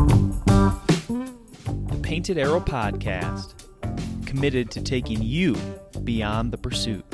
The 0.00 1.98
Painted 2.02 2.38
Arrow 2.38 2.60
Podcast, 2.60 3.54
committed 4.24 4.70
to 4.70 4.80
taking 4.82 5.20
you 5.22 5.56
beyond 6.04 6.52
the 6.52 6.56
pursuit. 6.56 7.04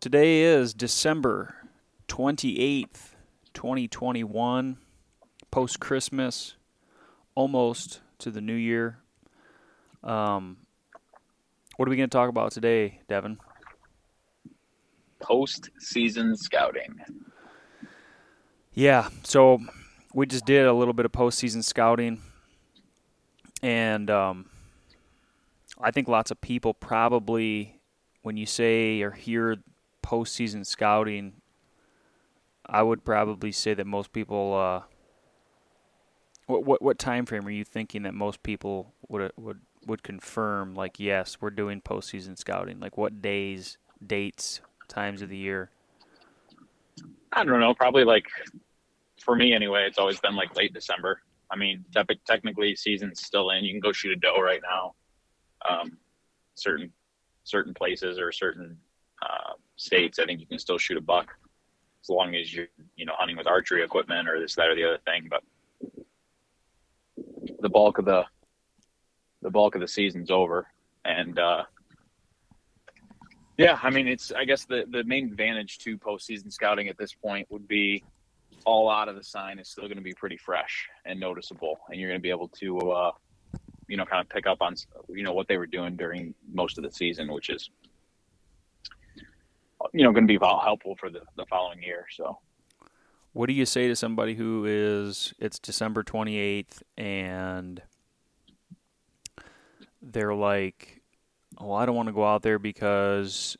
Today 0.00 0.42
is 0.42 0.74
December 0.74 1.54
28th, 2.08 3.14
2021, 3.54 4.76
post 5.50 5.80
Christmas, 5.80 6.56
almost 7.34 8.00
to 8.18 8.30
the 8.30 8.42
new 8.42 8.52
year. 8.52 8.98
Um, 10.02 10.58
what 11.76 11.88
are 11.88 11.90
we 11.90 11.96
going 11.96 12.08
to 12.08 12.16
talk 12.16 12.28
about 12.28 12.52
today, 12.52 13.00
Devin? 13.08 13.38
Post-season 15.20 16.36
scouting. 16.36 17.00
Yeah, 18.74 19.08
so 19.22 19.60
we 20.14 20.26
just 20.26 20.44
did 20.46 20.66
a 20.66 20.72
little 20.72 20.94
bit 20.94 21.06
of 21.06 21.12
postseason 21.12 21.62
scouting, 21.62 22.20
and 23.62 24.10
um, 24.10 24.46
I 25.80 25.90
think 25.90 26.08
lots 26.08 26.30
of 26.30 26.40
people 26.40 26.74
probably, 26.74 27.80
when 28.22 28.36
you 28.36 28.46
say 28.46 29.02
or 29.02 29.10
hear 29.10 29.58
postseason 30.02 30.64
scouting, 30.66 31.34
I 32.66 32.82
would 32.82 33.04
probably 33.04 33.52
say 33.52 33.74
that 33.74 33.86
most 33.86 34.12
people. 34.12 34.54
Uh, 34.54 34.82
what 36.46 36.64
what 36.64 36.82
what 36.82 36.98
time 36.98 37.24
frame 37.26 37.46
are 37.46 37.50
you 37.50 37.64
thinking 37.64 38.02
that 38.02 38.14
most 38.14 38.42
people 38.42 38.94
would 39.08 39.30
would 39.36 39.60
would 39.86 40.02
confirm? 40.02 40.74
Like, 40.74 40.98
yes, 40.98 41.38
we're 41.40 41.50
doing 41.50 41.80
postseason 41.80 42.38
scouting. 42.38 42.80
Like, 42.80 42.96
what 42.96 43.22
days, 43.22 43.78
dates, 44.04 44.60
times 44.88 45.22
of 45.22 45.28
the 45.28 45.36
year? 45.36 45.70
I 47.32 47.44
don't 47.44 47.60
know. 47.60 47.74
Probably 47.74 48.04
like 48.04 48.26
for 49.20 49.34
me 49.34 49.54
anyway. 49.54 49.84
It's 49.86 49.98
always 49.98 50.20
been 50.20 50.36
like 50.36 50.54
late 50.56 50.74
December. 50.74 51.20
I 51.50 51.56
mean, 51.56 51.84
te- 51.94 52.20
technically, 52.26 52.76
season's 52.76 53.22
still 53.22 53.50
in. 53.50 53.64
You 53.64 53.72
can 53.72 53.80
go 53.80 53.92
shoot 53.92 54.12
a 54.12 54.16
doe 54.16 54.40
right 54.40 54.60
now. 54.62 54.94
Um, 55.68 55.98
certain 56.54 56.92
certain 57.44 57.74
places 57.74 58.18
or 58.18 58.32
certain 58.32 58.76
uh, 59.22 59.54
states, 59.76 60.18
I 60.18 60.24
think 60.24 60.40
you 60.40 60.46
can 60.46 60.58
still 60.58 60.78
shoot 60.78 60.96
a 60.96 61.00
buck 61.00 61.34
as 62.02 62.08
long 62.08 62.34
as 62.34 62.52
you're 62.52 62.68
you 62.96 63.06
know 63.06 63.14
hunting 63.16 63.36
with 63.36 63.46
archery 63.46 63.82
equipment 63.82 64.28
or 64.28 64.40
this 64.40 64.54
that 64.56 64.68
or 64.68 64.74
the 64.74 64.84
other 64.84 64.98
thing. 65.06 65.30
But 65.30 65.42
the 67.60 67.68
bulk 67.68 67.98
of 67.98 68.04
the 68.04 68.24
the 69.42 69.50
bulk 69.50 69.74
of 69.74 69.80
the 69.80 69.88
season's 69.88 70.30
over, 70.30 70.66
and 71.04 71.38
uh, 71.38 71.64
yeah, 73.58 73.78
I 73.82 73.90
mean 73.90 74.08
it's 74.08 74.32
I 74.32 74.44
guess 74.44 74.64
the 74.64 74.84
the 74.90 75.04
main 75.04 75.26
advantage 75.26 75.78
to 75.78 75.98
postseason 75.98 76.52
scouting 76.52 76.88
at 76.88 76.96
this 76.96 77.12
point 77.12 77.46
would 77.50 77.68
be 77.68 78.02
all 78.64 78.90
out 78.90 79.08
of 79.08 79.16
the 79.16 79.24
sign 79.24 79.58
is 79.58 79.68
still 79.68 79.84
going 79.84 79.96
to 79.96 80.02
be 80.02 80.14
pretty 80.14 80.36
fresh 80.36 80.88
and 81.04 81.18
noticeable, 81.18 81.78
and 81.90 82.00
you're 82.00 82.08
going 82.08 82.20
to 82.20 82.22
be 82.22 82.30
able 82.30 82.48
to 82.48 82.78
uh, 82.90 83.12
you 83.88 83.96
know 83.96 84.04
kind 84.04 84.20
of 84.20 84.28
pick 84.28 84.46
up 84.46 84.62
on 84.62 84.74
you 85.08 85.22
know 85.22 85.32
what 85.32 85.48
they 85.48 85.58
were 85.58 85.66
doing 85.66 85.96
during 85.96 86.34
most 86.52 86.78
of 86.78 86.84
the 86.84 86.90
season, 86.90 87.32
which 87.32 87.50
is 87.50 87.70
you 89.92 90.04
know 90.04 90.12
going 90.12 90.26
to 90.26 90.38
be 90.38 90.42
helpful 90.42 90.96
for 90.98 91.10
the, 91.10 91.20
the 91.36 91.44
following 91.46 91.82
year. 91.82 92.06
So, 92.10 92.38
what 93.32 93.46
do 93.46 93.52
you 93.52 93.66
say 93.66 93.88
to 93.88 93.96
somebody 93.96 94.34
who 94.34 94.64
is 94.66 95.34
it's 95.38 95.58
December 95.58 96.02
twenty 96.02 96.38
eighth 96.38 96.82
and 96.96 97.82
they're 100.02 100.34
like, 100.34 101.02
"Oh, 101.58 101.72
I 101.72 101.86
don't 101.86 101.96
want 101.96 102.08
to 102.08 102.12
go 102.12 102.24
out 102.24 102.42
there 102.42 102.58
because 102.58 103.56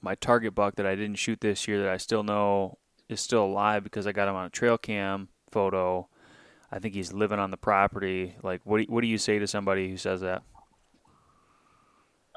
my 0.00 0.14
target 0.16 0.54
buck 0.54 0.76
that 0.76 0.86
I 0.86 0.94
didn't 0.94 1.16
shoot 1.16 1.40
this 1.40 1.66
year 1.66 1.82
that 1.82 1.90
I 1.90 1.96
still 1.96 2.22
know 2.22 2.78
is 3.08 3.20
still 3.20 3.44
alive 3.44 3.82
because 3.84 4.06
I 4.06 4.12
got 4.12 4.28
him 4.28 4.36
on 4.36 4.46
a 4.46 4.50
trail 4.50 4.78
cam 4.78 5.28
photo." 5.50 6.08
I 6.74 6.80
think 6.80 6.94
he's 6.94 7.12
living 7.12 7.38
on 7.38 7.52
the 7.52 7.56
property. 7.56 8.34
Like, 8.42 8.60
what 8.64 8.78
do, 8.78 8.84
what 8.88 9.02
do 9.02 9.06
you 9.06 9.16
say 9.16 9.38
to 9.38 9.46
somebody 9.46 9.88
who 9.88 9.96
says 9.96 10.22
that? 10.22 10.42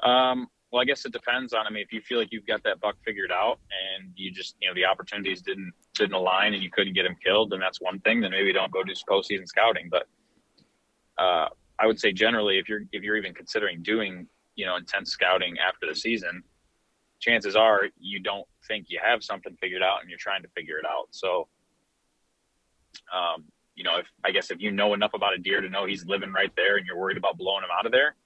Um, 0.00 0.46
well, 0.70 0.80
I 0.80 0.84
guess 0.84 1.04
it 1.04 1.12
depends 1.12 1.52
on. 1.52 1.66
I 1.66 1.70
mean, 1.70 1.82
if 1.82 1.92
you 1.92 2.00
feel 2.00 2.18
like 2.18 2.28
you've 2.30 2.46
got 2.46 2.62
that 2.62 2.80
buck 2.80 2.96
figured 3.04 3.32
out 3.32 3.58
and 3.98 4.12
you 4.14 4.30
just, 4.30 4.54
you 4.60 4.68
know, 4.68 4.74
the 4.74 4.84
opportunities 4.84 5.42
didn't 5.42 5.72
didn't 5.94 6.14
align 6.14 6.54
and 6.54 6.62
you 6.62 6.70
couldn't 6.70 6.92
get 6.92 7.04
him 7.04 7.16
killed, 7.24 7.50
then 7.50 7.58
that's 7.58 7.80
one 7.80 7.98
thing. 8.00 8.20
Then 8.20 8.30
maybe 8.30 8.52
don't 8.52 8.70
go 8.70 8.84
do 8.84 8.92
postseason 9.10 9.48
scouting. 9.48 9.88
But 9.90 10.06
uh, 11.16 11.48
I 11.78 11.86
would 11.86 12.00
say 12.00 12.12
generally, 12.12 12.58
if 12.58 12.68
you're 12.68 12.82
if 12.92 13.02
you're 13.02 13.16
even 13.16 13.34
considering 13.34 13.82
doing, 13.82 14.26
you 14.56 14.66
know, 14.66 14.76
intense 14.76 15.10
scouting 15.10 15.56
after 15.58 15.86
the 15.88 15.94
season, 15.94 16.42
chances 17.20 17.56
are 17.56 17.82
you 17.98 18.20
don't 18.20 18.46
think 18.66 18.86
you 18.88 18.98
have 19.02 19.22
something 19.22 19.56
figured 19.60 19.82
out 19.82 20.00
and 20.00 20.10
you're 20.10 20.18
trying 20.18 20.42
to 20.42 20.48
figure 20.48 20.78
it 20.78 20.84
out. 20.86 21.08
So, 21.10 21.48
um, 23.14 23.44
you 23.74 23.84
know, 23.84 23.98
if 23.98 24.06
I 24.24 24.32
guess 24.32 24.50
if 24.50 24.60
you 24.60 24.72
know 24.72 24.94
enough 24.94 25.14
about 25.14 25.34
a 25.34 25.38
deer 25.38 25.60
to 25.60 25.68
know 25.68 25.86
he's 25.86 26.04
living 26.04 26.32
right 26.32 26.52
there 26.56 26.76
and 26.76 26.86
you're 26.86 26.98
worried 26.98 27.16
about 27.16 27.38
blowing 27.38 27.62
him 27.62 27.70
out 27.76 27.86
of 27.86 27.92
there 27.92 28.16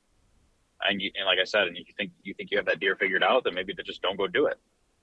and 0.84 1.00
you, 1.00 1.10
and 1.16 1.26
like 1.26 1.38
I 1.38 1.44
said, 1.44 1.66
and 1.68 1.76
you 1.76 1.84
think 1.96 2.10
you 2.22 2.34
think 2.34 2.50
you 2.50 2.56
have 2.56 2.66
that 2.66 2.80
deer 2.80 2.96
figured 2.96 3.22
out, 3.22 3.44
then 3.44 3.54
maybe 3.54 3.72
they 3.76 3.82
just 3.82 4.02
don't 4.02 4.16
go 4.16 4.26
do 4.26 4.46
it. 4.46 4.58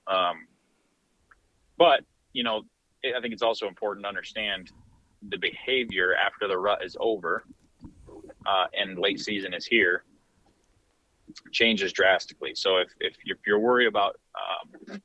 Um, 0.06 0.46
but 1.78 2.04
you 2.32 2.42
know, 2.42 2.62
I 3.04 3.20
think 3.20 3.32
it's 3.32 3.42
also 3.42 3.66
important 3.66 4.04
to 4.04 4.08
understand 4.08 4.70
the 5.28 5.38
behavior 5.38 6.14
after 6.14 6.48
the 6.48 6.58
rut 6.58 6.84
is 6.84 6.96
over 7.00 7.44
uh, 8.50 8.66
and 8.74 8.98
late 8.98 9.20
season 9.20 9.54
is 9.54 9.64
here 9.64 10.04
changes 11.52 11.92
drastically. 11.92 12.54
So 12.54 12.78
if 12.78 12.88
if 13.00 13.14
you're, 13.24 13.38
you're 13.46 13.58
worried 13.58 13.86
about 13.86 14.18
um, 14.34 15.00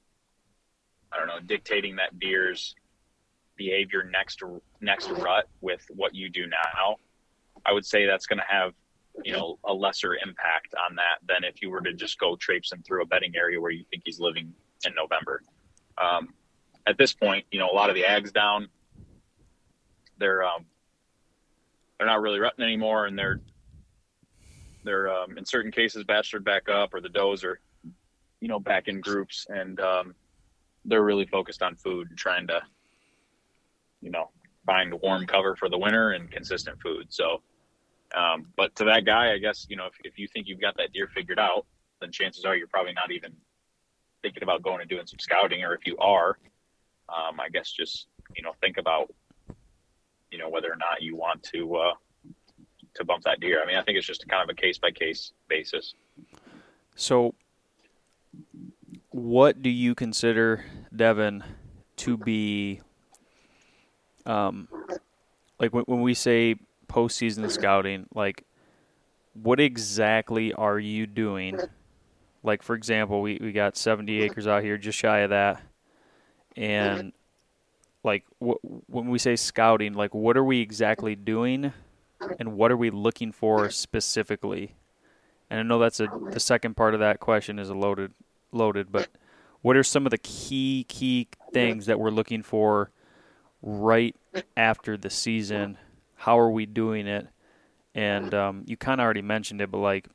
I 1.11 1.17
don't 1.17 1.27
know 1.27 1.39
dictating 1.45 1.95
that 1.97 2.19
deer's 2.19 2.75
behavior 3.55 4.03
next 4.03 4.41
next 4.81 5.09
rut 5.09 5.47
with 5.61 5.85
what 5.95 6.15
you 6.15 6.29
do 6.29 6.47
now, 6.47 6.95
I 7.65 7.71
would 7.71 7.85
say 7.85 8.05
that's 8.05 8.25
going 8.25 8.39
to 8.39 8.45
have 8.47 8.73
you 9.23 9.33
know 9.33 9.59
a 9.63 9.73
lesser 9.73 10.15
impact 10.15 10.73
on 10.89 10.95
that 10.95 11.19
than 11.27 11.43
if 11.43 11.61
you 11.61 11.69
were 11.69 11.81
to 11.81 11.93
just 11.93 12.17
go 12.19 12.35
traipsing 12.35 12.81
through 12.81 13.03
a 13.03 13.05
bedding 13.05 13.33
area 13.35 13.61
where 13.61 13.71
you 13.71 13.85
think 13.91 14.03
he's 14.05 14.19
living 14.19 14.53
in 14.85 14.93
November. 14.95 15.41
Um, 15.97 16.33
at 16.87 16.97
this 16.97 17.13
point, 17.13 17.45
you 17.51 17.59
know 17.59 17.69
a 17.71 17.75
lot 17.75 17.89
of 17.89 17.95
the 17.95 18.03
ags 18.03 18.33
down. 18.33 18.69
They're 20.17 20.43
um, 20.43 20.65
they're 21.97 22.07
not 22.07 22.21
really 22.21 22.39
rutting 22.39 22.63
anymore, 22.63 23.05
and 23.05 23.17
they're 23.17 23.41
they're 24.83 25.11
um, 25.11 25.37
in 25.37 25.45
certain 25.45 25.71
cases 25.71 26.03
bachelor 26.03 26.39
back 26.39 26.69
up, 26.69 26.93
or 26.93 27.01
the 27.01 27.09
does 27.09 27.43
are 27.43 27.59
you 28.39 28.47
know 28.47 28.59
back 28.59 28.87
in 28.87 29.01
groups, 29.01 29.45
and 29.49 29.79
um, 29.79 30.15
they're 30.85 31.03
really 31.03 31.25
focused 31.25 31.61
on 31.61 31.75
food 31.75 32.09
and 32.09 32.17
trying 32.17 32.47
to 32.47 32.61
you 34.01 34.11
know 34.11 34.29
find 34.65 34.93
warm 35.01 35.25
cover 35.25 35.55
for 35.55 35.69
the 35.69 35.77
winter 35.77 36.11
and 36.11 36.31
consistent 36.31 36.81
food. 36.81 37.07
So 37.09 37.41
um, 38.13 38.47
but 38.55 38.75
to 38.75 38.85
that 38.85 39.05
guy, 39.05 39.33
I 39.33 39.37
guess, 39.37 39.65
you 39.69 39.75
know, 39.75 39.87
if, 39.87 39.93
if 40.03 40.19
you 40.19 40.27
think 40.27 40.47
you've 40.47 40.61
got 40.61 40.77
that 40.77 40.93
deer 40.93 41.07
figured 41.13 41.39
out, 41.39 41.65
then 41.99 42.11
chances 42.11 42.45
are 42.45 42.55
you're 42.55 42.67
probably 42.67 42.93
not 42.93 43.11
even 43.11 43.33
thinking 44.21 44.43
about 44.43 44.61
going 44.61 44.81
and 44.81 44.89
doing 44.89 45.05
some 45.05 45.19
scouting. 45.19 45.63
Or 45.63 45.73
if 45.73 45.85
you 45.85 45.97
are, 45.97 46.37
um, 47.09 47.39
I 47.39 47.49
guess 47.51 47.71
just, 47.71 48.07
you 48.35 48.43
know, 48.43 48.53
think 48.61 48.77
about, 48.77 49.13
you 50.35 50.41
know, 50.41 50.49
whether 50.49 50.67
or 50.67 50.75
not 50.75 51.01
you 51.01 51.15
want 51.15 51.41
to, 51.43 51.77
uh, 51.77 51.93
to 52.95 53.05
bump 53.05 53.23
that 53.23 53.39
deer. 53.39 53.61
I 53.63 53.65
mean, 53.65 53.77
I 53.77 53.83
think 53.83 53.97
it's 53.97 54.05
just 54.05 54.27
kind 54.27 54.43
of 54.43 54.49
a 54.49 54.59
case 54.59 54.77
by 54.77 54.91
case 54.91 55.31
basis. 55.47 55.95
So, 56.97 57.35
what 59.11 59.61
do 59.61 59.69
you 59.69 59.95
consider, 59.95 60.65
Devin, 60.93 61.41
to 61.97 62.17
be, 62.17 62.81
um, 64.25 64.67
like 65.57 65.73
when, 65.73 65.85
when 65.85 66.01
we 66.01 66.13
say 66.13 66.55
postseason 66.89 67.49
scouting, 67.49 68.07
like 68.13 68.43
what 69.41 69.61
exactly 69.61 70.51
are 70.51 70.77
you 70.77 71.07
doing? 71.07 71.57
Like 72.43 72.61
for 72.61 72.75
example, 72.75 73.21
we, 73.21 73.39
we 73.41 73.53
got 73.53 73.77
70 73.77 74.21
acres 74.21 74.47
out 74.47 74.63
here, 74.63 74.77
just 74.77 74.97
shy 74.97 75.19
of 75.19 75.29
that, 75.29 75.61
and 76.57 77.13
like 78.05 78.23
wh- 78.39 78.63
when 78.89 79.09
we 79.09 79.19
say 79.19 79.35
scouting, 79.35 79.93
like 79.93 80.13
what 80.13 80.37
are 80.37 80.43
we 80.43 80.61
exactly 80.61 81.15
doing, 81.15 81.73
and 82.39 82.55
what 82.55 82.71
are 82.71 82.77
we 82.77 82.89
looking 82.89 83.31
for 83.31 83.69
specifically? 83.69 84.75
And 85.49 85.59
I 85.59 85.63
know 85.63 85.79
that's 85.79 85.99
a 85.99 86.07
the 86.31 86.39
second 86.39 86.75
part 86.77 86.93
of 86.93 86.99
that 87.01 87.19
question 87.19 87.59
is 87.59 87.69
a 87.69 87.73
loaded 87.73 88.13
loaded, 88.51 88.91
but 88.91 89.09
what 89.61 89.75
are 89.75 89.83
some 89.83 90.05
of 90.05 90.11
the 90.11 90.17
key 90.17 90.85
key 90.87 91.27
things 91.51 91.87
that 91.87 91.99
we're 91.99 92.09
looking 92.11 92.43
for 92.43 92.91
right 93.61 94.15
after 94.55 94.95
the 94.95 95.09
season 95.09 95.77
how 96.25 96.39
are 96.39 96.49
we 96.49 96.65
doing 96.65 97.07
it? 97.07 97.27
And 97.93 98.33
um, 98.33 98.63
you 98.65 98.77
kind 98.77 98.99
of 98.99 99.05
already 99.05 99.21
mentioned 99.21 99.61
it, 99.61 99.71
but 99.71 99.77
like 99.77 100.07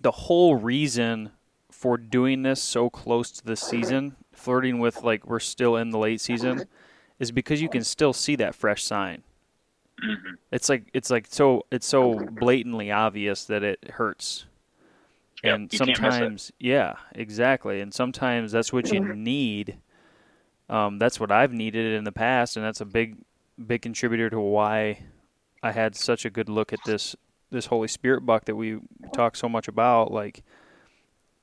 the 0.00 0.10
whole 0.10 0.56
reason 0.56 1.30
for 1.70 1.96
doing 1.96 2.42
this 2.42 2.62
so 2.62 2.90
close 2.90 3.30
to 3.32 3.44
the 3.44 3.56
season, 3.56 4.16
flirting 4.32 4.78
with 4.78 5.02
like 5.02 5.26
we're 5.26 5.40
still 5.40 5.76
in 5.76 5.90
the 5.90 5.98
late 5.98 6.20
season, 6.20 6.66
is 7.18 7.30
because 7.32 7.60
you 7.60 7.68
can 7.68 7.84
still 7.84 8.12
see 8.12 8.36
that 8.36 8.54
fresh 8.54 8.84
sign. 8.84 9.22
Mm-hmm. 10.02 10.34
It's 10.52 10.68
like 10.68 10.88
it's 10.94 11.10
like 11.10 11.26
so 11.28 11.66
it's 11.70 11.86
so 11.86 12.14
blatantly 12.32 12.90
obvious 12.90 13.44
that 13.46 13.62
it 13.64 13.90
hurts. 13.90 14.46
and 15.42 15.72
sometimes 15.72 16.52
yeah 16.58 16.94
exactly 17.14 17.80
and 17.80 17.94
sometimes 17.94 18.50
that's 18.52 18.72
what 18.72 18.92
you 18.92 19.00
need 19.14 19.78
um, 20.68 20.98
that's 20.98 21.20
what 21.20 21.30
i've 21.30 21.52
needed 21.52 21.94
in 21.94 22.02
the 22.04 22.12
past 22.12 22.56
and 22.56 22.66
that's 22.66 22.80
a 22.80 22.84
big 22.84 23.16
big 23.64 23.80
contributor 23.82 24.28
to 24.28 24.40
why 24.40 24.98
i 25.62 25.70
had 25.70 25.94
such 25.94 26.24
a 26.24 26.30
good 26.30 26.48
look 26.48 26.72
at 26.72 26.80
this 26.86 27.14
this 27.50 27.66
holy 27.66 27.88
spirit 27.88 28.22
buck 28.22 28.44
that 28.46 28.56
we 28.56 28.78
talk 29.14 29.36
so 29.36 29.48
much 29.48 29.68
about 29.68 30.10
like 30.12 30.42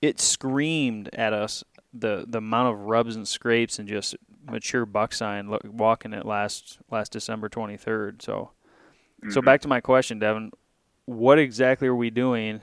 it 0.02 0.20
screamed 0.20 1.10
at 1.14 1.32
us 1.32 1.64
the 1.94 2.26
the 2.28 2.40
amount 2.40 2.74
of 2.74 2.82
rubs 2.82 3.16
and 3.16 3.28
scrapes 3.28 3.80
and 3.80 3.88
just 3.88 4.16
mature 4.46 4.86
buck 4.86 5.14
sign 5.14 5.50
look, 5.50 5.62
walking 5.66 6.14
it 6.14 6.26
last 6.26 6.80
last 6.92 7.12
december 7.12 7.50
23rd 7.50 8.22
so 8.22 8.52
mm-hmm. 9.22 9.32
so 9.32 9.42
back 9.42 9.62
to 9.62 9.68
my 9.68 9.80
question 9.80 10.20
devin 10.20 10.52
what 11.06 11.38
exactly 11.40 11.88
are 11.88 11.96
we 11.96 12.10
doing 12.10 12.62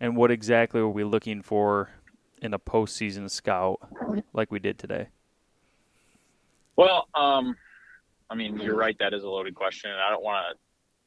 and 0.00 0.16
what 0.16 0.30
exactly 0.30 0.80
are 0.80 0.88
we 0.88 1.04
looking 1.04 1.42
for 1.42 1.90
in 2.42 2.54
a 2.54 2.58
postseason 2.58 3.30
scout 3.30 3.80
like 4.32 4.50
we 4.50 4.58
did 4.58 4.78
today? 4.78 5.08
Well, 6.76 7.08
um, 7.14 7.56
I 8.28 8.34
mean, 8.34 8.58
you're 8.58 8.76
right. 8.76 8.96
That 8.98 9.14
is 9.14 9.24
a 9.24 9.28
loaded 9.28 9.54
question, 9.54 9.90
and 9.90 10.00
I 10.00 10.10
don't 10.10 10.22
want 10.22 10.44
to, 10.50 10.58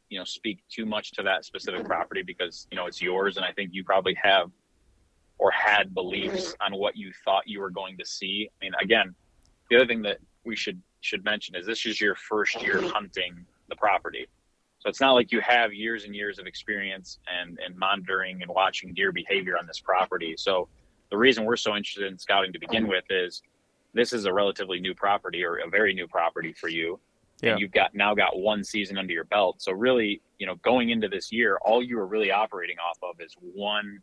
you 0.10 0.18
know, 0.18 0.26
speak 0.26 0.64
too 0.70 0.86
much 0.86 1.12
to 1.12 1.24
that 1.24 1.46
specific 1.46 1.86
property 1.86 2.24
because 2.24 2.68
you 2.72 2.78
know 2.78 2.88
it's 2.88 3.02
yours, 3.02 3.38
and 3.38 3.46
I 3.46 3.52
think 3.52 3.70
you 3.74 3.84
probably 3.84 4.16
have 4.16 4.50
or 5.38 5.52
had 5.52 5.94
beliefs 5.94 6.56
on 6.60 6.76
what 6.76 6.98
you 6.98 7.12
thought 7.24 7.48
you 7.48 7.60
were 7.60 7.70
going 7.70 7.98
to 7.98 8.06
see. 8.06 8.50
I 8.52 8.66
mean, 8.66 8.74
again, 8.82 9.14
the 9.70 9.78
other 9.78 9.86
thing 9.86 10.02
that 10.04 10.18
we 10.44 10.56
should 10.56 10.82
should 11.02 11.24
mention 11.24 11.56
is 11.56 11.66
this 11.66 11.86
is 11.86 12.02
your 12.02 12.16
first 12.16 12.62
year 12.62 12.82
hunting 12.82 13.46
the 13.70 13.76
property. 13.76 14.28
So 14.80 14.90
it's 14.90 15.02
not 15.02 15.14
like 15.14 15.32
you 15.32 15.42
have 15.42 15.74
years 15.74 16.06
and 16.06 16.16
years 16.16 16.40
of 16.40 16.48
experience 16.48 17.20
and, 17.28 17.60
and 17.66 17.78
monitoring 17.78 18.42
and 18.42 18.52
watching 18.52 18.94
deer 18.94 19.12
behavior 19.12 19.58
on 19.60 19.68
this 19.68 19.80
property. 19.80 20.36
So 20.38 20.70
the 21.12 21.18
reason 21.18 21.44
we're 21.44 21.58
so 21.58 21.76
interested 21.76 22.06
in 22.06 22.18
scouting 22.18 22.54
to 22.54 22.60
begin 22.60 22.88
with 22.88 23.04
is 23.10 23.42
this 23.94 24.14
is 24.14 24.26
a 24.26 24.34
relatively 24.34 24.80
new 24.80 24.94
property 24.94 25.44
or 25.44 25.58
a 25.58 25.70
very 25.70 25.94
new 25.94 26.08
property 26.08 26.54
for 26.54 26.70
you. 26.70 27.00
Yeah. 27.42 27.52
And 27.52 27.60
you've 27.60 27.72
got 27.72 27.94
now 27.94 28.14
got 28.14 28.38
one 28.40 28.64
season 28.64 28.98
under 28.98 29.14
your 29.14 29.24
belt. 29.26 29.62
So 29.62 29.72
really, 29.72 30.22
you 30.40 30.46
know, 30.46 30.56
going 30.56 30.90
into 30.90 31.08
this 31.08 31.32
year, 31.32 31.58
all 31.64 31.82
you 31.82 31.98
were 31.98 32.08
really 32.08 32.32
operating 32.32 32.78
off 32.78 32.98
of 33.02 33.20
is 33.22 33.36
one 33.40 34.02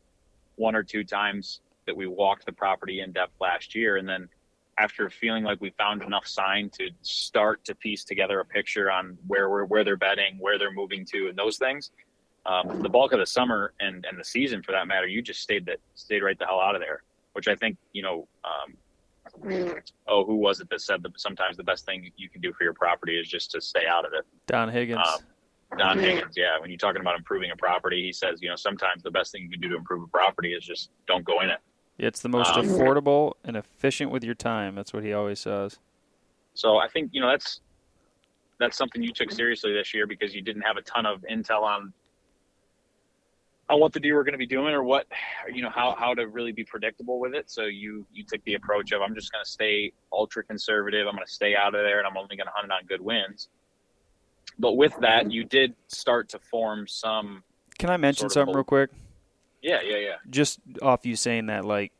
one 0.56 0.74
or 0.74 0.82
two 0.82 1.04
times 1.04 1.60
that 1.86 1.96
we 1.96 2.06
walked 2.06 2.46
the 2.46 2.52
property 2.52 3.00
in 3.00 3.12
depth 3.12 3.34
last 3.40 3.74
year 3.74 3.98
and 3.98 4.08
then 4.08 4.28
after 4.78 5.08
feeling 5.08 5.44
like 5.44 5.60
we 5.60 5.70
found 5.70 6.02
enough 6.02 6.26
sign 6.26 6.70
to 6.70 6.90
start 7.02 7.64
to 7.64 7.74
piece 7.74 8.04
together 8.04 8.40
a 8.40 8.44
picture 8.44 8.90
on 8.90 9.16
where 9.26 9.48
we're 9.48 9.64
where 9.64 9.84
they're 9.84 9.96
betting, 9.96 10.36
where 10.38 10.58
they're 10.58 10.72
moving 10.72 11.04
to, 11.06 11.28
and 11.28 11.36
those 11.36 11.56
things. 11.56 11.90
Um, 12.44 12.80
the 12.80 12.88
bulk 12.88 13.12
of 13.12 13.18
the 13.18 13.26
summer 13.26 13.72
and, 13.80 14.06
and 14.08 14.18
the 14.18 14.24
season, 14.24 14.62
for 14.62 14.72
that 14.72 14.86
matter, 14.86 15.06
you 15.06 15.20
just 15.20 15.40
stayed 15.40 15.66
that 15.66 15.78
stayed 15.94 16.22
right 16.22 16.38
the 16.38 16.46
hell 16.46 16.60
out 16.60 16.74
of 16.74 16.80
there. 16.80 17.02
Which 17.32 17.48
I 17.48 17.54
think 17.54 17.76
you 17.92 18.02
know. 18.02 18.28
Um, 18.44 18.76
oh, 20.06 20.24
who 20.24 20.36
was 20.36 20.60
it 20.60 20.70
that 20.70 20.80
said 20.80 21.02
that 21.02 21.18
sometimes 21.18 21.56
the 21.56 21.64
best 21.64 21.84
thing 21.84 22.10
you 22.16 22.28
can 22.28 22.40
do 22.40 22.52
for 22.52 22.62
your 22.64 22.72
property 22.72 23.18
is 23.18 23.28
just 23.28 23.50
to 23.50 23.60
stay 23.60 23.86
out 23.86 24.06
of 24.06 24.12
it? 24.12 24.24
Don 24.46 24.68
Higgins. 24.68 25.00
Um, 25.04 25.78
Don 25.78 25.98
Higgins, 25.98 26.34
yeah. 26.36 26.58
When 26.60 26.70
you're 26.70 26.78
talking 26.78 27.00
about 27.00 27.16
improving 27.16 27.50
a 27.50 27.56
property, 27.56 28.02
he 28.02 28.12
says, 28.12 28.40
you 28.40 28.48
know, 28.48 28.56
sometimes 28.56 29.02
the 29.02 29.10
best 29.10 29.32
thing 29.32 29.42
you 29.42 29.50
can 29.50 29.60
do 29.60 29.68
to 29.70 29.76
improve 29.76 30.04
a 30.04 30.06
property 30.06 30.52
is 30.52 30.64
just 30.64 30.90
don't 31.06 31.24
go 31.24 31.40
in 31.40 31.50
it. 31.50 31.58
It's 31.98 32.20
the 32.20 32.28
most 32.28 32.52
um, 32.52 32.66
affordable 32.66 33.34
and 33.44 33.56
efficient 33.56 34.10
with 34.10 34.22
your 34.22 34.34
time. 34.34 34.74
That's 34.74 34.92
what 34.92 35.02
he 35.02 35.12
always 35.12 35.40
says. 35.40 35.78
So 36.54 36.76
I 36.76 36.88
think 36.88 37.10
you 37.12 37.20
know 37.20 37.30
that's 37.30 37.60
that's 38.58 38.76
something 38.76 39.02
you 39.02 39.12
took 39.12 39.30
seriously 39.30 39.72
this 39.72 39.94
year 39.94 40.06
because 40.06 40.34
you 40.34 40.42
didn't 40.42 40.62
have 40.62 40.76
a 40.76 40.82
ton 40.82 41.06
of 41.06 41.24
intel 41.30 41.62
on 41.62 41.92
on 43.68 43.80
what 43.80 43.92
the 43.92 44.00
deer 44.00 44.14
were 44.14 44.24
going 44.24 44.32
to 44.32 44.38
be 44.38 44.46
doing 44.46 44.72
or 44.74 44.82
what 44.82 45.06
you 45.52 45.62
know 45.62 45.70
how 45.70 45.94
how 45.98 46.14
to 46.14 46.26
really 46.28 46.52
be 46.52 46.64
predictable 46.64 47.18
with 47.18 47.34
it. 47.34 47.50
So 47.50 47.64
you 47.64 48.06
you 48.12 48.24
took 48.24 48.42
the 48.44 48.54
approach 48.54 48.92
of 48.92 49.02
I'm 49.02 49.14
just 49.14 49.32
going 49.32 49.44
to 49.44 49.50
stay 49.50 49.92
ultra 50.12 50.44
conservative. 50.44 51.06
I'm 51.06 51.14
going 51.14 51.26
to 51.26 51.32
stay 51.32 51.54
out 51.56 51.74
of 51.74 51.82
there, 51.82 51.98
and 51.98 52.06
I'm 52.06 52.16
only 52.16 52.36
going 52.36 52.46
to 52.46 52.52
hunt 52.54 52.66
it 52.66 52.72
on 52.72 52.86
good 52.86 53.00
winds. 53.00 53.48
But 54.58 54.74
with 54.74 54.94
that, 55.00 55.30
you 55.30 55.44
did 55.44 55.74
start 55.88 56.28
to 56.30 56.38
form 56.38 56.86
some. 56.86 57.42
Can 57.78 57.90
I 57.90 57.96
mention 57.96 58.30
something 58.30 58.54
real 58.54 58.64
quick? 58.64 58.90
Yeah, 59.66 59.80
yeah, 59.82 59.96
yeah. 59.96 60.14
Just 60.30 60.60
off 60.80 61.04
you 61.04 61.16
saying 61.16 61.46
that, 61.46 61.64
like 61.64 61.90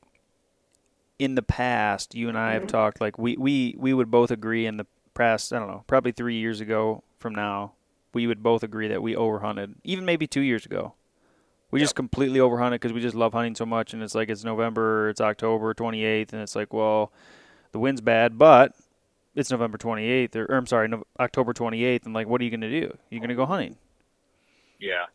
in 1.19 1.35
the 1.35 1.43
past, 1.43 2.15
you 2.15 2.29
and 2.29 2.39
I 2.39 2.53
have 2.53 2.63
mm-hmm. 2.63 2.69
talked. 2.69 3.01
Like 3.01 3.19
we 3.19 3.37
we 3.37 3.75
we 3.77 3.93
would 3.93 4.09
both 4.09 4.31
agree 4.31 4.67
in 4.67 4.77
the 4.77 4.87
past. 5.15 5.53
I 5.53 5.59
don't 5.59 5.67
know, 5.67 5.83
probably 5.89 6.13
three 6.13 6.37
years 6.37 6.61
ago 6.61 7.03
from 7.19 7.35
now, 7.35 7.73
we 8.15 8.29
would 8.29 8.41
both 8.41 8.63
agree 8.63 8.87
that 8.87 9.03
we 9.03 9.17
overhunted. 9.17 9.75
Even 9.83 10.05
maybe 10.05 10.29
two 10.29 10.43
years 10.43 10.65
ago, 10.65 10.95
we 11.73 11.81
yep. 11.81 11.87
just 11.87 11.97
completely 11.97 12.39
overhunted 12.39 12.79
because 12.79 12.93
we 12.93 13.01
just 13.01 13.17
love 13.17 13.33
hunting 13.33 13.57
so 13.57 13.67
much. 13.67 13.93
And 13.93 14.01
it's 14.01 14.15
like 14.15 14.29
it's 14.29 14.45
November, 14.45 15.09
it's 15.09 15.21
October 15.21 15.75
twenty 15.75 16.05
eighth, 16.05 16.33
and 16.33 16.41
it's 16.41 16.55
like, 16.55 16.73
well, 16.73 17.11
the 17.73 17.81
wind's 17.81 18.01
bad, 18.01 18.39
but 18.39 18.77
it's 19.35 19.51
November 19.51 19.77
twenty 19.77 20.05
eighth, 20.05 20.37
or, 20.37 20.45
or, 20.45 20.55
I'm 20.55 20.67
sorry, 20.67 20.87
no, 20.87 21.03
October 21.19 21.53
twenty 21.53 21.83
eighth, 21.85 22.07
and 22.07 22.15
like, 22.15 22.29
what 22.29 22.41
are 22.41 22.45
you 22.45 22.51
going 22.51 22.61
to 22.61 22.71
do? 22.71 22.97
You're 23.11 23.21
going 23.21 23.29
to 23.31 23.35
go 23.35 23.45
hunting. 23.45 23.77
Yeah. 24.79 25.07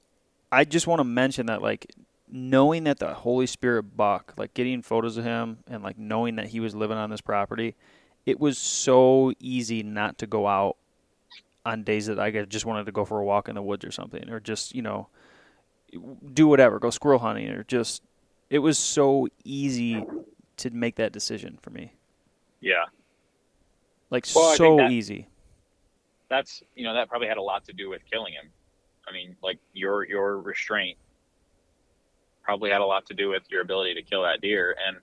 I 0.51 0.65
just 0.65 0.85
want 0.85 0.99
to 0.99 1.05
mention 1.05 1.45
that, 1.45 1.61
like, 1.61 1.89
knowing 2.31 2.85
that 2.85 2.99
the 2.99 3.13
Holy 3.13 3.45
Spirit 3.45 3.97
buck, 3.97 4.33
like 4.37 4.53
getting 4.53 4.81
photos 4.81 5.17
of 5.17 5.25
him 5.25 5.59
and 5.67 5.83
like 5.83 5.97
knowing 5.97 6.37
that 6.37 6.47
he 6.47 6.59
was 6.59 6.73
living 6.73 6.97
on 6.97 7.09
this 7.09 7.21
property, 7.21 7.75
it 8.25 8.39
was 8.39 8.57
so 8.57 9.33
easy 9.39 9.83
not 9.83 10.17
to 10.19 10.27
go 10.27 10.47
out 10.47 10.77
on 11.65 11.83
days 11.83 12.07
that 12.07 12.19
I 12.19 12.31
just 12.45 12.65
wanted 12.65 12.85
to 12.85 12.91
go 12.91 13.05
for 13.05 13.19
a 13.19 13.25
walk 13.25 13.49
in 13.49 13.55
the 13.55 13.61
woods 13.61 13.85
or 13.85 13.91
something, 13.91 14.29
or 14.29 14.39
just 14.39 14.73
you 14.73 14.81
know 14.81 15.07
do 16.33 16.47
whatever, 16.47 16.79
go 16.79 16.89
squirrel 16.89 17.19
hunting, 17.19 17.49
or 17.49 17.63
just 17.63 18.01
it 18.49 18.59
was 18.59 18.77
so 18.77 19.27
easy 19.43 20.03
to 20.57 20.69
make 20.71 20.95
that 20.95 21.11
decision 21.11 21.59
for 21.61 21.69
me. 21.69 21.93
Yeah, 22.61 22.85
like 24.09 24.25
well, 24.33 24.55
so 24.55 24.77
that, 24.77 24.91
easy. 24.91 25.27
That's 26.29 26.63
you 26.75 26.85
know 26.85 26.93
that 26.93 27.09
probably 27.09 27.27
had 27.27 27.37
a 27.37 27.43
lot 27.43 27.65
to 27.65 27.73
do 27.73 27.89
with 27.89 28.01
killing 28.09 28.33
him. 28.33 28.49
I 29.07 29.11
mean, 29.11 29.35
like 29.43 29.59
your 29.73 30.07
your 30.07 30.39
restraint 30.39 30.97
probably 32.51 32.69
had 32.69 32.81
a 32.81 32.85
lot 32.85 33.05
to 33.05 33.13
do 33.13 33.29
with 33.29 33.43
your 33.49 33.61
ability 33.61 33.93
to 33.93 34.01
kill 34.01 34.23
that 34.23 34.41
deer. 34.41 34.75
And 34.85 34.97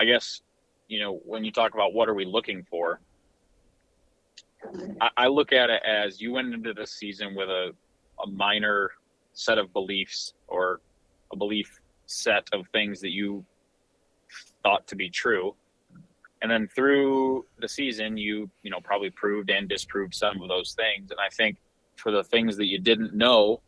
I 0.00 0.06
guess, 0.06 0.40
you 0.88 0.98
know, 0.98 1.20
when 1.26 1.44
you 1.44 1.52
talk 1.52 1.74
about 1.74 1.92
what 1.92 2.08
are 2.08 2.14
we 2.14 2.24
looking 2.24 2.64
for, 2.70 2.98
I, 5.02 5.10
I 5.18 5.26
look 5.26 5.52
at 5.52 5.68
it 5.68 5.82
as 5.86 6.18
you 6.18 6.32
went 6.32 6.54
into 6.54 6.72
this 6.72 6.92
season 6.92 7.34
with 7.34 7.50
a, 7.50 7.72
a 8.24 8.26
minor 8.26 8.92
set 9.34 9.58
of 9.58 9.70
beliefs 9.74 10.32
or 10.48 10.80
a 11.30 11.36
belief 11.36 11.78
set 12.06 12.48
of 12.54 12.66
things 12.72 12.98
that 13.02 13.10
you 13.10 13.44
thought 14.62 14.86
to 14.86 14.96
be 14.96 15.10
true 15.10 15.54
and 16.40 16.50
then 16.50 16.68
through 16.74 17.44
the 17.58 17.68
season 17.68 18.16
you 18.16 18.50
you 18.62 18.70
know 18.70 18.80
probably 18.80 19.10
proved 19.10 19.50
and 19.50 19.68
disproved 19.68 20.14
some 20.14 20.40
of 20.42 20.48
those 20.48 20.74
things 20.74 21.10
and 21.10 21.20
i 21.20 21.28
think 21.28 21.56
for 21.96 22.10
the 22.10 22.24
things 22.24 22.56
that 22.56 22.66
you 22.66 22.78
didn't 22.78 23.14
know 23.14 23.60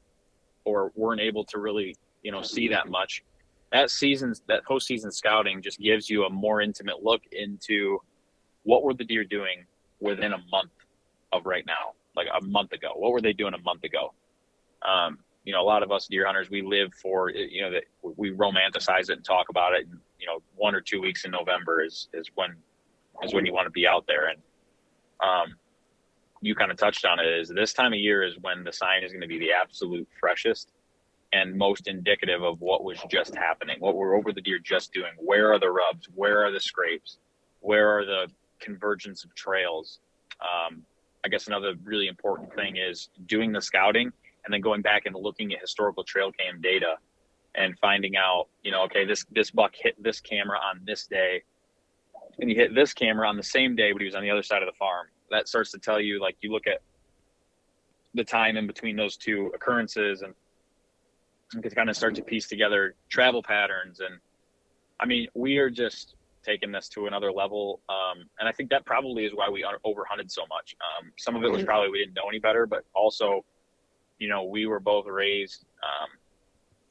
or 0.68 0.92
weren't 0.94 1.20
able 1.20 1.44
to 1.44 1.58
really 1.58 1.96
you 2.22 2.32
know 2.32 2.42
see 2.42 2.68
that 2.68 2.88
much. 2.88 3.24
That 3.72 3.90
season 3.90 4.34
that 4.46 4.64
postseason 4.64 5.12
scouting 5.12 5.62
just 5.62 5.78
gives 5.78 6.08
you 6.08 6.24
a 6.24 6.30
more 6.30 6.60
intimate 6.60 7.02
look 7.02 7.22
into 7.32 7.98
what 8.62 8.82
were 8.82 8.94
the 8.94 9.04
deer 9.04 9.24
doing 9.24 9.64
within 10.00 10.32
a 10.32 10.38
month 10.50 10.70
of 11.32 11.46
right 11.46 11.64
now 11.66 11.92
like 12.16 12.28
a 12.36 12.44
month 12.44 12.72
ago. 12.72 12.92
What 12.94 13.12
were 13.12 13.20
they 13.20 13.32
doing 13.32 13.54
a 13.54 13.62
month 13.62 13.84
ago? 13.84 14.12
Um, 14.82 15.18
you 15.44 15.52
know 15.52 15.62
a 15.62 15.64
lot 15.64 15.82
of 15.82 15.90
us 15.90 16.06
deer 16.06 16.26
hunters 16.26 16.50
we 16.50 16.62
live 16.62 16.92
for 16.94 17.30
you 17.30 17.62
know 17.62 17.70
that 17.70 17.84
we 18.02 18.32
romanticize 18.32 19.08
it 19.08 19.16
and 19.16 19.24
talk 19.24 19.48
about 19.48 19.74
it. 19.74 19.86
And 19.86 19.98
you 20.18 20.26
know 20.26 20.40
one 20.56 20.74
or 20.74 20.80
two 20.80 21.00
weeks 21.00 21.24
in 21.24 21.30
november 21.30 21.82
is 21.82 22.08
is 22.12 22.30
when 22.34 22.54
is 23.22 23.32
when 23.32 23.46
you 23.46 23.52
want 23.52 23.66
to 23.66 23.70
be 23.70 23.86
out 23.86 24.04
there. 24.06 24.28
And 24.28 24.40
um, 25.20 25.56
you 26.40 26.54
kind 26.54 26.70
of 26.70 26.76
touched 26.76 27.04
on 27.04 27.18
it 27.18 27.26
is 27.26 27.48
this 27.48 27.72
time 27.72 27.92
of 27.92 27.98
year 27.98 28.22
is 28.22 28.34
when 28.40 28.64
the 28.64 28.72
sign 28.72 29.02
is 29.02 29.12
going 29.12 29.22
to 29.22 29.28
be 29.28 29.38
the 29.38 29.50
absolute 29.52 30.08
freshest 30.18 30.72
and 31.32 31.56
most 31.56 31.88
indicative 31.88 32.42
of 32.42 32.60
what 32.60 32.84
was 32.84 32.98
just 33.10 33.34
happening, 33.34 33.76
what 33.80 33.96
were 33.96 34.14
over 34.14 34.32
the 34.32 34.40
deer 34.40 34.58
just 34.58 34.92
doing. 34.92 35.12
Where 35.18 35.52
are 35.52 35.58
the 35.58 35.70
rubs? 35.70 36.08
Where 36.14 36.44
are 36.44 36.50
the 36.50 36.60
scrapes? 36.60 37.18
Where 37.60 37.98
are 37.98 38.04
the 38.04 38.28
convergence 38.60 39.24
of 39.24 39.34
trails? 39.34 40.00
Um, 40.40 40.82
I 41.24 41.28
guess 41.28 41.46
another 41.46 41.74
really 41.82 42.06
important 42.06 42.54
thing 42.54 42.76
is 42.76 43.10
doing 43.26 43.52
the 43.52 43.60
scouting 43.60 44.12
and 44.44 44.54
then 44.54 44.60
going 44.60 44.82
back 44.82 45.04
and 45.04 45.14
looking 45.14 45.52
at 45.52 45.60
historical 45.60 46.04
trail 46.04 46.32
cam 46.32 46.60
data 46.60 46.94
and 47.54 47.78
finding 47.80 48.16
out, 48.16 48.46
you 48.62 48.70
know, 48.70 48.84
okay, 48.84 49.04
this 49.04 49.26
this 49.32 49.50
buck 49.50 49.72
hit 49.74 50.00
this 50.02 50.20
camera 50.20 50.58
on 50.58 50.80
this 50.86 51.06
day, 51.06 51.42
and 52.38 52.48
he 52.48 52.56
hit 52.56 52.74
this 52.74 52.92
camera 52.92 53.28
on 53.28 53.36
the 53.36 53.42
same 53.42 53.74
day, 53.74 53.92
but 53.92 54.00
he 54.00 54.06
was 54.06 54.14
on 54.14 54.22
the 54.22 54.30
other 54.30 54.42
side 54.42 54.62
of 54.62 54.66
the 54.66 54.76
farm. 54.78 55.06
That 55.30 55.48
starts 55.48 55.70
to 55.72 55.78
tell 55.78 56.00
you 56.00 56.20
like 56.20 56.36
you 56.40 56.52
look 56.52 56.66
at 56.66 56.80
the 58.14 58.24
time 58.24 58.56
in 58.56 58.66
between 58.66 58.96
those 58.96 59.16
two 59.16 59.52
occurrences 59.54 60.22
and 60.22 60.34
you 61.54 61.62
can 61.62 61.70
kind 61.70 61.90
of 61.90 61.96
start 61.96 62.14
to 62.14 62.22
piece 62.22 62.48
together 62.48 62.94
travel 63.08 63.42
patterns. 63.42 64.00
And 64.00 64.18
i 65.00 65.06
mean 65.06 65.28
we 65.34 65.58
are 65.58 65.70
just 65.70 66.14
taking 66.42 66.72
this 66.72 66.88
to 66.88 67.06
another 67.06 67.30
level 67.30 67.80
um, 67.88 68.24
and 68.40 68.48
i 68.48 68.52
think 68.52 68.70
that 68.70 68.84
probably 68.86 69.24
is 69.24 69.32
why 69.34 69.48
we 69.48 69.64
overhunted 69.84 70.30
so 70.30 70.42
much. 70.48 70.74
Um, 70.80 71.12
some 71.18 71.36
of 71.36 71.44
it 71.44 71.50
was 71.50 71.62
probably 71.64 71.90
we 71.90 71.98
didn't 71.98 72.14
know 72.14 72.28
any 72.28 72.38
better 72.38 72.66
but 72.66 72.84
also 72.94 73.44
you 74.18 74.28
know 74.28 74.44
we 74.44 74.66
were 74.66 74.80
both 74.80 75.06
raised 75.06 75.66
um, 75.82 76.08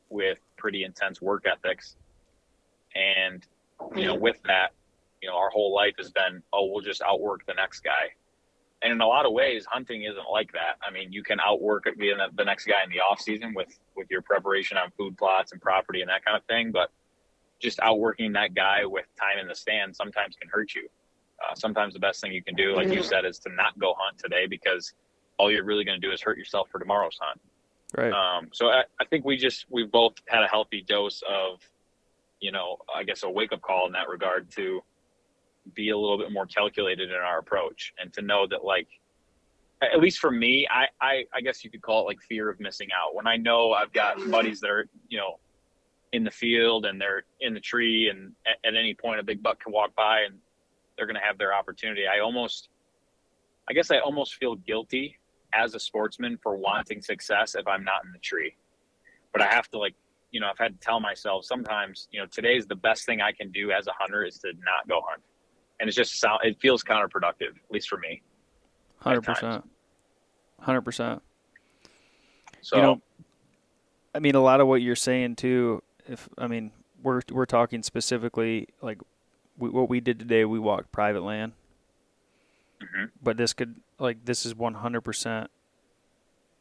with 0.10 0.40
pretty 0.58 0.84
intense 0.84 1.22
work 1.22 1.46
ethics. 1.46 1.96
And, 2.96 3.46
you 3.96 4.06
know, 4.06 4.16
with 4.16 4.42
that, 4.44 4.72
you 5.22 5.30
know, 5.30 5.36
our 5.36 5.50
whole 5.50 5.74
life 5.74 5.94
has 5.98 6.12
been, 6.12 6.42
oh, 6.54 6.70
we'll 6.72 6.82
just 6.82 7.02
outwork 7.02 7.46
the 7.46 7.54
next 7.54 7.82
guy. 7.82 8.14
And 8.84 8.94
in 8.94 9.02
a 9.02 9.08
lot 9.08 9.26
of 9.26 9.34
ways, 9.34 9.66
hunting 9.66 10.04
isn't 10.04 10.30
like 10.32 10.52
that. 10.54 10.78
I 10.88 10.92
mean, 10.92 11.12
you 11.12 11.24
can 11.24 11.40
outwork 11.40 11.88
being 11.98 12.18
the 12.36 12.44
next 12.44 12.66
guy 12.66 12.76
in 12.84 12.92
the 12.92 13.00
off 13.00 13.20
season 13.20 13.54
with 13.56 13.76
with 13.96 14.08
your 14.12 14.22
preparation 14.22 14.78
on 14.78 14.92
food 14.92 15.18
plots 15.18 15.52
and 15.52 15.60
property 15.60 16.02
and 16.02 16.10
that 16.10 16.24
kind 16.24 16.38
of 16.38 16.44
thing. 16.46 16.72
But 16.72 16.92
just 17.60 17.80
outworking 17.80 18.34
that 18.34 18.54
guy 18.54 18.86
with 18.86 19.06
time 19.20 19.40
in 19.40 19.48
the 19.48 19.56
stand 19.56 19.96
sometimes 19.96 20.36
can 20.40 20.48
hurt 20.50 20.76
you. 20.76 20.88
Uh, 21.40 21.56
sometimes 21.56 21.94
the 21.94 22.00
best 22.00 22.22
thing 22.22 22.32
you 22.32 22.44
can 22.44 22.56
do, 22.56 22.76
like 22.76 22.90
you 22.90 23.02
said, 23.02 23.26
is 23.26 23.40
to 23.40 23.50
not 23.54 23.78
go 23.80 23.96
hunt 23.98 24.18
today 24.20 24.46
because 24.48 24.94
all 25.38 25.52
you're 25.52 25.64
really 25.64 25.84
going 25.84 26.00
to 26.00 26.08
do 26.08 26.14
is 26.14 26.22
hurt 26.22 26.38
yourself 26.38 26.68
for 26.72 26.80
tomorrow's 26.80 27.18
hunt. 27.20 27.40
Right. 27.96 28.12
Um, 28.12 28.50
so 28.54 28.70
I, 28.70 28.84
I 29.00 29.06
think 29.06 29.24
we 29.24 29.38
just 29.38 29.66
we've 29.70 29.92
both 29.92 30.14
had 30.28 30.44
a 30.44 30.48
healthy 30.48 30.82
dose 30.82 31.24
of, 31.28 31.62
you 32.40 32.52
know, 32.52 32.78
I 32.96 33.04
guess 33.04 33.24
a 33.24 33.30
wake 33.30 33.54
up 33.54 33.62
call 33.62 33.88
in 33.88 33.94
that 33.94 34.10
regard 34.10 34.52
to 34.52 34.84
be 35.74 35.90
a 35.90 35.98
little 35.98 36.18
bit 36.18 36.32
more 36.32 36.46
calculated 36.46 37.10
in 37.10 37.18
our 37.18 37.40
approach 37.40 37.94
and 38.00 38.14
to 38.14 38.22
know 38.22 38.48
that 38.48 38.64
like 38.64 38.88
at 39.82 40.00
least 40.00 40.20
for 40.20 40.32
me 40.32 40.68
I, 40.70 40.88
I 41.02 41.24
i 41.34 41.42
guess 41.42 41.64
you 41.64 41.70
could 41.70 41.82
call 41.82 42.04
it 42.04 42.06
like 42.06 42.22
fear 42.22 42.50
of 42.50 42.60
missing 42.60 42.90
out. 42.92 43.16
When 43.16 43.28
i 43.28 43.38
know 43.38 43.74
i've 43.74 43.94
got 43.94 44.18
buddies 44.32 44.60
that 44.62 44.70
are 44.70 44.88
you 45.08 45.18
know 45.18 45.40
in 46.14 46.24
the 46.24 46.32
field 46.32 46.86
and 46.86 47.00
they're 47.00 47.24
in 47.42 47.54
the 47.54 47.60
tree 47.60 48.10
and 48.10 48.32
at, 48.46 48.70
at 48.70 48.76
any 48.76 48.94
point 48.94 49.20
a 49.20 49.24
big 49.24 49.44
buck 49.44 49.62
can 49.62 49.74
walk 49.74 49.94
by 49.96 50.22
and 50.22 50.36
they're 50.96 51.06
going 51.06 51.20
to 51.20 51.22
have 51.22 51.38
their 51.38 51.54
opportunity 51.54 52.04
i 52.08 52.20
almost 52.20 52.70
i 53.70 53.74
guess 53.74 53.92
i 53.92 54.00
almost 54.00 54.36
feel 54.36 54.56
guilty 54.56 55.18
as 55.54 55.76
a 55.76 55.80
sportsman 55.80 56.38
for 56.42 56.56
wanting 56.56 57.02
success 57.02 57.56
if 57.56 57.68
i'm 57.68 57.84
not 57.84 58.04
in 58.06 58.12
the 58.12 58.20
tree. 58.20 58.56
But 59.32 59.42
i 59.42 59.48
have 59.48 59.70
to 59.70 59.78
like 59.78 59.96
you 60.32 60.40
know 60.40 60.48
i've 60.48 60.58
had 60.58 60.80
to 60.80 60.86
tell 60.86 61.00
myself 61.00 61.46
sometimes 61.46 62.08
you 62.12 62.20
know 62.20 62.26
today's 62.26 62.66
the 62.66 62.76
best 62.76 63.06
thing 63.06 63.22
i 63.22 63.32
can 63.32 63.52
do 63.52 63.72
as 63.72 63.88
a 63.88 63.94
hunter 63.98 64.26
is 64.26 64.40
to 64.40 64.50
not 64.66 64.88
go 64.88 65.02
hunt 65.08 65.22
and 65.80 65.88
it's 65.88 65.96
just 65.96 66.20
sound 66.20 66.40
it 66.44 66.60
feels 66.60 66.84
counterproductive 66.84 67.50
at 67.56 67.72
least 67.72 67.90
for 67.90 67.98
me 67.98 68.22
100% 69.04 69.64
100% 70.64 71.22
so 72.62 72.76
you 72.76 72.82
know 72.82 73.02
i 74.16 74.20
mean 74.20 74.36
a 74.36 74.42
lot 74.42 74.60
of 74.62 74.68
what 74.68 74.82
you're 74.82 74.96
saying 74.96 75.36
too 75.36 75.82
if 76.08 76.28
i 76.38 76.48
mean 76.48 76.72
we're 77.04 77.22
we're 77.32 77.46
talking 77.46 77.84
specifically 77.84 78.68
like 78.82 79.00
we, 79.58 79.70
what 79.70 79.90
we 79.90 80.00
did 80.00 80.20
today 80.20 80.46
we 80.46 80.60
walked 80.60 80.92
private 80.92 81.22
land. 81.22 81.54
Mhm. 82.82 83.10
but 83.24 83.38
this 83.38 83.54
could 83.54 83.76
like 84.00 84.24
this 84.26 84.46
is 84.46 84.54
100% 84.54 85.48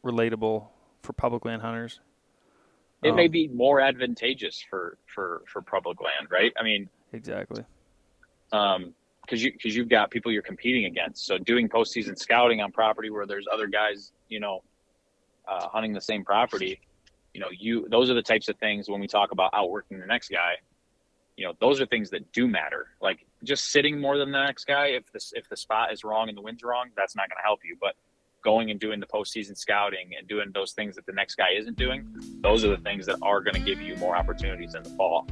relatable 0.03 0.67
for 1.03 1.13
public 1.13 1.45
land 1.45 1.61
hunters. 1.61 1.99
It 3.03 3.13
may 3.13 3.25
Um, 3.25 3.31
be 3.31 3.47
more 3.49 3.79
advantageous 3.79 4.59
for 4.67 4.97
for 5.05 5.43
for 5.47 5.61
public 5.61 5.99
land 6.01 6.27
right? 6.31 6.51
I 6.59 6.63
mean 6.63 6.89
exactly. 7.13 7.63
Um 8.51 8.95
because 9.27 9.43
you 9.43 9.51
because 9.51 9.75
you've 9.75 9.89
got 9.89 10.09
people 10.09 10.31
you're 10.31 10.41
competing 10.41 10.85
against. 10.85 11.25
So 11.25 11.37
doing 11.37 11.67
postseason 11.67 12.17
scouting 12.17 12.61
on 12.61 12.71
property 12.71 13.09
where 13.09 13.25
there's 13.25 13.45
other 13.51 13.67
guys 13.67 14.13
you 14.29 14.39
know 14.39 14.63
uh, 15.47 15.67
hunting 15.67 15.93
the 15.93 16.01
same 16.01 16.23
property 16.23 16.79
you 17.33 17.41
know 17.41 17.47
you 17.51 17.87
those 17.89 18.09
are 18.09 18.13
the 18.13 18.21
types 18.21 18.49
of 18.49 18.57
things 18.57 18.89
when 18.89 18.99
we 18.99 19.07
talk 19.07 19.31
about 19.31 19.51
outworking 19.53 19.99
the 19.99 20.05
next 20.05 20.29
guy 20.29 20.53
you 21.35 21.45
know 21.45 21.53
those 21.59 21.79
are 21.81 21.85
things 21.85 22.09
that 22.11 22.31
do 22.31 22.47
matter. 22.47 22.87
Like 23.01 23.25
just 23.43 23.71
sitting 23.71 23.99
more 23.99 24.17
than 24.17 24.31
the 24.31 24.43
next 24.43 24.65
guy 24.65 24.87
if 24.87 25.11
this 25.11 25.33
if 25.35 25.47
the 25.49 25.57
spot 25.57 25.91
is 25.93 26.03
wrong 26.03 26.29
and 26.29 26.37
the 26.37 26.41
wind's 26.41 26.63
wrong 26.63 26.89
that's 26.95 27.15
not 27.15 27.29
going 27.29 27.37
to 27.37 27.43
help 27.43 27.59
you. 27.63 27.77
But 27.79 27.95
going 28.43 28.71
and 28.71 28.79
doing 28.79 28.99
the 28.99 29.05
postseason 29.05 29.57
scouting 29.57 30.11
and 30.17 30.27
doing 30.27 30.51
those 30.53 30.71
things 30.71 30.95
that 30.95 31.05
the 31.05 31.11
next 31.11 31.35
guy 31.35 31.49
isn't 31.57 31.75
doing 31.75 32.07
those 32.41 32.63
are 32.63 32.69
the 32.69 32.77
things 32.77 33.05
that 33.05 33.17
are 33.21 33.41
going 33.41 33.55
to 33.55 33.59
give 33.59 33.81
you 33.81 33.95
more 33.97 34.15
opportunities 34.15 34.75
in 34.75 34.83
the 34.83 34.89
fall 34.91 35.27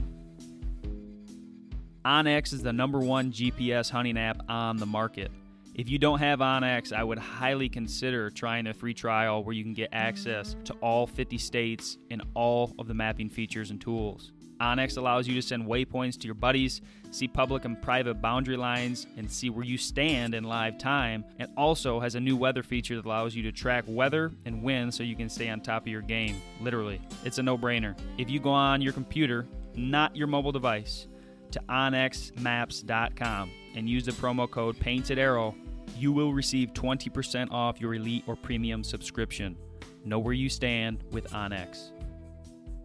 OnX 2.05 2.53
is 2.53 2.61
the 2.61 2.71
number 2.71 2.99
one 2.99 3.31
GPS 3.31 3.89
hunting 3.89 4.15
app 4.15 4.43
on 4.47 4.77
the 4.77 4.85
market. 4.85 5.31
If 5.73 5.89
you 5.89 5.97
don't 5.97 6.19
have 6.19 6.37
OnX, 6.37 6.93
I 6.93 7.03
would 7.03 7.17
highly 7.17 7.67
consider 7.67 8.29
trying 8.29 8.67
a 8.67 8.75
free 8.75 8.93
trial 8.93 9.43
where 9.43 9.55
you 9.55 9.63
can 9.63 9.73
get 9.73 9.89
access 9.91 10.55
to 10.65 10.73
all 10.81 11.07
50 11.07 11.39
states 11.39 11.97
and 12.11 12.21
all 12.35 12.75
of 12.77 12.87
the 12.87 12.93
mapping 12.93 13.27
features 13.27 13.71
and 13.71 13.81
tools. 13.81 14.33
OnX 14.61 14.97
allows 14.97 15.27
you 15.27 15.33
to 15.33 15.41
send 15.41 15.65
waypoints 15.65 16.19
to 16.19 16.27
your 16.27 16.35
buddies, 16.35 16.79
see 17.09 17.27
public 17.27 17.65
and 17.65 17.81
private 17.81 18.21
boundary 18.21 18.55
lines, 18.55 19.07
and 19.17 19.29
see 19.29 19.49
where 19.49 19.65
you 19.65 19.77
stand 19.79 20.35
in 20.35 20.43
live 20.43 20.77
time, 20.77 21.25
and 21.39 21.49
also 21.57 21.99
has 21.99 22.13
a 22.13 22.19
new 22.19 22.37
weather 22.37 22.61
feature 22.61 22.95
that 22.95 23.05
allows 23.05 23.33
you 23.33 23.41
to 23.41 23.51
track 23.51 23.83
weather 23.87 24.31
and 24.45 24.61
wind 24.61 24.93
so 24.93 25.01
you 25.01 25.15
can 25.15 25.27
stay 25.27 25.49
on 25.49 25.59
top 25.59 25.81
of 25.81 25.87
your 25.87 26.03
game. 26.03 26.39
Literally, 26.61 27.01
it's 27.23 27.39
a 27.39 27.43
no 27.43 27.57
brainer. 27.57 27.97
If 28.19 28.29
you 28.29 28.39
go 28.39 28.51
on 28.51 28.79
your 28.79 28.93
computer, 28.93 29.47
not 29.75 30.15
your 30.15 30.27
mobile 30.27 30.51
device, 30.51 31.07
to 31.55 31.61
onxmaps.com 31.69 33.51
and 33.75 33.89
use 33.89 34.05
the 34.05 34.11
promo 34.11 34.49
code 34.49 34.77
Painted 34.77 35.17
Arrow, 35.17 35.55
you 35.97 36.11
will 36.11 36.33
receive 36.33 36.73
20% 36.73 37.49
off 37.49 37.79
your 37.79 37.93
elite 37.93 38.25
or 38.27 38.35
premium 38.35 38.83
subscription. 38.83 39.55
Know 40.03 40.19
where 40.19 40.33
you 40.33 40.49
stand 40.49 41.03
with 41.11 41.29
OnX. 41.31 41.91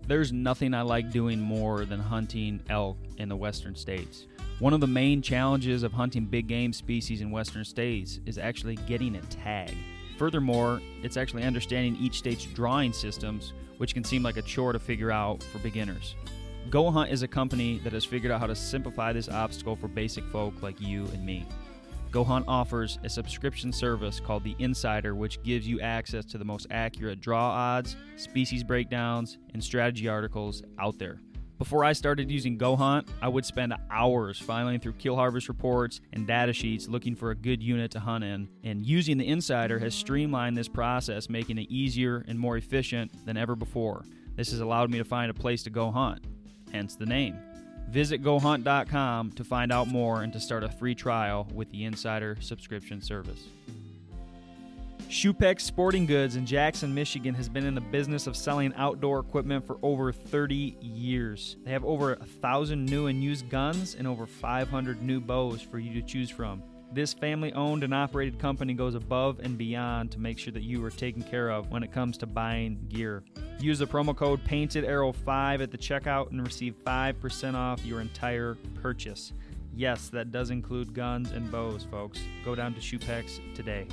There's 0.06 0.32
nothing 0.32 0.72
I 0.72 0.82
like 0.82 1.10
doing 1.10 1.40
more 1.40 1.84
than 1.84 1.98
hunting 1.98 2.62
elk 2.70 2.96
in 3.18 3.28
the 3.28 3.36
western 3.36 3.74
states. 3.74 4.28
One 4.60 4.72
of 4.72 4.80
the 4.80 4.86
main 4.86 5.20
challenges 5.20 5.82
of 5.82 5.92
hunting 5.92 6.26
big 6.26 6.46
game 6.46 6.72
species 6.72 7.22
in 7.22 7.32
western 7.32 7.64
states 7.64 8.20
is 8.24 8.38
actually 8.38 8.76
getting 8.86 9.16
a 9.16 9.20
tag. 9.22 9.74
Furthermore, 10.16 10.80
it's 11.02 11.16
actually 11.16 11.42
understanding 11.42 11.96
each 12.00 12.18
state's 12.18 12.44
drawing 12.44 12.92
systems, 12.92 13.52
which 13.78 13.94
can 13.94 14.04
seem 14.04 14.22
like 14.22 14.36
a 14.36 14.42
chore 14.42 14.72
to 14.72 14.78
figure 14.78 15.10
out 15.10 15.42
for 15.42 15.58
beginners. 15.58 16.14
Go 16.68 16.90
Hunt 16.90 17.10
is 17.10 17.22
a 17.22 17.28
company 17.28 17.80
that 17.82 17.92
has 17.92 18.04
figured 18.04 18.30
out 18.30 18.40
how 18.40 18.46
to 18.46 18.54
simplify 18.54 19.12
this 19.12 19.28
obstacle 19.28 19.74
for 19.74 19.88
basic 19.88 20.24
folk 20.26 20.62
like 20.62 20.80
you 20.80 21.06
and 21.06 21.24
me. 21.24 21.46
Go 22.12 22.22
Hunt 22.22 22.44
offers 22.46 22.98
a 23.02 23.08
subscription 23.08 23.72
service 23.72 24.20
called 24.20 24.44
The 24.44 24.56
Insider, 24.58 25.14
which 25.14 25.42
gives 25.42 25.66
you 25.66 25.80
access 25.80 26.24
to 26.26 26.38
the 26.38 26.44
most 26.44 26.66
accurate 26.70 27.20
draw 27.20 27.50
odds, 27.50 27.96
species 28.16 28.62
breakdowns, 28.62 29.38
and 29.52 29.62
strategy 29.62 30.08
articles 30.08 30.62
out 30.78 30.98
there. 30.98 31.20
Before 31.58 31.84
I 31.84 31.92
started 31.92 32.30
using 32.30 32.56
Go 32.56 32.74
Hunt, 32.74 33.08
I 33.20 33.28
would 33.28 33.44
spend 33.44 33.74
hours 33.90 34.38
filing 34.38 34.80
through 34.80 34.94
kill 34.94 35.14
harvest 35.14 35.48
reports 35.48 36.00
and 36.12 36.26
data 36.26 36.52
sheets 36.52 36.88
looking 36.88 37.14
for 37.14 37.32
a 37.32 37.36
good 37.36 37.62
unit 37.62 37.90
to 37.92 38.00
hunt 38.00 38.24
in, 38.24 38.48
and 38.64 38.84
using 38.84 39.18
the 39.18 39.28
Insider 39.28 39.78
has 39.78 39.94
streamlined 39.94 40.56
this 40.56 40.68
process, 40.68 41.28
making 41.28 41.58
it 41.58 41.70
easier 41.70 42.24
and 42.28 42.38
more 42.38 42.56
efficient 42.56 43.12
than 43.26 43.36
ever 43.36 43.54
before. 43.54 44.04
This 44.36 44.52
has 44.52 44.60
allowed 44.60 44.90
me 44.90 44.98
to 44.98 45.04
find 45.04 45.30
a 45.30 45.34
place 45.34 45.62
to 45.64 45.70
go 45.70 45.90
hunt, 45.90 46.24
hence 46.72 46.96
the 46.96 47.06
name. 47.06 47.38
Visit 47.88 48.22
gohunt.com 48.22 49.32
to 49.32 49.44
find 49.44 49.72
out 49.72 49.88
more 49.88 50.22
and 50.22 50.32
to 50.32 50.40
start 50.40 50.62
a 50.62 50.68
free 50.68 50.94
trial 50.94 51.48
with 51.52 51.70
the 51.72 51.84
Insider 51.84 52.36
subscription 52.40 53.02
service. 53.02 53.48
Schupbach's 55.08 55.64
Sporting 55.64 56.06
Goods 56.06 56.36
in 56.36 56.46
Jackson, 56.46 56.94
Michigan 56.94 57.34
has 57.34 57.48
been 57.48 57.66
in 57.66 57.74
the 57.74 57.80
business 57.80 58.28
of 58.28 58.36
selling 58.36 58.72
outdoor 58.76 59.18
equipment 59.18 59.66
for 59.66 59.76
over 59.82 60.12
30 60.12 60.76
years. 60.80 61.56
They 61.64 61.72
have 61.72 61.84
over 61.84 62.12
a 62.12 62.24
thousand 62.24 62.86
new 62.86 63.08
and 63.08 63.22
used 63.22 63.50
guns 63.50 63.96
and 63.96 64.06
over 64.06 64.24
500 64.24 65.02
new 65.02 65.20
bows 65.20 65.62
for 65.62 65.80
you 65.80 66.00
to 66.00 66.06
choose 66.06 66.30
from. 66.30 66.62
This 66.92 67.12
family 67.12 67.52
owned 67.52 67.84
and 67.84 67.94
operated 67.94 68.40
company 68.40 68.74
goes 68.74 68.96
above 68.96 69.38
and 69.38 69.56
beyond 69.56 70.10
to 70.10 70.18
make 70.18 70.40
sure 70.40 70.52
that 70.52 70.64
you 70.64 70.84
are 70.84 70.90
taken 70.90 71.22
care 71.22 71.48
of 71.48 71.70
when 71.70 71.84
it 71.84 71.92
comes 71.92 72.18
to 72.18 72.26
buying 72.26 72.84
gear. 72.88 73.22
Use 73.60 73.78
the 73.78 73.86
promo 73.86 74.16
code 74.16 74.44
Painted 74.44 74.84
Arrow 74.84 75.12
5 75.12 75.60
at 75.60 75.70
the 75.70 75.78
checkout 75.78 76.30
and 76.32 76.44
receive 76.44 76.74
5% 76.84 77.54
off 77.54 77.84
your 77.84 78.00
entire 78.00 78.56
purchase. 78.82 79.32
Yes, 79.72 80.08
that 80.08 80.32
does 80.32 80.50
include 80.50 80.92
guns 80.92 81.30
and 81.30 81.48
bows, 81.52 81.86
folks. 81.88 82.20
Go 82.44 82.56
down 82.56 82.74
to 82.74 82.80
Schupbach's 82.80 83.40
today. 83.54 83.86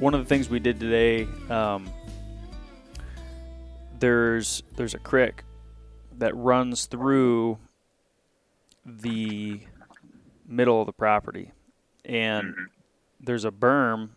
one 0.00 0.12
of 0.12 0.20
the 0.20 0.26
things 0.26 0.50
we 0.50 0.58
did 0.58 0.78
today 0.78 1.26
um, 1.48 1.90
there's 3.98 4.62
there's 4.76 4.94
a 4.94 4.98
creek 4.98 5.44
that 6.18 6.34
runs 6.36 6.86
through 6.86 7.58
the 8.86 9.60
middle 10.46 10.80
of 10.80 10.86
the 10.86 10.92
property 10.92 11.52
and 12.04 12.54
Mhm. 12.54 12.66
there's 13.20 13.44
a 13.44 13.50
berm 13.50 14.10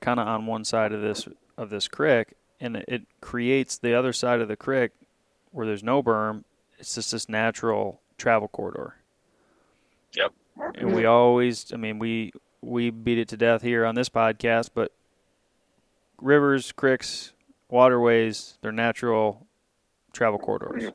kind 0.00 0.20
of 0.20 0.26
on 0.28 0.46
one 0.46 0.64
side 0.64 0.92
of 0.92 1.00
this 1.00 1.26
of 1.56 1.70
this 1.70 1.88
creek 1.88 2.34
and 2.60 2.76
it, 2.76 2.84
it 2.88 3.02
creates 3.20 3.78
the 3.78 3.94
other 3.94 4.12
side 4.12 4.40
of 4.40 4.48
the 4.48 4.56
creek 4.56 4.90
where 5.52 5.66
there's 5.66 5.82
no 5.82 6.02
berm 6.02 6.44
it's 6.78 6.94
just 6.94 7.12
this 7.12 7.28
natural 7.28 8.00
travel 8.18 8.48
corridor 8.48 8.96
Yep. 10.14 10.32
and 10.74 10.94
we 10.94 11.04
always 11.06 11.72
i 11.72 11.76
mean 11.76 11.98
we 11.98 12.32
we 12.60 12.90
beat 12.90 13.18
it 13.18 13.28
to 13.28 13.36
death 13.36 13.62
here 13.62 13.84
on 13.86 13.94
this 13.94 14.08
podcast 14.08 14.70
but 14.74 14.92
rivers 16.20 16.72
creeks 16.72 17.32
waterways 17.72 18.58
they're 18.60 18.70
natural 18.70 19.46
travel 20.12 20.38
corridors. 20.38 20.92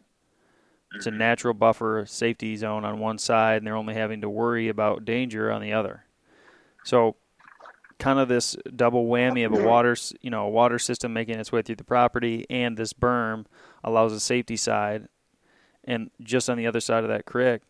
It's 0.96 1.07
a 1.07 1.12
natural 1.12 1.53
buffer 1.53 2.05
safety 2.07 2.55
zone 2.55 2.86
on 2.86 3.00
one 3.00 3.17
side 3.17 3.57
and 3.57 3.67
they're 3.67 3.75
only 3.75 3.96
having 3.96 4.22
to 4.22 4.29
worry 4.29 4.69
about 4.69 5.03
danger 5.03 5.51
on 5.51 5.62
the 5.62 5.74
other. 5.74 6.05
So, 6.84 7.15
kind 8.00 8.19
of 8.19 8.27
this 8.27 8.55
double 8.75 9.07
whammy 9.07 9.46
of 9.46 9.53
a 9.53 9.62
water, 9.67 9.96
you 10.22 10.29
know, 10.29 10.46
a 10.46 10.50
water 10.50 10.77
system 10.79 11.13
making 11.13 11.39
its 11.39 11.51
way 11.51 11.63
through 11.63 11.75
the 11.75 11.84
property, 11.84 12.46
and 12.50 12.77
this 12.77 12.93
berm 12.93 13.46
allows 13.84 14.13
a 14.13 14.19
safety 14.19 14.55
side, 14.55 15.07
and 15.84 16.12
just 16.22 16.50
on 16.50 16.57
the 16.57 16.67
other 16.67 16.79
side 16.79 17.03
of 17.03 17.10
that 17.10 17.25
creek, 17.25 17.62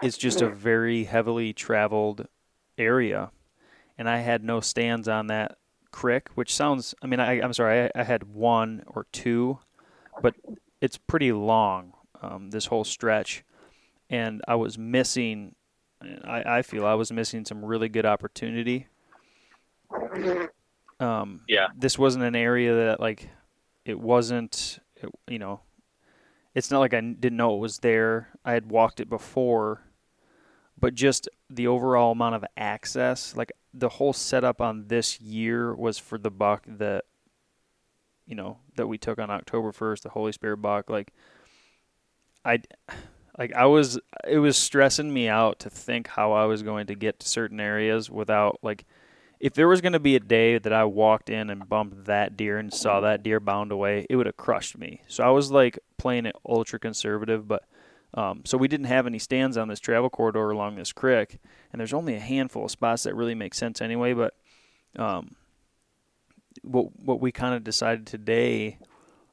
it's 0.00 0.16
just 0.16 0.40
a 0.40 0.48
very 0.48 1.04
heavily 1.04 1.52
traveled 1.52 2.28
area, 2.78 3.30
and 3.98 4.08
I 4.08 4.18
had 4.18 4.44
no 4.44 4.60
stands 4.60 5.08
on 5.08 5.26
that 5.26 5.58
creek, 5.94 6.28
which 6.34 6.54
sounds. 6.54 6.94
I 7.02 7.06
mean, 7.06 7.20
I, 7.20 7.40
I'm 7.40 7.52
sorry, 7.52 7.84
I, 7.94 8.00
I 8.00 8.02
had 8.02 8.24
one 8.24 8.82
or 8.88 9.06
two, 9.12 9.60
but 10.20 10.34
it's 10.80 10.98
pretty 10.98 11.32
long. 11.32 11.92
Um, 12.20 12.50
this 12.50 12.66
whole 12.66 12.84
stretch, 12.84 13.44
and 14.10 14.42
I 14.48 14.56
was 14.56 14.76
missing. 14.76 15.54
I, 16.24 16.58
I 16.58 16.62
feel 16.62 16.84
I 16.84 16.94
was 16.94 17.12
missing 17.12 17.44
some 17.44 17.64
really 17.64 17.88
good 17.88 18.04
opportunity. 18.04 18.88
Um, 21.00 21.40
Yeah. 21.48 21.68
this 21.76 21.98
wasn't 21.98 22.24
an 22.24 22.36
area 22.36 22.74
that 22.74 23.00
like 23.00 23.28
it 23.84 23.98
wasn't. 23.98 24.78
It, 24.96 25.10
you 25.28 25.38
know, 25.38 25.60
it's 26.54 26.70
not 26.70 26.80
like 26.80 26.94
I 26.94 27.00
didn't 27.00 27.36
know 27.36 27.54
it 27.54 27.60
was 27.60 27.78
there. 27.78 28.28
I 28.44 28.52
had 28.52 28.70
walked 28.70 29.00
it 29.00 29.08
before, 29.08 29.82
but 30.84 30.94
just 30.94 31.30
the 31.48 31.66
overall 31.66 32.12
amount 32.12 32.34
of 32.34 32.44
access, 32.58 33.34
like 33.34 33.50
the 33.72 33.88
whole 33.88 34.12
setup 34.12 34.60
on 34.60 34.86
this 34.88 35.18
year 35.18 35.74
was 35.74 35.98
for 35.98 36.18
the 36.18 36.30
buck 36.30 36.62
that 36.66 37.06
you 38.26 38.34
know 38.34 38.58
that 38.76 38.86
we 38.86 38.98
took 38.98 39.18
on 39.18 39.30
October 39.30 39.72
1st, 39.72 40.02
the 40.02 40.10
Holy 40.10 40.30
Spirit 40.30 40.58
buck, 40.58 40.90
like 40.90 41.14
I 42.44 42.60
like 43.38 43.54
I 43.54 43.64
was 43.64 43.98
it 44.28 44.40
was 44.40 44.58
stressing 44.58 45.10
me 45.10 45.26
out 45.26 45.58
to 45.60 45.70
think 45.70 46.06
how 46.06 46.32
I 46.32 46.44
was 46.44 46.62
going 46.62 46.86
to 46.88 46.94
get 46.94 47.18
to 47.20 47.26
certain 47.26 47.60
areas 47.60 48.10
without 48.10 48.58
like 48.60 48.84
if 49.40 49.54
there 49.54 49.68
was 49.68 49.80
going 49.80 49.94
to 49.94 50.00
be 50.00 50.16
a 50.16 50.20
day 50.20 50.58
that 50.58 50.72
I 50.74 50.84
walked 50.84 51.30
in 51.30 51.48
and 51.48 51.66
bumped 51.66 52.04
that 52.04 52.36
deer 52.36 52.58
and 52.58 52.70
saw 52.70 53.00
that 53.00 53.22
deer 53.22 53.40
bound 53.40 53.72
away, 53.72 54.04
it 54.10 54.16
would 54.16 54.26
have 54.26 54.36
crushed 54.36 54.76
me. 54.76 55.00
So 55.08 55.24
I 55.24 55.30
was 55.30 55.50
like 55.50 55.78
playing 55.96 56.26
it 56.26 56.36
ultra 56.46 56.78
conservative, 56.78 57.48
but 57.48 57.62
um, 58.14 58.42
so 58.44 58.56
we 58.56 58.68
didn't 58.68 58.86
have 58.86 59.06
any 59.06 59.18
stands 59.18 59.56
on 59.56 59.68
this 59.68 59.80
travel 59.80 60.08
corridor 60.08 60.50
along 60.50 60.76
this 60.76 60.92
creek, 60.92 61.38
and 61.72 61.80
there's 61.80 61.92
only 61.92 62.14
a 62.14 62.20
handful 62.20 62.64
of 62.64 62.70
spots 62.70 63.02
that 63.02 63.14
really 63.14 63.34
make 63.34 63.54
sense 63.54 63.80
anyway. 63.80 64.12
But 64.12 64.34
um, 64.96 65.34
what 66.62 66.96
what 67.00 67.20
we 67.20 67.32
kind 67.32 67.54
of 67.54 67.64
decided 67.64 68.06
today, 68.06 68.78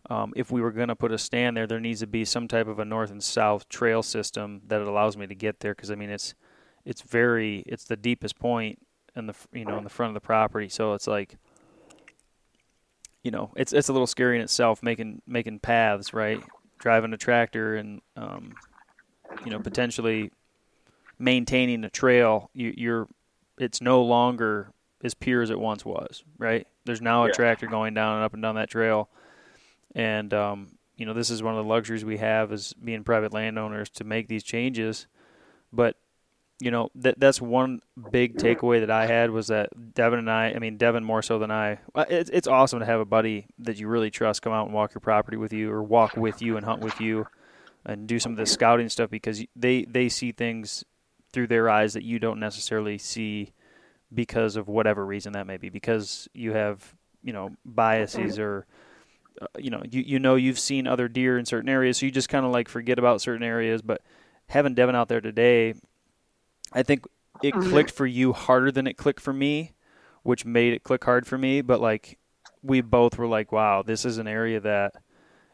um, 0.09 0.33
if 0.35 0.51
we 0.51 0.61
were 0.61 0.71
going 0.71 0.87
to 0.87 0.95
put 0.95 1.11
a 1.11 1.19
stand 1.19 1.55
there, 1.55 1.67
there 1.67 1.79
needs 1.79 1.99
to 1.99 2.07
be 2.07 2.25
some 2.25 2.47
type 2.47 2.67
of 2.67 2.79
a 2.79 2.85
north 2.85 3.11
and 3.11 3.23
south 3.23 3.69
trail 3.69 4.01
system 4.01 4.61
that 4.67 4.81
allows 4.81 5.15
me 5.15 5.27
to 5.27 5.35
get 5.35 5.59
there. 5.59 5.75
Because 5.75 5.91
I 5.91 5.95
mean, 5.95 6.09
it's 6.09 6.33
it's 6.83 7.03
very 7.03 7.59
it's 7.67 7.83
the 7.83 7.97
deepest 7.97 8.39
point 8.39 8.79
in 9.15 9.27
the 9.27 9.35
you 9.53 9.65
know 9.65 9.77
in 9.77 9.83
the 9.83 9.91
front 9.91 10.09
of 10.09 10.15
the 10.15 10.25
property, 10.25 10.69
so 10.69 10.93
it's 10.93 11.05
like 11.05 11.37
you 13.23 13.29
know 13.29 13.51
it's 13.55 13.73
it's 13.73 13.89
a 13.89 13.93
little 13.93 14.07
scary 14.07 14.37
in 14.37 14.41
itself 14.41 14.81
making 14.81 15.21
making 15.27 15.59
paths 15.59 16.11
right 16.15 16.41
driving 16.79 17.13
a 17.13 17.17
tractor 17.17 17.75
and 17.75 18.01
um, 18.17 18.55
you 19.43 19.51
know 19.51 19.59
potentially 19.59 20.31
maintaining 21.19 21.83
a 21.83 21.89
trail 21.89 22.49
you, 22.53 22.73
you're 22.75 23.07
it's 23.57 23.81
no 23.81 24.01
longer 24.01 24.71
as 25.03 25.13
pure 25.13 25.41
as 25.41 25.49
it 25.49 25.59
once 25.59 25.85
was 25.85 26.23
right 26.37 26.67
there's 26.85 27.01
now 27.01 27.23
a 27.23 27.27
Yeah. 27.27 27.33
tractor 27.35 27.67
going 27.67 27.93
down 27.93 28.15
and 28.15 28.23
up 28.23 28.33
and 28.33 28.41
down 28.41 28.55
that 28.55 28.69
trail 28.69 29.09
and 29.95 30.33
um, 30.33 30.67
you 30.95 31.05
know 31.05 31.13
this 31.13 31.29
is 31.29 31.43
one 31.43 31.55
of 31.55 31.63
the 31.63 31.69
luxuries 31.69 32.03
we 32.05 32.17
have 32.17 32.51
as 32.51 32.73
being 32.73 33.03
private 33.03 33.33
landowners 33.33 33.89
to 33.89 34.03
make 34.03 34.27
these 34.27 34.43
changes 34.43 35.07
but 35.71 35.95
you 36.59 36.69
know 36.69 36.89
that 36.93 37.19
that's 37.19 37.41
one 37.41 37.81
big 38.11 38.37
takeaway 38.37 38.79
that 38.81 38.91
I 38.91 39.07
had 39.07 39.31
was 39.31 39.47
that 39.47 39.93
Devin 39.95 40.19
and 40.19 40.29
I, 40.29 40.51
I 40.51 40.59
mean 40.59 40.77
Devin 40.77 41.03
more 41.03 41.23
so 41.23 41.39
than 41.39 41.49
I. 41.49 41.79
It's 42.07 42.29
it's 42.29 42.47
awesome 42.47 42.79
to 42.79 42.85
have 42.85 42.99
a 42.99 43.05
buddy 43.05 43.47
that 43.57 43.79
you 43.79 43.87
really 43.87 44.11
trust 44.11 44.43
come 44.43 44.53
out 44.53 44.65
and 44.65 44.73
walk 44.73 44.93
your 44.93 44.99
property 45.01 45.37
with 45.37 45.51
you, 45.53 45.71
or 45.71 45.81
walk 45.81 46.15
with 46.15 46.39
you 46.39 46.57
and 46.57 46.65
hunt 46.65 46.79
with 46.79 47.01
you, 47.01 47.25
and 47.85 48.07
do 48.07 48.19
some 48.19 48.31
of 48.31 48.37
the 48.37 48.45
scouting 48.45 48.89
stuff 48.89 49.09
because 49.09 49.43
they 49.55 49.83
they 49.83 50.09
see 50.09 50.31
things 50.31 50.83
through 51.31 51.47
their 51.47 51.69
eyes 51.69 51.93
that 51.93 52.03
you 52.03 52.19
don't 52.19 52.39
necessarily 52.39 52.97
see 52.97 53.53
because 54.13 54.55
of 54.55 54.67
whatever 54.67 55.05
reason 55.05 55.33
that 55.33 55.47
may 55.47 55.57
be. 55.57 55.69
Because 55.69 56.27
you 56.33 56.53
have 56.53 56.95
you 57.23 57.33
know 57.33 57.51
biases 57.65 58.39
or 58.39 58.65
uh, 59.41 59.47
you 59.57 59.69
know 59.69 59.81
you 59.89 60.01
you 60.01 60.19
know 60.19 60.35
you've 60.35 60.59
seen 60.59 60.87
other 60.87 61.07
deer 61.07 61.37
in 61.37 61.45
certain 61.45 61.69
areas 61.69 61.97
so 61.97 62.05
you 62.05 62.11
just 62.11 62.29
kind 62.29 62.45
of 62.45 62.51
like 62.51 62.67
forget 62.67 62.99
about 62.99 63.21
certain 63.21 63.43
areas. 63.43 63.81
But 63.81 64.01
having 64.47 64.73
Devin 64.73 64.95
out 64.95 65.07
there 65.07 65.21
today 65.21 65.75
I 66.73 66.83
think 66.83 67.05
it 67.43 67.53
clicked 67.53 67.91
for 67.91 68.05
you 68.05 68.33
harder 68.33 68.71
than 68.71 68.87
it 68.87 68.97
clicked 68.97 69.19
for 69.19 69.33
me, 69.33 69.73
which 70.23 70.45
made 70.45 70.73
it 70.73 70.83
click 70.83 71.03
hard 71.03 71.27
for 71.27 71.37
me. 71.37 71.61
But 71.61 71.81
like, 71.81 72.17
we 72.61 72.81
both 72.81 73.17
were 73.17 73.27
like, 73.27 73.51
"Wow, 73.51 73.81
this 73.81 74.05
is 74.05 74.17
an 74.17 74.27
area 74.27 74.59
that 74.59 74.93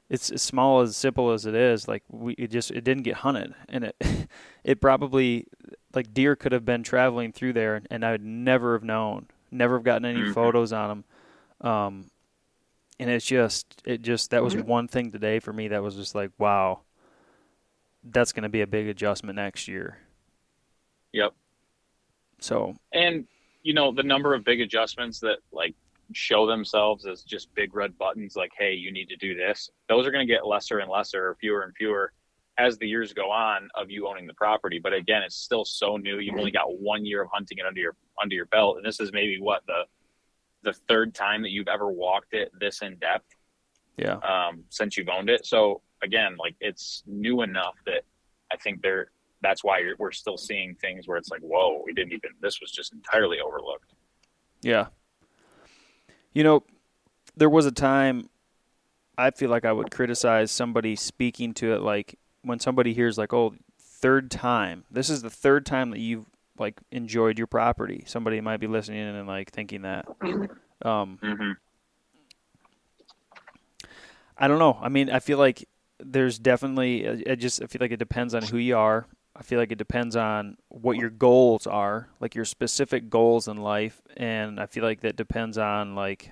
it's 0.10 0.32
as 0.32 0.42
small 0.42 0.82
as 0.82 0.96
simple 0.96 1.32
as 1.32 1.46
it 1.46 1.56
is. 1.56 1.88
Like, 1.88 2.04
we 2.10 2.34
it 2.34 2.52
just 2.52 2.72
it 2.72 2.84
didn't 2.84 3.04
get 3.04 3.16
hunted, 3.18 3.54
and 3.70 3.86
it 3.86 3.96
it 4.64 4.82
probably 4.82 5.48
like 5.94 6.14
deer 6.14 6.36
could 6.36 6.52
have 6.52 6.66
been 6.66 6.84
traveling 6.84 7.32
through 7.32 7.54
there, 7.54 7.82
and 7.90 8.06
I 8.06 8.12
would 8.12 8.24
never 8.24 8.74
have 8.74 8.84
known, 8.84 9.28
never 9.52 9.76
have 9.78 9.84
gotten 9.84 10.06
any 10.06 10.24
Mhm. 10.24 10.34
photos 10.34 10.74
on 10.74 10.90
them. 11.60 11.70
Um, 11.72 12.12
and 13.00 13.10
it's 13.10 13.26
just 13.26 13.82
it 13.86 14.02
just 14.02 14.32
that 14.32 14.44
was 14.44 14.56
one 14.58 14.88
thing 14.88 15.12
today 15.12 15.40
for 15.40 15.54
me 15.54 15.70
that 15.70 15.84
was 15.84 15.96
just 15.96 16.16
like, 16.16 16.32
wow, 16.38 16.82
that's 18.04 18.32
going 18.32 18.44
to 18.44 18.50
be 18.50 18.62
a 18.62 18.68
big 18.68 18.88
adjustment 18.88 19.36
next 19.36 19.68
year. 19.68 19.98
Yep. 21.14 21.34
So 22.40 22.76
And 22.94 23.28
you 23.64 23.74
know, 23.74 23.92
the 23.92 24.04
number 24.04 24.34
of 24.34 24.44
big 24.44 24.62
adjustments 24.62 25.20
that 25.20 25.40
like 25.52 25.76
show 26.14 26.48
themselves 26.48 27.06
as 27.06 27.24
just 27.24 27.54
big 27.56 27.76
red 27.76 27.98
buttons 27.98 28.36
like, 28.36 28.52
hey, 28.58 28.74
you 28.74 28.92
need 28.92 29.10
to 29.10 29.16
do 29.18 29.36
this, 29.36 29.70
those 29.90 30.06
are 30.08 30.12
gonna 30.12 30.26
get 30.26 30.46
lesser 30.46 30.80
and 30.80 30.90
lesser 30.90 31.30
or 31.30 31.36
fewer 31.40 31.64
and 31.64 31.76
fewer 31.76 32.14
as 32.58 32.78
the 32.78 32.88
years 32.88 33.14
go 33.14 33.30
on 33.30 33.70
of 33.76 33.92
you 33.92 34.08
owning 34.08 34.26
the 34.26 34.34
property. 34.34 34.80
But 34.82 34.94
again, 34.94 35.22
it's 35.22 35.36
still 35.36 35.64
so 35.64 35.98
new. 35.98 36.20
You've 36.20 36.38
only 36.38 36.52
got 36.52 36.80
one 36.80 37.06
year 37.06 37.22
of 37.22 37.30
hunting 37.32 37.60
it 37.60 37.66
under 37.66 37.80
your 37.80 37.96
under 38.22 38.36
your 38.36 38.48
belt. 38.48 38.78
And 38.78 38.86
this 38.86 39.00
is 39.00 39.12
maybe 39.14 39.40
what 39.40 39.62
the 39.68 39.84
the 40.64 40.74
third 40.88 41.14
time 41.14 41.44
that 41.44 41.52
you've 41.52 41.68
ever 41.68 41.90
walked 41.90 42.34
it 42.34 42.52
this 42.60 42.82
in 42.82 42.96
depth 42.98 43.36
yeah, 43.98 44.18
um, 44.18 44.64
since 44.70 44.98
you've 44.98 45.10
owned 45.10 45.30
it. 45.30 45.46
So 45.46 45.82
again, 46.04 46.36
like 46.38 46.56
it's 46.60 47.04
new 47.06 47.42
enough 47.42 47.76
that 47.86 48.04
I 48.52 48.58
think 48.58 48.82
there. 48.82 49.12
That's 49.42 49.64
why 49.64 49.80
you're, 49.80 49.96
we're 50.00 50.12
still 50.12 50.38
seeing 50.38 50.74
things 50.82 51.08
where 51.08 51.16
it's 51.16 51.30
like, 51.30 51.42
whoa, 51.42 51.84
we 51.86 51.94
didn't 51.94 52.14
even. 52.14 52.32
This 52.42 52.60
was 52.60 52.72
just 52.72 52.92
entirely 52.94 53.38
overlooked. 53.40 53.94
yeah. 54.64 54.88
You 56.38 56.44
know, 56.44 56.62
there 57.36 57.50
was 57.50 57.66
a 57.66 57.72
time 57.72 58.30
I 59.18 59.32
feel 59.32 59.50
like 59.50 59.66
I 59.66 59.72
would 59.72 59.90
criticize 59.90 60.52
somebody 60.52 60.96
speaking 60.96 61.56
to 61.56 61.74
it 61.74 61.82
like 61.82 62.20
when 62.44 62.60
somebody 62.60 62.94
hears 62.94 63.18
like, 63.18 63.34
"Oh, 63.34 63.56
third 63.80 64.30
time. 64.30 64.84
This 64.92 65.10
is 65.10 65.24
the 65.24 65.32
third 65.32 65.66
time 65.66 65.90
that 65.90 66.00
you've 66.00 66.28
like 66.60 66.80
enjoyed 66.92 67.40
your 67.40 67.48
property." 67.48 68.04
Somebody 68.06 68.40
might 68.40 68.60
be 68.60 68.68
listening 68.68 69.00
in 69.00 69.16
and 69.16 69.28
like 69.28 69.50
thinking 69.50 69.82
that. 69.82 70.08
Um, 70.84 71.18
Mm-hmm. 71.24 71.52
I 74.38 74.48
don't 74.48 74.60
know. 74.60 74.78
I 74.80 74.90
mean, 74.90 75.10
I 75.10 75.18
feel 75.18 75.40
like 75.40 75.68
there's 75.98 76.38
definitely. 76.38 77.10
I 77.10 77.32
I 77.32 77.34
just 77.34 77.64
I 77.64 77.66
feel 77.66 77.80
like 77.82 77.90
it 77.92 77.98
depends 77.98 78.36
on 78.36 78.44
who 78.44 78.58
you 78.58 78.78
are. 78.78 79.08
I 79.38 79.44
feel 79.44 79.60
like 79.60 79.72
it 79.72 79.78
depends 79.78 80.16
on 80.16 80.58
what 80.70 80.98
your 80.98 81.12
goals 81.12 81.68
are, 81.68 82.10
like 82.20 82.34
your 82.34 82.46
specific 82.46 83.10
goals 83.10 83.48
in 83.48 83.58
life, 83.58 84.02
and 84.16 84.60
I 84.60 84.66
feel 84.66 84.84
like 84.84 85.02
that 85.02 85.16
depends 85.16 85.60
on 85.60 85.94
like 85.94 86.32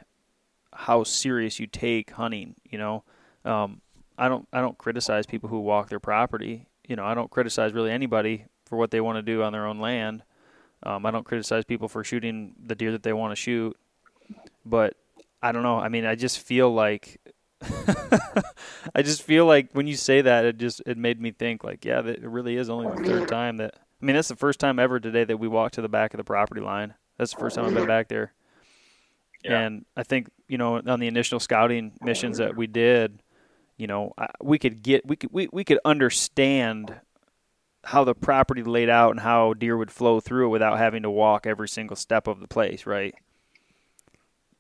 how 0.74 1.04
serious 1.04 1.60
you 1.60 1.68
take 1.68 2.12
hunting. 2.12 2.56
You 2.64 2.80
know, 2.80 3.04
um, 3.44 3.82
I 4.18 4.28
don't 4.28 4.48
I 4.52 4.60
don't 4.60 4.78
criticize 4.78 5.28
people 5.28 5.50
who 5.50 5.60
walk 5.60 5.90
their 5.90 6.00
property. 6.00 6.68
You 6.88 6.96
know, 6.96 7.06
I 7.06 7.14
don't 7.14 7.30
criticize 7.30 7.74
really 7.74 7.92
anybody 7.92 8.46
for 8.66 8.78
what 8.78 8.90
they 8.90 9.02
want 9.02 9.18
to 9.18 9.22
do 9.22 9.44
on 9.44 9.54
their 9.54 9.68
own 9.68 9.80
land. 9.80 10.24
Um, 10.82 11.06
I 11.06 11.12
don't 11.12 11.26
criticize 11.26 11.64
people 11.64 11.88
for 11.88 12.04
shooting 12.04 12.56
the 12.64 12.76
deer 12.76 12.92
that 12.92 13.04
they 13.04 13.14
want 13.14 13.32
to 13.32 13.36
shoot, 13.36 13.78
but 14.66 14.96
I 15.44 15.52
don't 15.52 15.64
know. 15.64 15.78
I 15.78 15.90
mean, 15.90 16.06
I 16.06 16.16
just 16.16 16.40
feel 16.40 16.74
like 16.74 17.22
I 18.96 19.02
just 19.02 19.24
feel 19.24 19.46
like 19.46 19.70
when 19.74 19.88
you 19.88 19.96
say 19.96 20.22
that, 20.22 20.46
it 20.46 20.58
just 20.58 20.82
it 20.86 20.98
made 20.98 21.20
me 21.20 21.32
think 21.32 21.64
like, 21.64 21.86
yeah, 21.86 22.02
that 22.02 22.18
it 22.18 22.28
really 22.28 22.56
is 22.58 22.70
only 22.70 22.88
the 22.96 23.08
third 23.08 23.28
time 23.28 23.58
that. 23.58 23.76
I 24.02 24.06
mean, 24.06 24.16
that's 24.16 24.28
the 24.28 24.36
first 24.36 24.60
time 24.60 24.78
ever 24.78 25.00
today 25.00 25.24
that 25.24 25.38
we 25.38 25.48
walked 25.48 25.76
to 25.76 25.82
the 25.82 25.90
back 25.90 26.14
of 26.14 26.18
the 26.18 26.24
property 26.24 26.62
line. 26.62 26.94
That's 27.18 27.34
the 27.34 27.40
first 27.40 27.56
time 27.56 27.66
I've 27.66 27.74
been 27.74 27.88
back 27.88 28.10
there. 28.10 28.34
Yeah. 29.44 29.60
And 29.60 29.86
I 29.96 30.04
think 30.04 30.30
you 30.48 30.58
know 30.58 30.82
on 30.86 31.00
the 31.00 31.08
initial 31.08 31.40
scouting 31.40 31.94
missions 32.02 32.38
that 32.40 32.56
we 32.56 32.68
did, 32.68 33.22
you 33.78 33.88
know, 33.88 34.14
I, 34.18 34.28
we 34.42 34.60
could 34.60 34.84
get 34.84 35.06
we 35.06 35.16
could 35.16 35.32
we, 35.32 35.48
we 35.52 35.64
could 35.64 35.80
understand 35.86 37.00
how 37.86 38.04
the 38.04 38.16
property 38.16 38.64
laid 38.64 38.90
out 38.90 39.12
and 39.12 39.20
how 39.20 39.54
deer 39.54 39.78
would 39.78 39.92
flow 39.92 40.20
through 40.20 40.48
it 40.48 40.50
without 40.50 40.78
having 40.78 41.04
to 41.04 41.10
walk 41.10 41.46
every 41.46 41.70
single 41.70 41.96
step 41.96 42.28
of 42.28 42.40
the 42.40 42.48
place, 42.48 42.86
right? 42.86 43.14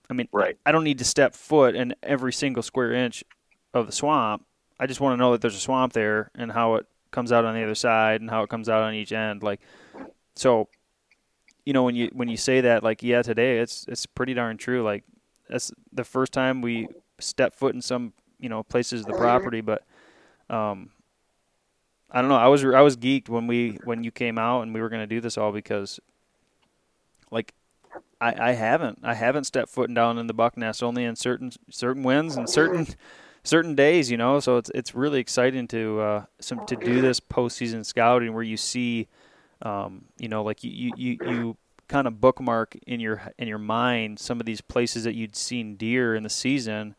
I 0.10 0.13
mean, 0.13 0.28
Right. 0.32 0.58
I 0.65 0.72
don't 0.72 0.84
need 0.84 1.00
to 1.00 1.06
step 1.06 1.34
foot 1.34 1.76
in 1.76 1.96
every 2.04 2.34
single 2.34 2.63
square 2.63 2.94
inch 2.94 3.24
of 3.74 3.86
the 3.88 3.91
swamp. 3.91 4.46
I 4.80 4.88
just 4.88 5.00
want 5.00 5.13
to 5.13 5.18
know 5.18 5.32
that 5.32 5.41
there's 5.41 5.56
a 5.56 5.60
swamp 5.60 5.94
there 5.94 6.32
and 6.36 6.52
how 6.52 6.76
it 6.76 6.86
comes 7.12 7.32
out 7.32 7.46
on 7.46 7.56
the 7.56 7.63
other 7.63 7.76
side 7.76 8.22
and 8.22 8.30
how 8.30 8.44
it 8.44 8.50
comes 8.50 8.70
out 8.70 8.84
on 8.84 8.94
each 8.94 9.12
end. 9.12 9.41
Like, 9.41 9.62
so 10.36 10.68
you 11.65 11.74
know 11.74 11.84
when 11.84 11.96
you 11.96 12.10
when 12.13 12.28
you 12.28 12.38
say 12.38 12.62
that 12.62 12.84
like 12.84 13.02
yeah 13.04 13.22
today 13.22 13.60
it's 13.60 13.86
it's 13.88 14.06
pretty 14.06 14.34
darn 14.34 14.56
true 14.56 14.84
like 14.84 15.04
that's 15.50 15.72
the 15.91 16.04
first 16.04 16.32
time 16.32 16.62
we 16.62 16.88
step 17.20 17.56
foot 17.56 17.74
in 17.74 17.82
some 17.82 18.13
you 18.39 18.50
know 18.50 18.63
places 18.63 19.02
of 19.02 19.08
the 19.08 19.13
property 19.13 19.62
but 19.62 19.84
um 20.50 20.91
I 22.12 22.22
don't 22.22 22.30
know 22.30 22.36
I 22.38 22.48
was 22.48 22.63
I 22.63 22.82
was 22.82 22.96
geeked 22.96 23.30
when 23.30 23.48
we 23.48 23.80
when 23.84 24.04
you 24.04 24.12
came 24.12 24.38
out 24.38 24.62
and 24.62 24.74
we 24.74 24.82
were 24.82 24.89
going 24.89 25.02
to 25.02 25.08
do 25.08 25.20
this 25.20 25.38
all 25.38 25.52
because 25.52 26.00
like 27.32 27.54
I, 28.21 28.49
I 28.49 28.51
haven't. 28.54 28.99
I 29.04 29.13
haven't 29.13 29.43
stepped 29.45 29.69
foot 29.69 29.93
down 29.93 30.17
in 30.17 30.28
the 30.28 30.34
buck 30.34 30.58
nest 30.58 30.82
only 30.82 31.04
in 31.04 31.15
certain 31.15 31.51
certain 31.69 32.04
winds 32.04 32.36
and 32.36 32.49
certain 32.49 32.88
certain 33.43 33.75
days 33.75 34.10
you 34.10 34.17
know? 34.17 34.39
So 34.39 34.58
it's 34.58 34.71
it's 34.73 34.95
really 34.95 35.19
exciting 35.19 35.67
to 35.69 35.99
uh 35.99 36.25
some 36.39 36.62
to 36.62 36.75
do 36.75 37.01
this 37.01 37.19
postseason 37.19 37.86
scouting 37.86 38.34
where 38.34 38.43
you 38.43 38.58
see 38.58 39.08
um 39.62 40.06
you 40.17 40.28
know 40.28 40.43
like 40.43 40.63
you 40.63 40.93
you 40.95 41.19
you, 41.21 41.58
kind 41.88 42.08
of 42.08 42.19
bookmark 42.19 42.75
in 42.88 42.99
your 42.99 43.21
in 43.38 43.47
your 43.47 43.60
mind 43.60 44.17
some 44.17 44.39
of 44.39 44.45
these 44.47 44.60
places 44.60 45.04
that 45.04 45.13
you'd 45.13 45.36
seen 45.36 45.75
deer 45.75 46.15
in 46.15 46.23
the 46.23 46.30
season. 46.30 46.95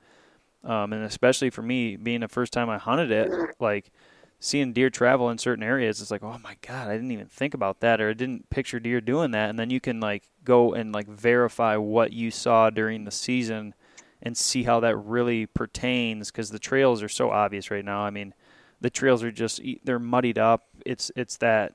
Um 0.64 0.92
and 0.92 1.04
especially 1.04 1.50
for 1.50 1.62
me 1.62 1.96
being 1.96 2.20
the 2.20 2.28
first 2.28 2.52
time 2.52 2.70
I 2.70 2.78
hunted 2.78 3.10
it 3.10 3.30
like 3.58 3.90
seeing 4.38 4.72
deer 4.72 4.90
travel 4.90 5.30
in 5.30 5.38
certain 5.38 5.64
areas 5.64 6.00
it's 6.00 6.10
like 6.10 6.22
oh 6.22 6.38
my 6.42 6.56
god 6.60 6.88
i 6.88 6.92
didn't 6.92 7.10
even 7.10 7.26
think 7.26 7.54
about 7.54 7.80
that 7.80 8.00
or 8.00 8.10
i 8.10 8.12
didn't 8.12 8.48
picture 8.50 8.78
deer 8.78 9.00
doing 9.00 9.30
that 9.30 9.48
and 9.48 9.58
then 9.58 9.70
you 9.70 9.80
can 9.80 9.98
like 9.98 10.24
go 10.44 10.74
and 10.74 10.92
like 10.92 11.08
verify 11.08 11.76
what 11.76 12.12
you 12.12 12.30
saw 12.30 12.68
during 12.68 13.04
the 13.04 13.10
season 13.10 13.74
and 14.22 14.36
see 14.36 14.62
how 14.62 14.80
that 14.80 14.96
really 14.96 15.46
pertains 15.46 16.30
because 16.30 16.50
the 16.50 16.58
trails 16.58 17.02
are 17.02 17.08
so 17.08 17.30
obvious 17.30 17.70
right 17.70 17.84
now. 17.84 18.00
I 18.00 18.10
mean 18.10 18.34
the 18.80 18.90
trails 18.90 19.22
are 19.22 19.32
just 19.32 19.60
they're 19.84 19.98
muddied 19.98 20.38
up. 20.38 20.66
It's 20.84 21.10
it's 21.16 21.36
that 21.38 21.74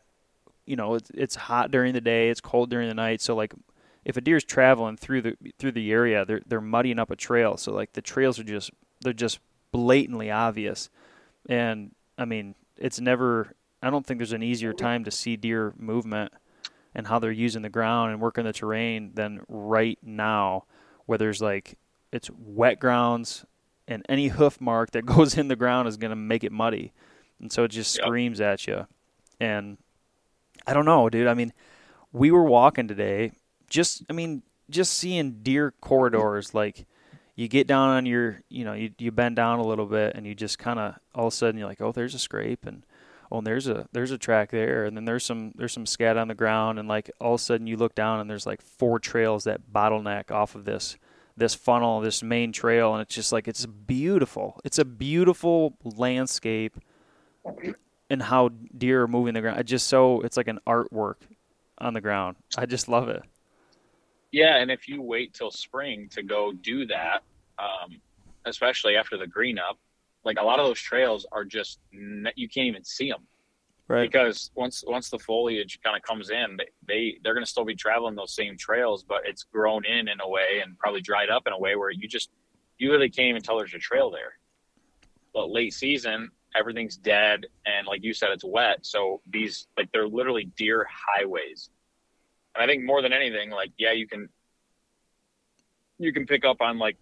you 0.66 0.76
know 0.76 0.96
it's, 0.96 1.10
it's 1.12 1.36
hot 1.36 1.72
during 1.72 1.94
the 1.94 2.02
day 2.02 2.30
it's 2.30 2.42
cold 2.42 2.70
during 2.70 2.88
the 2.88 2.96
night. 2.96 3.22
So 3.22 3.36
like 3.36 3.54
if 4.04 4.18
a 4.18 4.22
deer's 4.22 4.44
traveling 4.44 4.98
through 4.98 5.22
the 5.22 5.38
through 5.60 5.74
the 5.74 5.92
area 5.92 6.26
they're 6.26 6.42
they're 6.46 6.62
muddying 6.62 7.00
up 7.00 7.12
a 7.12 7.16
trail. 7.16 7.58
So 7.58 7.72
like 7.74 7.94
the 7.94 8.02
trails 8.02 8.40
are 8.40 8.44
just 8.44 8.72
they're 9.02 9.14
just 9.14 9.40
blatantly 9.72 10.32
obvious. 10.32 10.90
And 11.48 11.92
I 12.22 12.26
mean, 12.26 12.56
it's 12.78 13.00
never. 13.00 13.56
I 13.82 13.90
don't 13.90 14.06
think 14.06 14.20
there's 14.20 14.32
an 14.32 14.44
easier 14.44 14.74
time 14.74 15.04
to 15.06 15.12
see 15.12 15.36
deer 15.36 15.74
movement 15.78 16.32
and 16.94 17.08
how 17.08 17.20
they're 17.20 17.32
using 17.32 17.64
the 17.64 17.70
ground 17.70 18.12
and 18.12 18.22
working 18.22 18.44
the 18.44 18.54
terrain 18.54 19.12
than 19.16 19.42
right 19.48 19.98
now, 20.04 20.66
where 21.06 21.18
there's 21.18 21.42
like 21.42 21.78
it's 22.12 22.30
wet 22.38 22.80
grounds 22.80 23.46
and 23.88 24.06
any 24.08 24.28
hoof 24.28 24.62
mark 24.62 24.92
that 24.92 25.06
goes 25.06 25.38
in 25.38 25.48
the 25.48 25.56
ground 25.56 25.88
is 25.88 25.98
going 25.98 26.12
to 26.12 26.16
make 26.16 26.44
it 26.44 26.52
muddy, 26.52 26.94
and 27.40 27.52
so 27.52 27.64
it 27.64 27.70
just 27.70 27.98
yep. 27.98 28.06
screams 28.06 28.40
at 28.40 28.68
you. 28.68 28.86
And 29.40 29.78
I 30.68 30.74
don't 30.74 30.86
know, 30.86 31.10
dude. 31.10 31.28
I 31.28 31.34
mean, 31.34 31.54
we 32.14 32.30
were 32.30 32.44
walking 32.44 32.88
today, 32.88 33.32
just 33.68 34.04
I 34.10 34.14
mean, 34.14 34.44
just 34.70 34.94
seeing 34.94 35.42
deer 35.42 35.74
corridors 35.82 36.54
like 36.54 36.86
you 37.36 37.48
get 37.48 37.68
down 37.68 37.90
on 37.90 38.06
your, 38.06 38.42
you 38.50 38.66
know, 38.66 38.74
you 38.74 38.92
you 38.98 39.12
bend 39.12 39.36
down 39.36 39.60
a 39.60 39.66
little 39.66 39.86
bit, 39.86 40.16
and 40.16 40.26
you 40.26 40.36
just 40.36 40.60
kind 40.60 40.80
of 40.80 40.96
all 41.16 41.28
of 41.28 41.34
a 41.34 41.36
sudden 41.36 41.58
you're 41.58 41.68
like, 41.68 41.82
oh, 41.82 41.92
there's 41.92 42.14
a 42.14 42.20
scrape, 42.20 42.66
and 42.66 42.86
oh, 43.32 43.42
there's 43.42 43.68
a 43.68 43.88
there's 43.94 44.12
a 44.12 44.18
track 44.18 44.52
there, 44.52 44.86
and 44.86 44.96
then 44.96 45.06
there's 45.06 45.26
some 45.26 45.54
there's 45.56 45.74
some 45.74 45.86
scat 45.86 46.18
on 46.18 46.28
the 46.28 46.36
ground, 46.36 46.78
and 46.78 46.88
like 46.88 47.10
all 47.20 47.36
of 47.36 47.42
a 47.42 47.44
sudden 47.44 47.68
you 47.68 47.78
look 47.78 47.96
down 47.96 48.20
and 48.20 48.30
there's 48.30 48.46
like 48.46 48.62
four 48.62 49.00
trails 49.00 49.46
that 49.46 49.72
bottleneck 49.72 50.32
off 50.32 50.56
of 50.56 50.66
this 50.66 50.98
this 51.38 51.56
funnel, 51.56 52.02
this 52.02 52.22
main 52.22 52.52
trail, 52.52 52.94
and 52.94 53.02
it's 53.02 53.16
just 53.16 53.32
like 53.32 53.48
it's 53.48 53.66
beautiful. 53.66 54.60
It's 54.64 54.78
a 54.78 54.86
beautiful 54.86 55.78
landscape, 55.84 56.78
and 58.10 58.22
how 58.22 58.50
deer 58.78 59.04
are 59.04 59.08
moving 59.08 59.34
the 59.34 59.42
ground. 59.42 59.60
It's 59.60 59.70
just 59.70 59.88
so 59.88 60.22
it's 60.22 60.38
like 60.38 60.50
an 60.50 60.60
artwork 60.68 61.16
on 61.78 61.94
the 61.94 62.02
ground. 62.02 62.36
I 62.58 62.66
just 62.66 62.90
love 62.90 63.08
it. 63.10 63.24
Yeah, 64.32 64.58
and 64.58 64.72
if 64.72 64.88
you 64.88 65.02
wait 65.02 65.34
till 65.34 65.52
spring 65.52 66.08
to 66.10 66.24
go 66.24 66.54
do 66.54 66.86
that, 66.88 67.24
um, 67.60 68.00
especially 68.46 68.96
after 68.96 69.18
the 69.18 69.28
green 69.28 69.60
up, 69.60 69.78
like 70.24 70.38
a 70.40 70.44
lot 70.44 70.60
of 70.60 70.66
those 70.66 70.80
trails 70.80 71.26
are 71.32 71.44
just 71.44 71.80
you 71.92 72.48
can't 72.48 72.68
even 72.68 72.84
see 72.84 73.10
them, 73.10 73.28
right? 73.88 74.10
Because 74.10 74.52
once 74.56 74.84
once 74.88 75.10
the 75.10 75.20
foliage 75.20 75.80
kind 75.84 75.98
of 75.98 76.04
comes 76.04 76.30
in, 76.30 76.58
they, 76.58 76.68
they 76.88 77.18
they're 77.24 77.34
going 77.34 77.46
to 77.46 77.50
still 77.50 77.66
be 77.66 77.76
traveling 77.76 78.16
those 78.16 78.34
same 78.34 78.58
trails, 78.58 79.04
but 79.04 79.22
it's 79.26 79.44
grown 79.44 79.84
in 79.86 80.08
in 80.08 80.22
a 80.22 80.28
way 80.28 80.62
and 80.64 80.78
probably 80.78 81.02
dried 81.02 81.30
up 81.30 81.44
in 81.48 81.54
a 81.54 81.60
way 81.60 81.76
where 81.76 81.92
you 81.92 82.08
just 82.08 82.30
you 82.78 82.92
really 82.92 83.10
can't 83.10 83.30
even 83.30 83.42
tell 83.42 83.58
there's 83.58 83.74
a 83.74 83.80
trail 83.80 84.12
there. 84.12 84.38
But 85.34 85.50
late 85.50 85.74
season, 85.74 86.30
everything's 86.56 86.98
dead, 86.98 87.48
and 87.66 87.88
like 87.88 88.04
you 88.04 88.14
said, 88.14 88.30
it's 88.32 88.46
wet, 88.46 88.86
so 88.86 89.22
these 89.30 89.68
like 89.76 89.92
they're 89.92 90.08
literally 90.08 90.46
deer 90.56 90.88
highways 90.90 91.70
and 92.56 92.64
I 92.64 92.68
think 92.68 92.84
more 92.84 93.02
than 93.02 93.14
anything, 93.14 93.50
like 93.50 93.72
yeah, 93.78 93.92
you 93.92 94.08
can 94.08 94.30
you 96.00 96.12
can 96.12 96.26
pick 96.26 96.46
up 96.46 96.62
on 96.62 96.78
like 96.78 96.98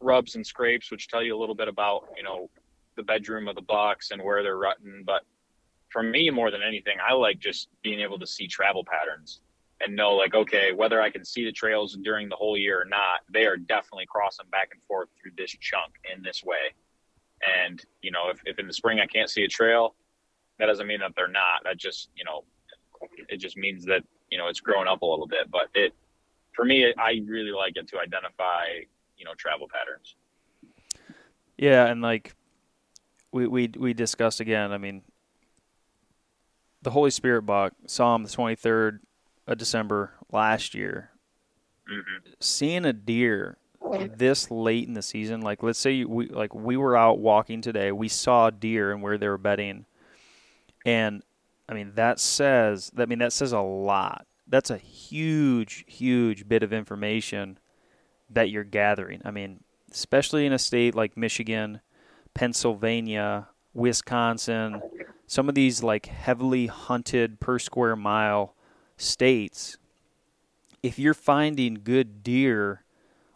rubs 0.00 0.36
and 0.36 0.46
scrapes, 0.46 0.90
which 0.90 1.08
tell 1.08 1.22
you 1.22 1.36
a 1.36 1.40
little 1.40 1.54
bit 1.54 1.68
about 1.68 2.08
you 2.16 2.22
know 2.22 2.50
the 2.96 3.02
bedroom 3.02 3.48
of 3.48 3.56
the 3.56 3.62
box 3.62 4.10
and 4.10 4.22
where 4.22 4.42
they're 4.42 4.58
rutting. 4.58 5.02
But 5.04 5.22
for 5.88 6.02
me, 6.02 6.30
more 6.30 6.50
than 6.50 6.62
anything, 6.62 6.98
I 7.06 7.14
like 7.14 7.38
just 7.38 7.68
being 7.82 8.00
able 8.00 8.18
to 8.18 8.26
see 8.26 8.46
travel 8.46 8.84
patterns 8.84 9.40
and 9.84 9.96
know 9.96 10.14
like 10.14 10.34
okay, 10.34 10.72
whether 10.72 11.00
I 11.00 11.10
can 11.10 11.24
see 11.24 11.44
the 11.44 11.52
trails 11.52 11.96
during 12.02 12.28
the 12.28 12.36
whole 12.36 12.56
year 12.56 12.80
or 12.80 12.84
not, 12.84 13.20
they 13.32 13.46
are 13.46 13.56
definitely 13.56 14.06
crossing 14.06 14.46
back 14.50 14.70
and 14.72 14.82
forth 14.84 15.08
through 15.20 15.32
this 15.36 15.50
chunk 15.60 15.94
in 16.14 16.22
this 16.22 16.44
way. 16.44 16.74
And 17.64 17.82
you 18.02 18.10
know, 18.10 18.30
if, 18.30 18.40
if 18.44 18.58
in 18.58 18.66
the 18.66 18.72
spring 18.72 19.00
I 19.00 19.06
can't 19.06 19.30
see 19.30 19.44
a 19.44 19.48
trail, 19.48 19.94
that 20.58 20.66
doesn't 20.66 20.86
mean 20.86 21.00
that 21.00 21.14
they're 21.16 21.28
not. 21.28 21.64
That 21.64 21.78
just 21.78 22.10
you 22.14 22.24
know, 22.24 22.44
it 23.28 23.38
just 23.38 23.56
means 23.56 23.84
that 23.86 24.04
you 24.34 24.38
know 24.38 24.48
it's 24.48 24.58
grown 24.58 24.88
up 24.88 25.02
a 25.02 25.06
little 25.06 25.28
bit. 25.28 25.48
But 25.48 25.68
it 25.74 25.94
for 26.54 26.64
me, 26.64 26.92
I 26.98 27.22
really 27.24 27.52
like 27.52 27.76
it 27.76 27.86
to 27.88 28.00
identify 28.00 28.80
you 29.16 29.24
know 29.24 29.32
travel 29.38 29.68
patterns. 29.72 30.16
Yeah, 31.56 31.86
and 31.86 32.02
like 32.02 32.34
we 33.30 33.46
we 33.46 33.70
we 33.78 33.94
discussed 33.94 34.40
again. 34.40 34.72
I 34.72 34.78
mean, 34.78 35.02
the 36.82 36.90
Holy 36.90 37.12
Spirit 37.12 37.42
buck 37.42 37.74
saw 37.86 38.16
him 38.16 38.24
the 38.24 38.28
twenty 38.28 38.56
third 38.56 39.02
of 39.46 39.56
December 39.56 40.14
last 40.32 40.74
year. 40.74 41.10
Mm-hmm. 41.88 42.32
Seeing 42.40 42.84
a 42.84 42.92
deer 42.92 43.56
this 44.16 44.50
late 44.50 44.88
in 44.88 44.94
the 44.94 45.02
season, 45.02 45.42
like 45.42 45.62
let's 45.62 45.78
say 45.78 46.02
we 46.02 46.26
like 46.26 46.52
we 46.56 46.76
were 46.76 46.96
out 46.96 47.20
walking 47.20 47.60
today, 47.60 47.92
we 47.92 48.08
saw 48.08 48.50
deer 48.50 48.90
and 48.90 49.00
where 49.00 49.16
they 49.16 49.28
were 49.28 49.38
bedding, 49.38 49.84
and 50.84 51.22
I 51.68 51.74
mean, 51.74 51.92
that 51.94 52.20
says 52.20 52.90
I 52.96 53.06
mean 53.06 53.18
that 53.18 53.32
says 53.32 53.52
a 53.52 53.60
lot. 53.60 54.26
That's 54.46 54.70
a 54.70 54.76
huge, 54.78 55.84
huge 55.86 56.48
bit 56.48 56.62
of 56.62 56.72
information 56.72 57.58
that 58.30 58.50
you're 58.50 58.64
gathering. 58.64 59.22
I 59.24 59.30
mean, 59.30 59.64
especially 59.90 60.44
in 60.46 60.52
a 60.52 60.58
state 60.58 60.94
like 60.94 61.16
Michigan, 61.16 61.80
Pennsylvania, 62.34 63.48
Wisconsin, 63.72 64.82
some 65.26 65.48
of 65.48 65.54
these 65.54 65.82
like 65.82 66.06
heavily 66.06 66.66
hunted 66.66 67.40
per 67.40 67.58
square 67.58 67.96
mile 67.96 68.54
states, 68.96 69.78
if 70.82 70.98
you're 70.98 71.14
finding 71.14 71.80
good 71.82 72.22
deer 72.22 72.83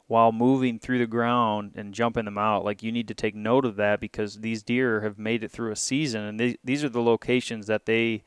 while 0.08 0.32
moving 0.32 0.78
through 0.78 0.98
the 0.98 1.06
ground 1.06 1.72
and 1.76 1.94
jumping 1.94 2.24
them 2.24 2.38
out. 2.38 2.64
Like 2.64 2.82
you 2.82 2.90
need 2.90 3.06
to 3.08 3.14
take 3.14 3.34
note 3.34 3.64
of 3.64 3.76
that 3.76 4.00
because 4.00 4.40
these 4.40 4.62
deer 4.62 5.02
have 5.02 5.18
made 5.18 5.44
it 5.44 5.50
through 5.50 5.70
a 5.70 5.76
season, 5.76 6.24
and 6.24 6.40
they, 6.40 6.56
these 6.64 6.82
are 6.82 6.88
the 6.88 7.02
locations 7.02 7.66
that 7.66 7.86
they 7.86 8.24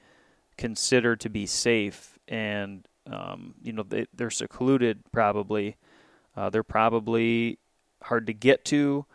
consider 0.57 1.15
to 1.15 1.29
be 1.29 1.45
safe. 1.45 2.19
And 2.27 2.87
um, 3.11 3.55
you 3.61 3.73
know 3.73 3.83
they, 3.83 4.05
they're 4.13 4.29
secluded. 4.29 5.03
Probably, 5.11 5.75
uh, 6.37 6.49
they're 6.51 6.63
probably 6.63 7.57
hard 8.03 8.27
to 8.27 8.33
get 8.33 8.63
to. 8.65 9.05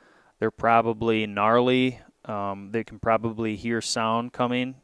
They're 0.40 0.50
probably 0.50 1.26
gnarly. 1.26 2.00
Um, 2.24 2.70
they 2.72 2.82
can 2.82 2.98
probably 2.98 3.54
hear 3.54 3.80
sound 3.80 4.32
coming 4.32 4.74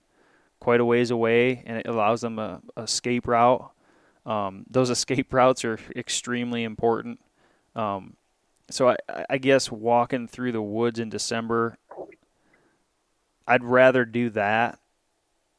quite 0.61 0.79
a 0.79 0.85
ways 0.85 1.11
away, 1.11 1.65
and 1.67 1.79
it 1.79 1.89
allows 1.89 2.21
them 2.21 2.39
a, 2.39 2.63
a 2.77 2.83
escape 2.83 3.27
route. 3.27 3.73
Um, 4.25 4.65
those 4.71 4.89
escape 4.99 5.35
routes 5.35 5.65
are 5.65 5.81
extremely 5.97 6.63
important. 6.63 7.19
Um, 7.75 8.17
so 8.71 8.89
I, 8.89 8.97
I 9.29 9.39
guess 9.39 9.71
walking 9.71 10.29
through 10.29 10.53
the 10.53 10.63
woods 10.63 10.99
in 10.99 11.09
December, 11.09 11.79
I'd 13.47 13.65
rather 13.65 14.05
do 14.05 14.31
that 14.31 14.79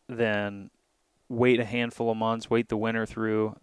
than 0.07 0.69
wait 1.29 1.59
a 1.59 1.65
handful 1.65 2.11
of 2.11 2.17
months, 2.17 2.49
wait 2.49 2.69
the 2.69 2.77
winter 2.77 3.05
through. 3.05 3.55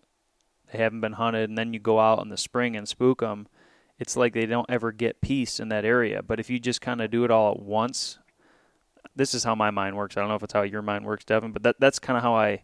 They 0.73 0.79
haven't 0.79 1.01
been 1.01 1.15
hunted, 1.15 1.49
and 1.49 1.59
then 1.59 1.73
you 1.73 1.81
go 1.81 1.99
out 1.99 2.23
in 2.23 2.29
the 2.29 2.37
spring 2.37 2.77
and 2.77 2.89
spook 2.89 3.21
them. 3.21 3.49
It's 3.99 4.17
like 4.17 4.33
they 4.33 4.47
don't 4.47 4.71
ever 4.71 4.93
get 4.93 5.21
peace 5.21 5.61
in 5.61 5.69
that 5.69 5.85
area. 5.85 6.23
But 6.23 6.41
if 6.41 6.49
you 6.49 6.59
just 6.59 6.81
kind 6.81 7.01
of 7.01 7.11
do 7.11 7.25
it 7.25 7.31
all 7.31 7.53
at 7.53 7.61
once, 7.61 8.19
this 9.15 9.35
is 9.35 9.45
how 9.45 9.55
my 9.55 9.71
mind 9.71 9.97
works. 9.97 10.17
I 10.17 10.21
don't 10.21 10.29
know 10.29 10.37
if 10.37 10.43
it's 10.43 10.53
how 10.53 10.63
your 10.63 10.83
mind 10.83 11.05
works, 11.05 11.25
Devin, 11.25 11.53
but 11.53 11.63
that 11.65 11.77
that's 11.79 11.99
kind 11.99 12.17
of 12.17 12.23
how 12.23 12.35
I 12.35 12.63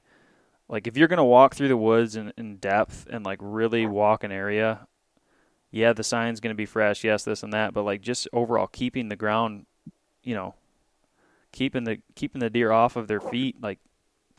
like. 0.68 0.87
If 0.87 0.96
you're 0.96 1.09
gonna 1.09 1.25
walk 1.25 1.55
through 1.55 1.68
the 1.68 1.77
woods 1.77 2.16
in, 2.16 2.33
in 2.38 2.57
depth 2.57 3.07
and 3.11 3.25
like 3.25 3.38
really 3.42 3.87
walk 3.87 4.25
an 4.25 4.33
area, 4.33 4.87
yeah, 5.70 5.92
the 5.92 6.05
sign's 6.05 6.40
going 6.40 6.55
to 6.55 6.57
be 6.57 6.66
fresh, 6.66 7.05
yes, 7.05 7.24
this 7.24 7.42
and 7.42 7.52
that, 7.52 7.74
but 7.74 7.83
like 7.83 8.00
just 8.00 8.29
overall 8.33 8.66
keeping 8.66 9.09
the 9.09 9.16
ground, 9.16 9.66
you 10.22 10.35
know, 10.35 10.55
keeping 11.52 11.85
the 11.85 11.98
keeping 12.14 12.40
the 12.40 12.50
deer 12.50 12.72
off 12.72 12.96
of 12.96 13.09
their 13.09 13.20
feet, 13.20 13.57
like 13.61 13.79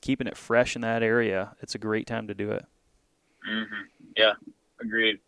keeping 0.01 0.27
it 0.27 0.37
fresh 0.37 0.75
in 0.75 0.81
that 0.81 1.03
area, 1.03 1.55
it's 1.61 1.75
a 1.75 1.79
great 1.79 2.07
time 2.07 2.27
to 2.27 2.33
do 2.33 2.51
it. 2.51 2.65
Mm-hmm. 3.49 3.83
Yeah, 4.15 4.33
agreed. 4.81 5.19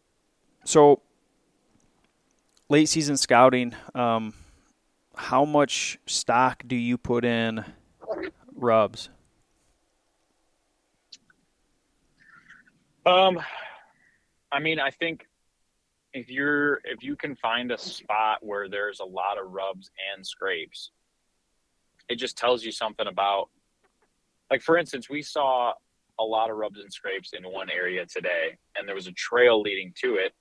So, 0.63 1.01
late 2.69 2.89
season 2.89 3.17
scouting, 3.17 3.73
um, 3.95 4.33
how 5.15 5.45
much 5.45 5.99
stock 6.05 6.63
do 6.65 6.75
you 6.75 6.97
put 6.97 7.25
in 7.25 7.63
rubs? 8.55 9.09
Um, 13.05 13.39
I 14.51 14.59
mean, 14.59 14.79
I 14.79 14.91
think 14.91 15.25
if 16.13 16.30
you're 16.30 16.82
if 16.84 17.04
you 17.04 17.15
can 17.15 17.36
find 17.36 17.72
a 17.72 17.78
spot 17.78 18.39
where 18.41 18.67
there's 18.69 19.00
a 19.00 19.06
lot 19.06 19.38
of 19.38 19.52
rubs 19.52 19.91
and 20.13 20.26
scrapes, 20.26 20.91
it 22.08 22.15
just 22.15 22.38
tells 22.38 22.63
you 22.63 22.72
something 22.72 23.08
about. 23.08 23.50
Like 24.50 24.62
for 24.62 24.78
instance, 24.78 25.10
we 25.10 25.22
saw 25.22 25.74
a 26.19 26.24
lot 26.24 26.50
of 26.50 26.58
rubs 26.58 26.80
and 26.80 26.91
scrapes 26.91 27.34
in 27.34 27.43
one 27.43 27.69
area 27.69 28.06
today, 28.06 28.58
and 28.76 28.88
there 28.88 28.95
was 28.95 29.08
a 29.08 29.12
trail 29.13 29.62
leading 29.62 29.93
to 30.02 30.15
it. 30.15 30.34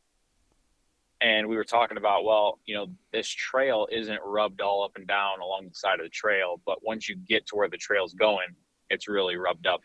And 1.21 1.49
we 1.49 1.57
were 1.57 1.65
talking 1.65 1.97
about, 1.97 2.25
well, 2.25 2.61
you 2.65 2.77
know, 2.77 2.87
this 3.13 3.29
trail 3.29 3.89
isn't 3.91 4.21
rubbed 4.25 4.61
all 4.61 4.85
up 4.85 4.93
and 4.95 5.07
down 5.07 5.41
along 5.41 5.69
the 5.69 5.75
side 5.75 5.99
of 5.99 6.07
the 6.07 6.11
trail, 6.11 6.61
but 6.65 6.79
once 6.85 7.09
you 7.09 7.17
get 7.17 7.47
to 7.49 7.57
where 7.57 7.69
the 7.69 7.77
trail's 7.77 8.15
going, 8.15 8.49
it's 8.89 9.09
really 9.09 9.37
rubbed 9.37 9.67
up 9.67 9.81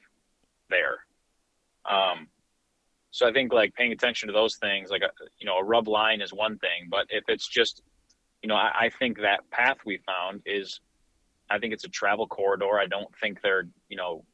there. 0.69 0.99
Um, 1.89 2.27
so 3.13 3.27
I 3.27 3.31
think 3.31 3.53
like 3.53 3.75
paying 3.75 3.91
attention 3.91 4.25
to 4.25 4.33
those 4.33 4.55
things, 4.55 4.89
like 4.89 5.03
a, 5.03 5.11
you 5.37 5.45
know, 5.45 5.57
a 5.57 5.63
rub 5.63 5.87
line 5.87 6.19
is 6.19 6.33
one 6.33 6.57
thing, 6.57 6.87
but 6.89 7.05
if 7.11 7.23
it's 7.27 7.47
just, 7.47 7.83
you 8.41 8.49
know, 8.49 8.55
I, 8.55 8.71
I 8.73 8.89
think 8.89 9.19
that 9.21 9.47
path 9.51 9.77
we 9.85 9.99
found 9.99 10.41
is, 10.47 10.79
I 11.47 11.59
think 11.59 11.73
it's 11.73 11.83
a 11.83 11.89
travel 11.89 12.25
corridor. 12.25 12.79
I 12.79 12.87
don't 12.87 13.15
think 13.21 13.39
they're, 13.43 13.67
you 13.87 13.97
know, 13.97 14.25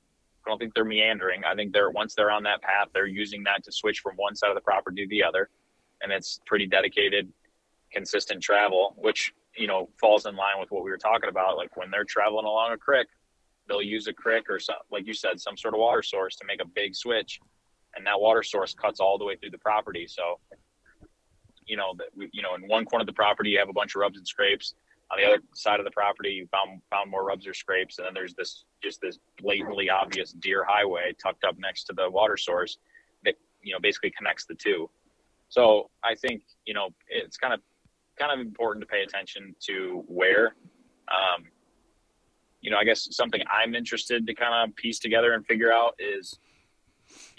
I 0.45 0.49
don't 0.49 0.59
think 0.59 0.73
they're 0.73 0.85
meandering. 0.85 1.43
I 1.43 1.55
think 1.55 1.73
they're 1.73 1.89
once 1.91 2.15
they're 2.15 2.31
on 2.31 2.43
that 2.43 2.61
path, 2.61 2.87
they're 2.93 3.05
using 3.05 3.43
that 3.43 3.65
to 3.65 3.71
switch 3.73 3.99
from 3.99 4.15
one 4.15 4.33
side 4.33 4.47
of 4.47 4.55
the 4.55 4.61
property 4.61 5.03
to 5.03 5.09
the 5.09 5.25
other, 5.25 5.49
and 6.01 6.09
it's 6.13 6.39
pretty 6.45 6.65
dedicated, 6.65 7.27
consistent 7.91 8.41
travel, 8.41 8.95
which 8.97 9.33
you 9.57 9.67
know 9.67 9.89
falls 9.99 10.25
in 10.25 10.37
line 10.37 10.57
with 10.57 10.71
what 10.71 10.85
we 10.85 10.89
were 10.89 10.97
talking 10.97 11.29
about. 11.29 11.57
Like 11.57 11.75
when 11.75 11.91
they're 11.91 12.05
traveling 12.05 12.45
along 12.45 12.71
a 12.71 12.77
creek, 12.77 13.07
they'll 13.67 13.81
use 13.81 14.07
a 14.07 14.13
creek 14.13 14.49
or 14.49 14.57
some, 14.57 14.77
like 14.89 15.05
you 15.05 15.13
said, 15.13 15.41
some 15.41 15.57
sort 15.57 15.73
of 15.73 15.81
water 15.81 16.01
source 16.01 16.37
to 16.37 16.45
make 16.45 16.61
a 16.61 16.65
big 16.65 16.95
switch 16.95 17.41
and 17.99 18.07
that 18.07 18.19
water 18.19 18.41
source 18.41 18.73
cuts 18.73 18.99
all 18.99 19.17
the 19.17 19.25
way 19.25 19.35
through 19.35 19.51
the 19.51 19.57
property. 19.59 20.07
So, 20.07 20.39
you 21.67 21.77
know, 21.77 21.93
you 22.15 22.41
know, 22.41 22.55
in 22.55 22.61
one 22.67 22.85
corner 22.85 23.03
of 23.03 23.07
the 23.07 23.13
property, 23.13 23.51
you 23.51 23.59
have 23.59 23.69
a 23.69 23.73
bunch 23.73 23.93
of 23.93 23.99
rubs 23.99 24.17
and 24.17 24.27
scrapes. 24.27 24.73
On 25.11 25.19
the 25.19 25.25
other 25.25 25.41
side 25.53 25.79
of 25.79 25.85
the 25.85 25.91
property, 25.91 26.29
you 26.29 26.47
found 26.47 26.81
found 26.89 27.11
more 27.11 27.25
rubs 27.25 27.45
or 27.45 27.53
scrapes, 27.53 27.97
and 27.97 28.07
then 28.07 28.13
there's 28.13 28.33
this 28.35 28.65
just 28.81 29.01
this 29.01 29.19
blatantly 29.41 29.89
obvious 29.89 30.31
deer 30.33 30.63
highway 30.67 31.13
tucked 31.21 31.43
up 31.43 31.55
next 31.59 31.85
to 31.85 31.93
the 31.93 32.09
water 32.09 32.37
source 32.37 32.77
that 33.25 33.35
you 33.61 33.73
know 33.73 33.79
basically 33.79 34.11
connects 34.11 34.45
the 34.45 34.55
two. 34.55 34.89
So 35.49 35.89
I 36.03 36.15
think 36.15 36.43
you 36.65 36.73
know 36.73 36.89
it's 37.07 37.37
kind 37.37 37.53
of 37.53 37.59
kind 38.17 38.31
of 38.31 38.39
important 38.39 38.81
to 38.81 38.87
pay 38.87 39.03
attention 39.03 39.55
to 39.67 40.03
where. 40.07 40.55
Um, 41.09 41.45
you 42.61 42.69
know, 42.69 42.77
I 42.77 42.83
guess 42.83 43.07
something 43.11 43.41
I'm 43.51 43.73
interested 43.73 44.27
to 44.27 44.33
kind 44.33 44.69
of 44.69 44.75
piece 44.75 44.99
together 44.99 45.33
and 45.33 45.45
figure 45.45 45.71
out 45.71 45.95
is 45.97 46.37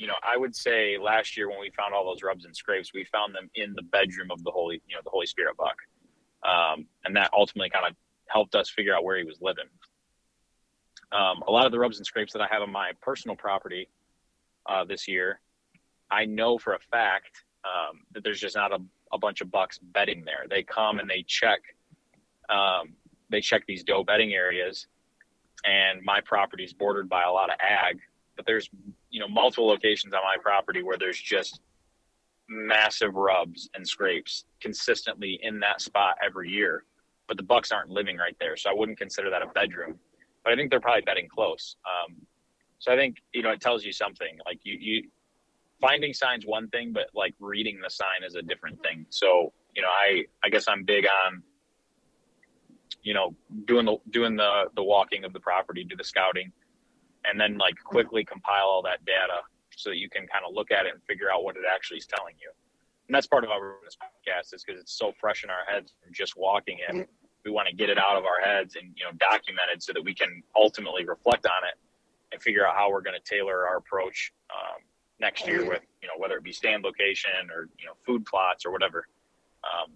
you 0.00 0.06
know, 0.06 0.14
I 0.24 0.38
would 0.38 0.56
say 0.56 0.96
last 0.96 1.36
year 1.36 1.50
when 1.50 1.60
we 1.60 1.70
found 1.76 1.92
all 1.92 2.06
those 2.06 2.22
rubs 2.22 2.46
and 2.46 2.56
scrapes, 2.56 2.94
we 2.94 3.04
found 3.12 3.34
them 3.34 3.50
in 3.54 3.74
the 3.74 3.82
bedroom 3.82 4.30
of 4.30 4.42
the 4.42 4.50
Holy, 4.50 4.80
you 4.88 4.96
know, 4.96 5.02
the 5.04 5.10
Holy 5.10 5.26
Spirit 5.26 5.58
buck. 5.58 5.76
Um, 6.42 6.86
and 7.04 7.14
that 7.16 7.28
ultimately 7.34 7.68
kind 7.68 7.84
of 7.86 7.94
helped 8.26 8.54
us 8.54 8.70
figure 8.70 8.96
out 8.96 9.04
where 9.04 9.18
he 9.18 9.24
was 9.24 9.36
living. 9.42 9.66
Um, 11.12 11.42
a 11.46 11.50
lot 11.50 11.66
of 11.66 11.72
the 11.72 11.78
rubs 11.78 11.98
and 11.98 12.06
scrapes 12.06 12.32
that 12.32 12.40
I 12.40 12.46
have 12.50 12.62
on 12.62 12.72
my 12.72 12.92
personal 13.02 13.36
property 13.36 13.90
uh, 14.64 14.84
this 14.84 15.06
year, 15.06 15.38
I 16.10 16.24
know 16.24 16.56
for 16.56 16.72
a 16.72 16.78
fact 16.90 17.44
um, 17.64 18.00
that 18.12 18.24
there's 18.24 18.40
just 18.40 18.56
not 18.56 18.72
a, 18.72 18.78
a, 19.12 19.18
bunch 19.18 19.42
of 19.42 19.50
bucks 19.50 19.78
bedding 19.82 20.24
there. 20.24 20.46
They 20.48 20.62
come 20.62 20.98
and 20.98 21.10
they 21.10 21.26
check, 21.28 21.60
um, 22.48 22.94
they 23.28 23.42
check 23.42 23.66
these 23.66 23.84
doe 23.84 24.02
bedding 24.02 24.32
areas, 24.32 24.86
and 25.66 26.00
my 26.02 26.22
property 26.22 26.64
is 26.64 26.72
bordered 26.72 27.06
by 27.10 27.24
a 27.24 27.30
lot 27.30 27.50
of 27.50 27.56
ag. 27.60 28.00
But 28.40 28.46
there's 28.46 28.70
you 29.10 29.20
know 29.20 29.28
multiple 29.28 29.66
locations 29.66 30.14
on 30.14 30.20
my 30.22 30.36
property 30.40 30.82
where 30.82 30.96
there's 30.96 31.20
just 31.20 31.60
massive 32.48 33.14
rubs 33.14 33.68
and 33.74 33.86
scrapes 33.86 34.46
consistently 34.62 35.38
in 35.42 35.60
that 35.60 35.82
spot 35.82 36.14
every 36.24 36.48
year 36.48 36.84
but 37.28 37.36
the 37.36 37.42
bucks 37.42 37.70
aren't 37.70 37.90
living 37.90 38.16
right 38.16 38.34
there 38.40 38.56
so 38.56 38.70
i 38.70 38.72
wouldn't 38.72 38.96
consider 38.96 39.28
that 39.28 39.42
a 39.42 39.46
bedroom 39.48 39.98
but 40.42 40.54
i 40.54 40.56
think 40.56 40.70
they're 40.70 40.80
probably 40.80 41.02
bedding 41.02 41.28
close. 41.28 41.76
Um, 41.84 42.16
so 42.78 42.90
i 42.90 42.96
think 42.96 43.18
you 43.34 43.42
know 43.42 43.50
it 43.50 43.60
tells 43.60 43.84
you 43.84 43.92
something 43.92 44.38
like 44.46 44.58
you 44.62 44.78
you 44.80 45.10
finding 45.82 46.14
signs 46.14 46.46
one 46.46 46.66
thing 46.70 46.94
but 46.94 47.08
like 47.14 47.34
reading 47.40 47.78
the 47.84 47.90
sign 47.90 48.24
is 48.26 48.36
a 48.36 48.42
different 48.42 48.82
thing. 48.82 49.04
So 49.10 49.52
you 49.76 49.82
know 49.82 49.88
i 50.08 50.24
i 50.42 50.48
guess 50.48 50.66
i'm 50.66 50.82
big 50.82 51.04
on 51.26 51.42
you 53.02 53.12
know 53.12 53.34
doing 53.66 53.84
the 53.84 53.98
doing 54.08 54.34
the 54.34 54.70
the 54.76 54.82
walking 54.82 55.24
of 55.24 55.34
the 55.34 55.40
property 55.40 55.84
do 55.84 55.94
the 55.94 56.04
scouting 56.04 56.50
and 57.24 57.40
then 57.40 57.58
like 57.58 57.74
quickly 57.84 58.24
compile 58.24 58.66
all 58.66 58.82
that 58.82 59.04
data 59.04 59.40
so 59.76 59.90
that 59.90 59.96
you 59.96 60.08
can 60.08 60.26
kind 60.26 60.44
of 60.46 60.54
look 60.54 60.70
at 60.70 60.86
it 60.86 60.92
and 60.94 61.02
figure 61.04 61.32
out 61.32 61.44
what 61.44 61.56
it 61.56 61.62
actually 61.72 61.98
is 61.98 62.06
telling 62.06 62.34
you. 62.40 62.50
And 63.08 63.14
that's 63.14 63.26
part 63.26 63.44
of 63.44 63.50
our 63.50 63.76
this 63.84 63.96
podcast 63.96 64.54
is 64.54 64.62
because 64.64 64.80
it's 64.80 64.96
so 64.96 65.12
fresh 65.18 65.42
in 65.42 65.50
our 65.50 65.64
heads 65.66 65.94
from 66.02 66.12
just 66.12 66.34
walking 66.36 66.78
it. 66.88 67.08
We 67.44 67.50
want 67.50 67.68
to 67.68 67.74
get 67.74 67.88
it 67.88 67.98
out 67.98 68.16
of 68.16 68.24
our 68.24 68.40
heads 68.44 68.76
and 68.76 68.92
you 68.96 69.04
know 69.04 69.10
document 69.18 69.66
it 69.74 69.82
so 69.82 69.92
that 69.92 70.04
we 70.04 70.14
can 70.14 70.42
ultimately 70.54 71.04
reflect 71.04 71.46
on 71.46 71.64
it 71.66 71.74
and 72.32 72.40
figure 72.40 72.66
out 72.66 72.76
how 72.76 72.90
we're 72.90 73.00
going 73.00 73.16
to 73.20 73.28
tailor 73.28 73.66
our 73.66 73.78
approach 73.78 74.32
um, 74.54 74.82
next 75.20 75.46
year 75.46 75.64
with 75.66 75.82
you 76.02 76.08
know 76.08 76.14
whether 76.18 76.36
it 76.36 76.44
be 76.44 76.52
stand 76.52 76.84
location 76.84 77.50
or 77.54 77.68
you 77.78 77.86
know 77.86 77.94
food 78.06 78.24
plots 78.26 78.64
or 78.64 78.70
whatever. 78.70 79.06
Um, 79.64 79.92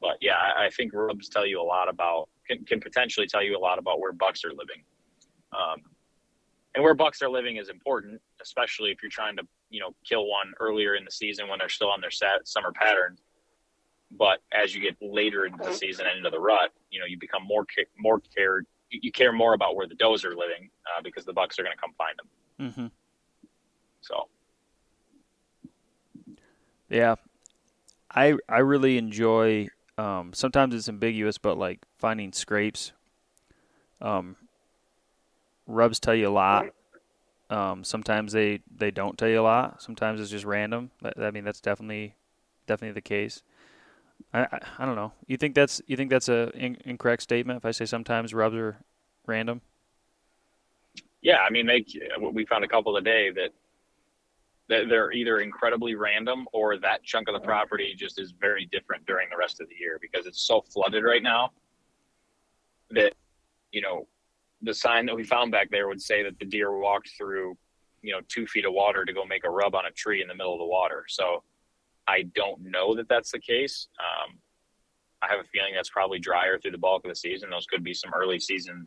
but 0.00 0.16
yeah, 0.20 0.36
I, 0.36 0.66
I, 0.66 0.70
think 0.70 0.92
rubs 0.94 1.28
tell 1.28 1.46
you 1.46 1.60
a 1.60 1.62
lot 1.62 1.88
about 1.88 2.28
can, 2.48 2.64
can 2.64 2.80
potentially 2.80 3.26
tell 3.26 3.42
you 3.42 3.56
a 3.56 3.60
lot 3.60 3.78
about 3.78 4.00
where 4.00 4.12
bucks 4.12 4.44
are 4.44 4.50
living. 4.50 4.82
Um, 5.52 5.82
and 6.74 6.84
where 6.84 6.94
bucks 6.94 7.22
are 7.22 7.28
living 7.28 7.56
is 7.56 7.68
important, 7.68 8.20
especially 8.40 8.90
if 8.90 9.02
you're 9.02 9.10
trying 9.10 9.36
to 9.36 9.42
you 9.70 9.80
know 9.80 9.94
kill 10.04 10.26
one 10.28 10.52
earlier 10.60 10.94
in 10.94 11.04
the 11.04 11.10
season 11.10 11.48
when 11.48 11.58
they're 11.58 11.68
still 11.68 11.90
on 11.90 12.00
their 12.00 12.10
set 12.10 12.46
summer 12.46 12.72
pattern. 12.72 13.16
But 14.12 14.40
as 14.52 14.74
you 14.74 14.80
get 14.80 14.96
later 15.00 15.46
into 15.46 15.62
the 15.62 15.72
season 15.72 16.06
and 16.06 16.18
into 16.18 16.30
the 16.30 16.40
rut, 16.40 16.72
you 16.90 17.00
know 17.00 17.06
you 17.06 17.18
become 17.18 17.44
more 17.46 17.66
more 17.98 18.20
cared. 18.36 18.66
You 18.90 19.12
care 19.12 19.32
more 19.32 19.54
about 19.54 19.76
where 19.76 19.86
the 19.86 19.94
does 19.94 20.24
are 20.24 20.34
living 20.34 20.68
uh, 20.86 21.00
because 21.02 21.24
the 21.24 21.32
bucks 21.32 21.58
are 21.58 21.62
going 21.62 21.76
to 21.76 21.80
come 21.80 21.92
find 21.96 22.18
them. 22.18 22.70
Mm-hmm. 22.70 22.86
So, 24.00 24.28
yeah, 26.88 27.14
I 28.12 28.36
I 28.48 28.58
really 28.58 28.98
enjoy. 28.98 29.68
Um, 29.96 30.32
sometimes 30.32 30.74
it's 30.74 30.88
ambiguous, 30.88 31.38
but 31.38 31.58
like 31.58 31.80
finding 31.98 32.32
scrapes. 32.32 32.92
Um, 34.00 34.36
rubs 35.70 36.00
tell 36.00 36.14
you 36.14 36.28
a 36.28 36.30
lot. 36.30 36.66
Um, 37.48 37.82
sometimes 37.82 38.32
they, 38.32 38.60
they 38.74 38.90
don't 38.90 39.18
tell 39.18 39.28
you 39.28 39.40
a 39.40 39.42
lot. 39.42 39.82
Sometimes 39.82 40.20
it's 40.20 40.30
just 40.30 40.44
random. 40.44 40.90
I 41.18 41.30
mean, 41.30 41.44
that's 41.44 41.60
definitely 41.60 42.14
definitely 42.66 42.94
the 42.94 43.00
case. 43.00 43.42
I, 44.32 44.42
I, 44.42 44.60
I 44.78 44.86
don't 44.86 44.94
know. 44.94 45.12
You 45.26 45.36
think 45.36 45.54
that's 45.54 45.82
you 45.86 45.96
think 45.96 46.10
that's 46.10 46.28
a 46.28 46.50
in, 46.54 46.76
incorrect 46.84 47.22
statement 47.22 47.56
if 47.56 47.64
I 47.64 47.72
say 47.72 47.86
sometimes 47.86 48.32
rubs 48.32 48.54
are 48.54 48.76
random? 49.26 49.60
Yeah, 51.22 51.38
I 51.38 51.50
mean, 51.50 51.66
they 51.66 51.84
we 52.32 52.46
found 52.46 52.64
a 52.64 52.68
couple 52.68 52.94
today 52.94 53.30
that 53.30 53.50
they're 54.68 55.10
either 55.10 55.40
incredibly 55.40 55.96
random 55.96 56.46
or 56.52 56.78
that 56.78 57.02
chunk 57.02 57.28
of 57.28 57.34
the 57.34 57.40
property 57.40 57.94
just 57.96 58.20
is 58.20 58.32
very 58.40 58.66
different 58.66 59.04
during 59.04 59.28
the 59.28 59.36
rest 59.36 59.60
of 59.60 59.68
the 59.68 59.74
year 59.74 59.98
because 60.00 60.26
it's 60.26 60.40
so 60.40 60.60
flooded 60.60 61.02
right 61.02 61.22
now 61.22 61.50
that 62.92 63.14
you 63.72 63.80
know 63.80 64.06
the 64.62 64.74
sign 64.74 65.06
that 65.06 65.16
we 65.16 65.24
found 65.24 65.50
back 65.50 65.70
there 65.70 65.88
would 65.88 66.00
say 66.00 66.22
that 66.22 66.38
the 66.38 66.44
deer 66.44 66.76
walked 66.76 67.10
through, 67.16 67.56
you 68.02 68.12
know, 68.12 68.20
two 68.28 68.46
feet 68.46 68.64
of 68.64 68.72
water 68.72 69.04
to 69.04 69.12
go 69.12 69.24
make 69.24 69.44
a 69.44 69.50
rub 69.50 69.74
on 69.74 69.86
a 69.86 69.90
tree 69.90 70.22
in 70.22 70.28
the 70.28 70.34
middle 70.34 70.52
of 70.52 70.58
the 70.58 70.66
water. 70.66 71.04
So 71.08 71.42
I 72.06 72.22
don't 72.34 72.60
know 72.62 72.94
that 72.96 73.08
that's 73.08 73.30
the 73.30 73.38
case. 73.38 73.88
Um, 73.98 74.38
I 75.22 75.28
have 75.28 75.40
a 75.40 75.48
feeling 75.48 75.72
that's 75.74 75.90
probably 75.90 76.18
drier 76.18 76.58
through 76.58 76.70
the 76.72 76.78
bulk 76.78 77.04
of 77.04 77.10
the 77.10 77.14
season. 77.14 77.50
Those 77.50 77.66
could 77.66 77.84
be 77.84 77.94
some 77.94 78.10
early 78.14 78.40
season 78.40 78.86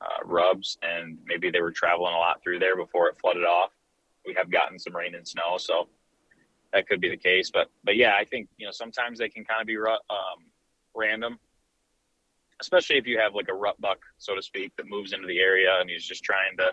uh, 0.00 0.24
rubs, 0.24 0.78
and 0.82 1.18
maybe 1.26 1.50
they 1.50 1.60
were 1.60 1.70
traveling 1.70 2.14
a 2.14 2.18
lot 2.18 2.42
through 2.42 2.58
there 2.58 2.76
before 2.76 3.08
it 3.08 3.16
flooded 3.20 3.44
off. 3.44 3.70
We 4.26 4.34
have 4.34 4.50
gotten 4.50 4.78
some 4.78 4.96
rain 4.96 5.14
and 5.14 5.26
snow, 5.26 5.58
so 5.58 5.88
that 6.72 6.88
could 6.88 7.00
be 7.00 7.08
the 7.08 7.16
case. 7.16 7.50
But 7.52 7.70
but 7.84 7.96
yeah, 7.96 8.16
I 8.18 8.24
think 8.24 8.48
you 8.56 8.66
know 8.66 8.72
sometimes 8.72 9.18
they 9.18 9.28
can 9.28 9.44
kind 9.44 9.60
of 9.60 9.66
be 9.66 9.76
um, 9.76 10.46
random 10.94 11.38
especially 12.62 12.96
if 12.96 13.06
you 13.06 13.18
have 13.18 13.34
like 13.34 13.48
a 13.48 13.54
rut 13.54 13.78
buck, 13.80 13.98
so 14.18 14.36
to 14.36 14.42
speak, 14.42 14.72
that 14.76 14.88
moves 14.88 15.12
into 15.12 15.26
the 15.26 15.40
area 15.40 15.78
and 15.80 15.90
he's 15.90 16.04
just 16.04 16.22
trying 16.22 16.56
to, 16.58 16.70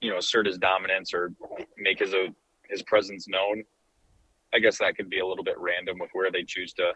you 0.00 0.10
know, 0.10 0.18
assert 0.18 0.46
his 0.46 0.58
dominance 0.58 1.12
or 1.12 1.32
make 1.76 1.98
his 1.98 2.14
uh, 2.14 2.28
his 2.70 2.82
presence 2.84 3.26
known. 3.28 3.64
I 4.54 4.60
guess 4.60 4.78
that 4.78 4.96
could 4.96 5.10
be 5.10 5.18
a 5.18 5.26
little 5.26 5.44
bit 5.44 5.58
random 5.58 5.98
with 5.98 6.10
where 6.12 6.30
they 6.30 6.44
choose 6.44 6.72
to 6.74 6.92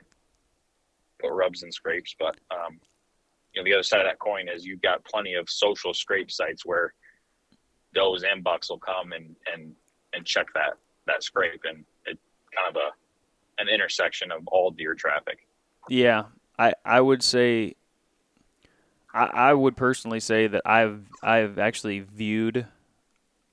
put 1.20 1.32
rubs 1.32 1.64
and 1.64 1.74
scrapes, 1.74 2.14
but 2.18 2.36
um, 2.52 2.78
you 3.52 3.60
know, 3.60 3.64
the 3.64 3.74
other 3.74 3.82
side 3.82 4.00
of 4.00 4.06
that 4.06 4.20
coin 4.20 4.48
is 4.48 4.64
you've 4.64 4.80
got 4.80 5.04
plenty 5.04 5.34
of 5.34 5.50
social 5.50 5.92
scrape 5.92 6.30
sites 6.30 6.64
where 6.64 6.94
does 7.92 8.22
and 8.22 8.44
bucks 8.44 8.70
will 8.70 8.78
come 8.78 9.10
and 9.12 9.34
and 9.52 9.72
and 10.12 10.24
check 10.24 10.46
that 10.54 10.74
that 11.08 11.24
scrape 11.24 11.62
and 11.64 11.84
it 12.06 12.16
kind 12.56 12.76
of 12.76 12.76
a 12.76 13.60
an 13.60 13.68
intersection 13.68 14.30
of 14.30 14.46
all 14.46 14.70
deer 14.70 14.94
traffic. 14.94 15.38
Yeah, 15.88 16.24
I 16.60 16.74
I 16.84 17.00
would 17.00 17.22
say 17.22 17.74
I, 19.14 19.24
I 19.24 19.54
would 19.54 19.76
personally 19.76 20.20
say 20.20 20.46
that 20.46 20.62
I've 20.66 21.06
I've 21.22 21.58
actually 21.58 22.00
viewed 22.00 22.66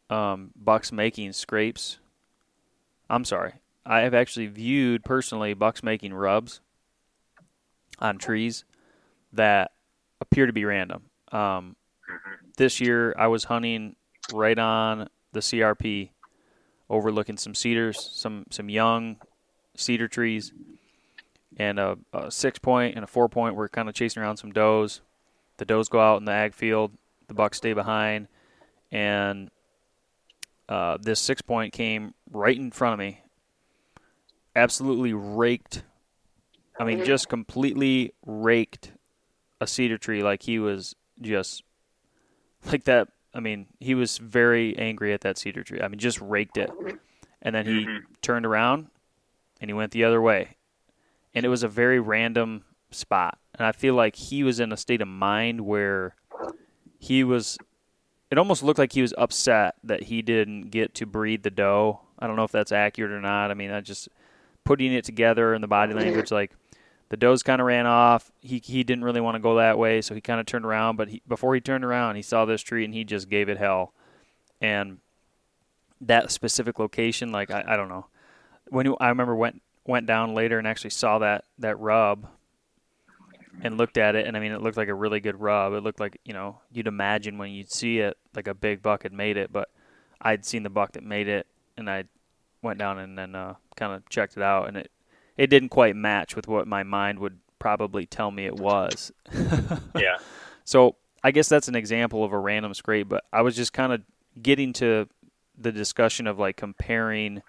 um, 0.10 0.52
bucks 0.56 0.92
making 0.92 1.32
scrapes. 1.32 2.00
I'm 3.10 3.24
sorry, 3.24 3.54
I 3.86 4.02
have 4.02 4.14
actually 4.14 4.48
viewed 4.48 5.06
personally 5.06 5.54
bucks 5.54 5.82
making 5.82 6.14
rubs 6.14 6.60
on 8.00 8.18
trees 8.18 8.66
that 9.32 9.72
appear 10.20 10.46
to 10.46 10.54
be 10.54 10.66
random. 10.66 11.04
Um, 11.32 11.78
this 12.58 12.82
year, 12.82 13.16
I 13.18 13.28
was 13.28 13.46
hunting 13.46 13.96
right 14.34 14.60
on 14.60 15.08
the 15.32 15.40
CRP, 15.40 16.10
overlooking 16.90 17.38
some 17.38 17.56
cedars, 17.56 18.10
some 18.14 18.46
some 18.52 18.68
young 18.70 19.16
cedar 19.78 20.10
trees, 20.10 20.52
and 21.58 21.80
a, 21.80 21.98
a 22.14 22.32
six 22.32 22.60
point 22.60 22.96
and 22.96 23.04
a 23.04 23.08
four 23.08 23.28
point. 23.28 23.56
We're 23.56 23.68
kind 23.68 23.90
of 23.90 23.96
chasing 23.96 24.22
around 24.24 24.38
some 24.38 24.52
does. 24.54 25.02
The 25.58 25.66
does 25.66 25.90
go 25.90 26.00
out 26.00 26.18
in 26.18 26.26
the 26.26 26.32
ag 26.32 26.54
field. 26.54 26.92
The 27.28 27.34
bucks 27.34 27.58
stay 27.58 27.74
behind, 27.74 28.28
and 28.92 29.50
uh, 30.70 30.98
this 31.02 31.20
six 31.20 31.42
point 31.42 31.74
came 31.74 32.14
right 32.32 32.56
in 32.56 32.72
front 32.72 32.94
of 32.94 33.00
me. 33.00 33.22
Absolutely 34.56 35.14
raked. 35.14 35.84
I 36.80 36.84
mean, 36.84 37.04
just 37.04 37.28
completely 37.28 38.14
raked 38.26 38.94
a 39.60 39.68
cedar 39.68 39.98
tree 39.98 40.22
like 40.22 40.44
he 40.44 40.60
was 40.60 40.96
just 41.22 41.64
like 42.72 42.84
that. 42.86 43.10
I 43.34 43.40
mean, 43.40 43.68
he 43.80 43.94
was 43.96 44.18
very 44.20 44.78
angry 44.78 45.14
at 45.14 45.22
that 45.22 45.38
cedar 45.38 45.64
tree. 45.64 45.82
I 45.82 45.88
mean, 45.88 46.00
just 46.00 46.22
raked 46.22 46.58
it. 46.58 46.70
And 47.42 47.54
then 47.56 47.66
he 47.66 47.86
Mhm. 47.86 48.04
turned 48.22 48.46
around 48.46 48.90
and 49.60 49.70
he 49.70 49.74
went 49.74 49.92
the 49.92 50.04
other 50.04 50.22
way. 50.22 50.57
And 51.34 51.46
it 51.46 51.50
was 51.50 51.64
a 51.64 51.68
very 51.68 52.00
random 52.00 52.64
spot. 52.92 53.38
And 53.56 53.66
I 53.66 53.72
feel 53.72 53.94
like 53.94 54.16
he 54.16 54.44
was 54.44 54.60
in 54.60 54.72
a 54.72 54.78
state 54.78 55.02
of 55.02 55.08
mind 55.08 55.62
where 55.62 56.16
he 57.00 57.24
was 57.24 57.58
it 58.30 58.38
almost 58.38 58.62
looked 58.62 58.80
like 58.80 58.94
he 58.94 59.02
was 59.02 59.14
upset 59.18 59.76
that 59.84 60.04
he 60.04 60.22
didn't 60.22 60.70
get 60.70 60.94
to 60.96 61.06
breed 61.06 61.44
the 61.44 61.50
doe. 61.50 62.02
I 62.20 62.28
don't 62.28 62.36
know 62.36 62.44
if 62.44 62.52
that's 62.52 62.74
accurate 62.74 63.12
or 63.12 63.22
not. 63.22 63.52
I 63.52 63.54
mean, 63.54 63.72
I 63.72 63.80
just 63.80 64.10
putting 64.66 64.94
it 64.94 65.06
together 65.06 65.54
in 65.54 65.62
the 65.62 65.68
body 65.68 65.94
language 65.94 66.30
like 66.30 66.52
the 67.10 67.16
does 67.16 67.42
kind 67.42 67.62
of 67.62 67.68
ran 67.68 67.86
off. 67.86 68.32
He 68.42 68.62
he 68.64 68.84
didn't 68.84 69.06
really 69.06 69.22
want 69.22 69.36
to 69.36 69.40
go 69.40 69.56
that 69.56 69.78
way, 69.78 70.02
so 70.02 70.14
he 70.14 70.22
kind 70.22 70.40
of 70.40 70.46
turned 70.46 70.66
around. 70.66 70.98
But 70.98 71.10
he, 71.10 71.22
before 71.28 71.56
he 71.56 71.62
turned 71.62 71.86
around, 71.86 72.16
he 72.16 72.22
saw 72.22 72.46
this 72.46 72.62
tree 72.62 72.84
and 72.84 72.94
he 72.94 73.04
just 73.04 73.30
gave 73.30 73.48
it 73.48 73.58
hell. 73.58 73.94
And 74.60 74.98
that 76.02 76.32
specific 76.32 76.80
location, 76.80 77.32
like 77.32 77.50
I, 77.50 77.64
I 77.66 77.78
don't 77.78 77.90
know, 77.90 78.08
when 78.70 78.94
I 79.00 79.08
remember 79.08 79.36
went 79.36 79.62
went 79.88 80.06
down 80.06 80.36
later 80.36 80.60
and 80.60 80.68
actually 80.68 80.92
saw 80.92 81.20
that 81.20 81.46
that 81.60 81.80
rub 81.80 82.28
and 83.62 83.78
looked 83.78 83.98
at 83.98 84.16
it, 84.16 84.28
and 84.28 84.38
I 84.38 84.40
mean 84.40 84.52
it 84.52 84.62
looked 84.62 84.78
like 84.78 84.90
a 84.90 84.94
really 84.94 85.20
good 85.20 85.40
rub. 85.40 85.74
It 85.74 85.82
looked 85.82 86.00
like 86.00 86.20
you 86.24 86.34
know 86.34 86.60
you'd 86.72 86.88
imagine 86.88 87.38
when 87.38 87.52
you'd 87.52 87.72
see 87.72 88.00
it 88.00 88.18
like 88.36 88.48
a 88.48 88.54
big 88.54 88.84
buck 88.84 89.04
had 89.04 89.14
made 89.14 89.38
it, 89.38 89.52
but 89.52 89.70
I'd 90.22 90.46
seen 90.46 90.64
the 90.64 90.70
buck 90.70 90.94
that 90.94 91.04
made 91.04 91.28
it, 91.28 91.48
and 91.76 91.90
I 91.90 92.04
went 92.62 92.80
down 92.80 93.00
and 93.00 93.18
then 93.18 93.34
uh, 93.34 93.56
kind 93.76 93.94
of 93.94 94.08
checked 94.10 94.38
it 94.38 94.44
out, 94.44 94.68
and 94.68 94.78
it 94.78 94.92
it 95.38 95.48
didn't 95.48 95.70
quite 95.70 95.96
match 95.96 96.36
with 96.36 96.48
what 96.48 96.68
my 96.68 96.84
mind 96.84 97.20
would 97.20 97.40
probably 97.60 98.06
tell 98.06 98.32
me 98.32 98.46
it 98.46 98.56
was. 98.56 99.12
Yeah. 99.96 100.18
So 100.64 100.98
I 101.24 101.32
guess 101.32 101.50
that's 101.50 101.68
an 101.70 101.76
example 101.76 102.24
of 102.24 102.34
a 102.34 102.38
random 102.38 102.74
scrape, 102.74 103.08
but 103.08 103.24
I 103.32 103.42
was 103.42 103.56
just 103.56 103.74
kind 103.74 103.94
of 103.94 104.02
getting 104.42 104.74
to 104.74 105.08
the 105.58 105.72
discussion 105.72 106.28
of 106.28 106.38
like 106.38 106.58
comparing 106.58 107.42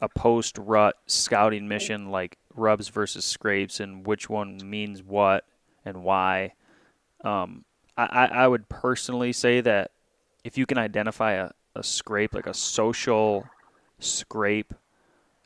a 0.00 0.08
post 0.08 0.58
rut 0.58 0.96
scouting 1.06 1.68
mission 1.68 2.10
like 2.10 2.36
rubs 2.54 2.88
versus 2.88 3.24
scrapes 3.24 3.80
and 3.80 4.06
which 4.06 4.28
one 4.28 4.58
means 4.64 5.02
what 5.02 5.44
and 5.84 6.02
why. 6.02 6.52
Um, 7.22 7.64
I, 7.96 8.28
I 8.30 8.48
would 8.48 8.68
personally 8.68 9.32
say 9.32 9.60
that 9.62 9.90
if 10.44 10.58
you 10.58 10.66
can 10.66 10.78
identify 10.78 11.32
a, 11.32 11.50
a 11.74 11.82
scrape, 11.82 12.34
like 12.34 12.46
a 12.46 12.54
social 12.54 13.46
scrape, 13.98 14.74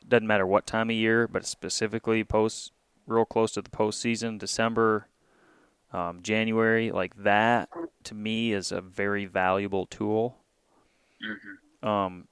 doesn't 0.07 0.27
matter 0.27 0.45
what 0.45 0.67
time 0.67 0.89
of 0.89 0.95
year, 0.95 1.27
but 1.27 1.45
specifically 1.45 2.23
post 2.23 2.73
real 3.07 3.25
close 3.25 3.53
to 3.53 3.61
the 3.61 3.69
postseason, 3.69 4.37
December, 4.37 5.07
um, 5.93 6.21
January, 6.21 6.91
like 6.91 7.15
that 7.23 7.69
to 8.03 8.15
me 8.15 8.51
is 8.53 8.71
a 8.71 8.81
very 8.81 9.25
valuable 9.25 9.85
tool. 9.85 10.37
Mhm. 11.23 11.87
Um, 11.87 12.27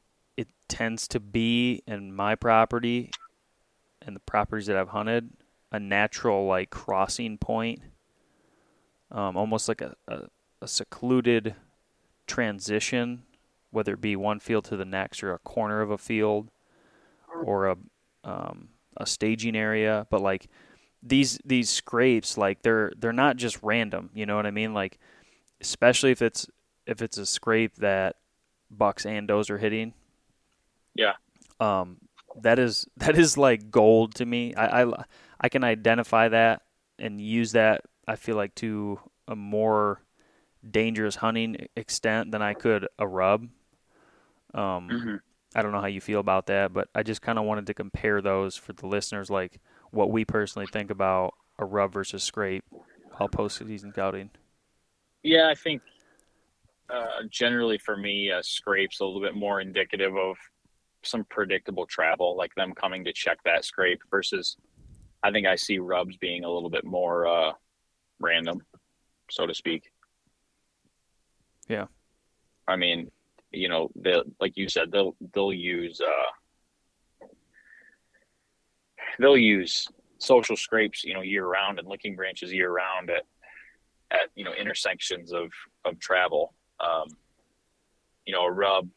tends 0.69 1.07
to 1.09 1.19
be 1.19 1.83
in 1.87 2.15
my 2.15 2.35
property 2.35 3.11
and 4.01 4.15
the 4.15 4.21
properties 4.21 4.67
that 4.67 4.77
I've 4.77 4.89
hunted 4.89 5.31
a 5.71 5.79
natural 5.79 6.45
like 6.45 6.69
crossing 6.69 7.37
point, 7.37 7.81
um, 9.11 9.35
almost 9.37 9.67
like 9.67 9.81
a, 9.81 9.95
a, 10.07 10.21
a 10.61 10.67
secluded 10.67 11.55
transition, 12.27 13.23
whether 13.71 13.93
it 13.93 14.01
be 14.01 14.15
one 14.15 14.39
field 14.39 14.65
to 14.65 14.77
the 14.77 14.85
next 14.85 15.21
or 15.21 15.33
a 15.33 15.39
corner 15.39 15.81
of 15.81 15.91
a 15.91 15.97
field 15.97 16.49
or 17.43 17.67
a 17.67 17.77
um, 18.23 18.69
a 18.97 19.05
staging 19.05 19.55
area. 19.55 20.07
But 20.09 20.21
like 20.21 20.47
these 21.03 21.39
these 21.45 21.69
scrapes, 21.69 22.37
like 22.37 22.61
they're 22.61 22.91
they're 22.97 23.13
not 23.13 23.37
just 23.37 23.61
random. 23.61 24.09
You 24.13 24.25
know 24.25 24.35
what 24.35 24.45
I 24.45 24.51
mean? 24.51 24.73
Like 24.73 24.99
especially 25.61 26.11
if 26.11 26.21
it's 26.21 26.47
if 26.85 27.01
it's 27.01 27.17
a 27.17 27.25
scrape 27.25 27.75
that 27.75 28.15
bucks 28.71 29.05
and 29.05 29.27
does 29.27 29.49
are 29.49 29.57
hitting. 29.57 29.93
Yeah. 30.99 31.13
Um, 31.59 31.97
that 32.41 32.59
is 32.59 32.87
that 32.97 33.17
is 33.17 33.37
like 33.37 33.71
gold 33.71 34.15
to 34.15 34.25
me. 34.25 34.53
I, 34.55 34.83
I 34.83 35.03
I 35.41 35.49
can 35.49 35.63
identify 35.63 36.29
that 36.29 36.63
and 36.97 37.21
use 37.21 37.53
that. 37.53 37.81
I 38.07 38.15
feel 38.15 38.35
like 38.35 38.55
to 38.55 38.99
a 39.27 39.35
more 39.35 40.01
dangerous 40.69 41.17
hunting 41.17 41.67
extent 41.75 42.31
than 42.31 42.41
I 42.41 42.55
could 42.55 42.87
a 42.99 43.07
rub. 43.07 43.49
Um, 44.53 44.97
Mhm. 44.97 45.19
I 45.55 45.61
don't 45.61 45.71
know 45.71 45.81
how 45.81 45.87
you 45.87 46.01
feel 46.01 46.19
about 46.19 46.47
that, 46.47 46.73
but 46.73 46.89
I 46.95 47.03
just 47.03 47.21
kind 47.21 47.39
of 47.39 47.45
wanted 47.45 47.67
to 47.67 47.73
compare 47.73 48.21
those 48.21 48.55
for 48.55 48.73
the 48.73 48.87
listeners, 48.87 49.29
like 49.29 49.59
what 49.91 50.11
we 50.11 50.25
personally 50.25 50.67
think 50.67 50.91
about 50.91 51.35
a 51.57 51.65
rub 51.65 51.93
versus 51.93 52.23
scrape 52.23 52.65
while 53.17 53.29
post-season 53.29 53.91
scouting. 53.93 54.31
Yeah, 55.23 55.47
I 55.49 55.55
think 55.55 55.81
uh, 56.89 57.23
generally 57.29 57.77
for 57.77 57.95
me, 57.95 58.31
uh, 58.31 58.41
scrapes 58.41 58.99
a 58.99 59.05
little 59.05 59.21
bit 59.21 59.35
more 59.35 59.61
indicative 59.61 60.15
of 60.17 60.37
some 61.03 61.23
predictable 61.25 61.85
travel, 61.85 62.35
like 62.37 62.53
them 62.55 62.73
coming 62.73 63.03
to 63.05 63.13
check 63.13 63.39
that 63.45 63.65
scrape 63.65 64.01
versus 64.09 64.57
I 65.23 65.31
think 65.31 65.47
I 65.47 65.55
see 65.55 65.79
rubs 65.79 66.17
being 66.17 66.43
a 66.43 66.49
little 66.49 66.69
bit 66.69 66.85
more 66.85 67.27
uh, 67.27 67.51
random, 68.19 68.61
so 69.29 69.45
to 69.45 69.53
speak. 69.53 69.91
Yeah. 71.67 71.85
I 72.67 72.75
mean, 72.75 73.11
you 73.51 73.69
know, 73.69 73.89
they 73.95 74.21
like 74.39 74.57
you 74.57 74.69
said, 74.69 74.91
they'll 74.91 75.15
they'll 75.33 75.53
use 75.53 76.01
uh, 76.01 77.25
they'll 79.19 79.37
use 79.37 79.87
social 80.19 80.55
scrapes, 80.55 81.03
you 81.03 81.13
know, 81.13 81.21
year 81.21 81.45
round 81.45 81.79
and 81.79 81.87
licking 81.87 82.15
branches 82.15 82.53
year 82.53 82.71
round 82.71 83.09
at 83.09 83.23
at 84.11 84.29
you 84.35 84.43
know 84.43 84.53
intersections 84.53 85.33
of 85.33 85.51
of 85.85 85.99
travel. 85.99 86.53
Um, 86.79 87.07
you 88.25 88.33
know, 88.33 88.45
a 88.45 88.51
rub, 88.51 88.87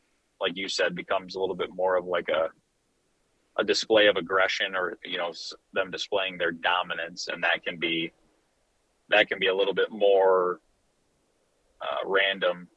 like 0.42 0.56
you 0.56 0.68
said, 0.68 0.94
becomes 0.94 1.36
a 1.36 1.40
little 1.40 1.54
bit 1.54 1.70
more 1.74 1.96
of 1.96 2.04
like 2.04 2.28
a 2.28 2.50
a 3.58 3.64
display 3.64 4.06
of 4.06 4.16
aggression, 4.16 4.74
or 4.74 4.98
you 5.04 5.18
know, 5.18 5.32
them 5.72 5.90
displaying 5.90 6.36
their 6.36 6.52
dominance, 6.52 7.28
and 7.28 7.42
that 7.42 7.64
can 7.64 7.78
be 7.78 8.12
that 9.08 9.28
can 9.28 9.38
be 9.38 9.46
a 9.46 9.54
little 9.54 9.74
bit 9.74 9.90
more 9.90 10.60
uh, 11.80 12.06
random 12.06 12.68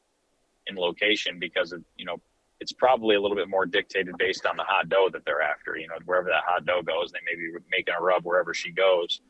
in 0.68 0.76
location 0.76 1.40
because 1.40 1.72
of 1.72 1.84
you 1.98 2.06
know 2.06 2.22
it's 2.60 2.72
probably 2.72 3.16
a 3.16 3.22
little 3.22 3.36
bit 3.36 3.50
more 3.50 3.66
dictated 3.66 4.16
based 4.18 4.46
on 4.46 4.56
the 4.56 4.64
hot 4.64 4.88
doe 4.88 5.10
that 5.12 5.26
they're 5.26 5.42
after. 5.42 5.76
You 5.76 5.88
know, 5.88 5.96
wherever 6.06 6.30
that 6.30 6.44
hot 6.46 6.66
doe 6.66 6.82
goes, 6.82 7.12
they 7.12 7.20
may 7.26 7.36
be 7.36 7.52
making 7.70 7.94
a 8.00 8.02
rub 8.02 8.24
wherever 8.24 8.54
she 8.54 8.72
goes, 8.72 9.22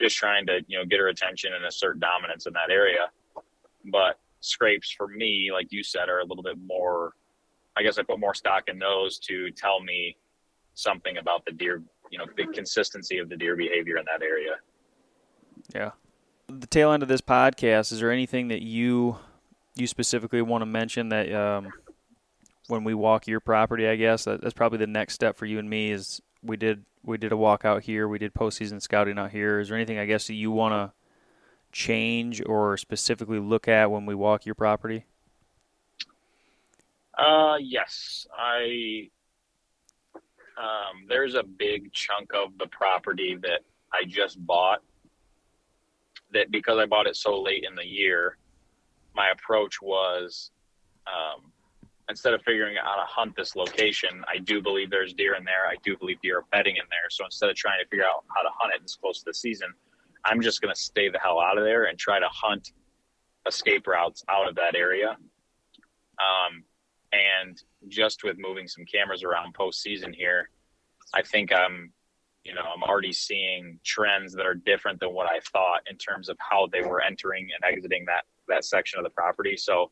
just 0.00 0.16
trying 0.16 0.46
to 0.46 0.60
you 0.66 0.78
know 0.78 0.84
get 0.84 1.00
her 1.00 1.08
attention 1.08 1.52
and 1.54 1.64
assert 1.64 2.00
dominance 2.00 2.46
in 2.46 2.52
that 2.54 2.70
area. 2.70 3.10
But 3.90 4.18
scrapes 4.40 4.90
for 4.90 5.08
me, 5.08 5.50
like 5.52 5.72
you 5.72 5.82
said, 5.82 6.08
are 6.08 6.20
a 6.20 6.24
little 6.24 6.42
bit 6.42 6.58
more. 6.58 7.12
I 7.78 7.82
guess 7.82 7.98
I 7.98 8.02
put 8.02 8.18
more 8.18 8.34
stock 8.34 8.64
in 8.68 8.78
those 8.78 9.18
to 9.20 9.50
tell 9.52 9.80
me 9.80 10.16
something 10.74 11.16
about 11.18 11.44
the 11.44 11.52
deer. 11.52 11.82
You 12.10 12.18
know, 12.18 12.26
the 12.36 12.46
consistency 12.46 13.18
of 13.18 13.28
the 13.28 13.36
deer 13.36 13.56
behavior 13.56 13.98
in 13.98 14.04
that 14.06 14.24
area. 14.24 14.56
Yeah. 15.74 15.90
The 16.48 16.66
tail 16.66 16.92
end 16.92 17.02
of 17.02 17.08
this 17.08 17.20
podcast, 17.20 17.92
is 17.92 18.00
there 18.00 18.10
anything 18.10 18.48
that 18.48 18.62
you 18.62 19.18
you 19.76 19.86
specifically 19.86 20.42
want 20.42 20.62
to 20.62 20.66
mention 20.66 21.10
that 21.10 21.32
um, 21.32 21.68
when 22.66 22.82
we 22.82 22.94
walk 22.94 23.26
your 23.26 23.40
property, 23.40 23.86
I 23.86 23.96
guess 23.96 24.24
that, 24.24 24.40
that's 24.40 24.54
probably 24.54 24.78
the 24.78 24.86
next 24.86 25.14
step 25.14 25.36
for 25.36 25.46
you 25.46 25.58
and 25.58 25.68
me 25.68 25.92
is 25.92 26.20
we 26.42 26.56
did 26.56 26.84
we 27.04 27.16
did 27.16 27.32
a 27.32 27.36
walk 27.36 27.64
out 27.64 27.82
here, 27.82 28.08
we 28.08 28.18
did 28.18 28.34
postseason 28.34 28.82
scouting 28.82 29.18
out 29.18 29.30
here. 29.30 29.60
Is 29.60 29.68
there 29.68 29.76
anything 29.76 29.98
I 29.98 30.06
guess 30.06 30.26
that 30.26 30.34
you 30.34 30.50
want 30.50 30.72
to 30.72 30.92
change 31.70 32.42
or 32.44 32.76
specifically 32.76 33.38
look 33.38 33.68
at 33.68 33.90
when 33.90 34.06
we 34.06 34.14
walk 34.14 34.46
your 34.46 34.54
property? 34.54 35.04
Uh, 37.18 37.56
yes, 37.60 38.26
I. 38.36 39.10
Um, 40.56 41.06
there's 41.08 41.34
a 41.34 41.42
big 41.42 41.92
chunk 41.92 42.30
of 42.34 42.56
the 42.58 42.66
property 42.66 43.36
that 43.42 43.60
I 43.92 44.04
just 44.06 44.44
bought. 44.44 44.80
That 46.32 46.50
because 46.50 46.78
I 46.78 46.86
bought 46.86 47.06
it 47.06 47.16
so 47.16 47.40
late 47.40 47.64
in 47.68 47.74
the 47.74 47.86
year, 47.86 48.36
my 49.14 49.30
approach 49.30 49.80
was, 49.80 50.50
um, 51.06 51.50
instead 52.10 52.34
of 52.34 52.42
figuring 52.42 52.76
out 52.76 52.84
how 52.84 52.96
to 52.96 53.06
hunt 53.06 53.34
this 53.34 53.56
location, 53.56 54.22
I 54.28 54.38
do 54.38 54.60
believe 54.60 54.90
there's 54.90 55.14
deer 55.14 55.34
in 55.36 55.44
there. 55.44 55.66
I 55.66 55.76
do 55.82 55.96
believe 55.96 56.20
deer 56.20 56.38
are 56.38 56.44
bedding 56.52 56.76
in 56.76 56.82
there. 56.90 57.08
So 57.08 57.24
instead 57.24 57.48
of 57.48 57.56
trying 57.56 57.78
to 57.82 57.88
figure 57.88 58.04
out 58.04 58.24
how 58.34 58.42
to 58.42 58.48
hunt 58.58 58.74
it 58.74 58.82
this 58.82 58.96
close 58.96 59.20
to 59.20 59.24
the 59.26 59.34
season, 59.34 59.68
I'm 60.24 60.42
just 60.42 60.60
going 60.60 60.74
to 60.74 60.80
stay 60.80 61.08
the 61.08 61.18
hell 61.18 61.40
out 61.40 61.56
of 61.56 61.64
there 61.64 61.84
and 61.84 61.98
try 61.98 62.18
to 62.18 62.28
hunt 62.30 62.72
escape 63.46 63.86
routes 63.86 64.22
out 64.28 64.48
of 64.48 64.54
that 64.56 64.76
area. 64.76 65.16
Um, 66.18 66.64
and 67.12 67.62
just 67.88 68.24
with 68.24 68.36
moving 68.38 68.66
some 68.68 68.84
cameras 68.84 69.22
around 69.22 69.54
postseason 69.54 70.14
here, 70.14 70.50
I 71.14 71.22
think 71.22 71.52
I'm, 71.52 71.92
you 72.44 72.54
know, 72.54 72.62
I'm 72.62 72.82
already 72.82 73.12
seeing 73.12 73.78
trends 73.84 74.32
that 74.34 74.46
are 74.46 74.54
different 74.54 75.00
than 75.00 75.12
what 75.12 75.30
I 75.30 75.40
thought 75.52 75.80
in 75.90 75.96
terms 75.96 76.28
of 76.28 76.36
how 76.38 76.68
they 76.72 76.82
were 76.82 77.00
entering 77.00 77.48
and 77.54 77.72
exiting 77.72 78.04
that 78.06 78.24
that 78.48 78.64
section 78.64 78.98
of 78.98 79.04
the 79.04 79.10
property. 79.10 79.56
So, 79.56 79.90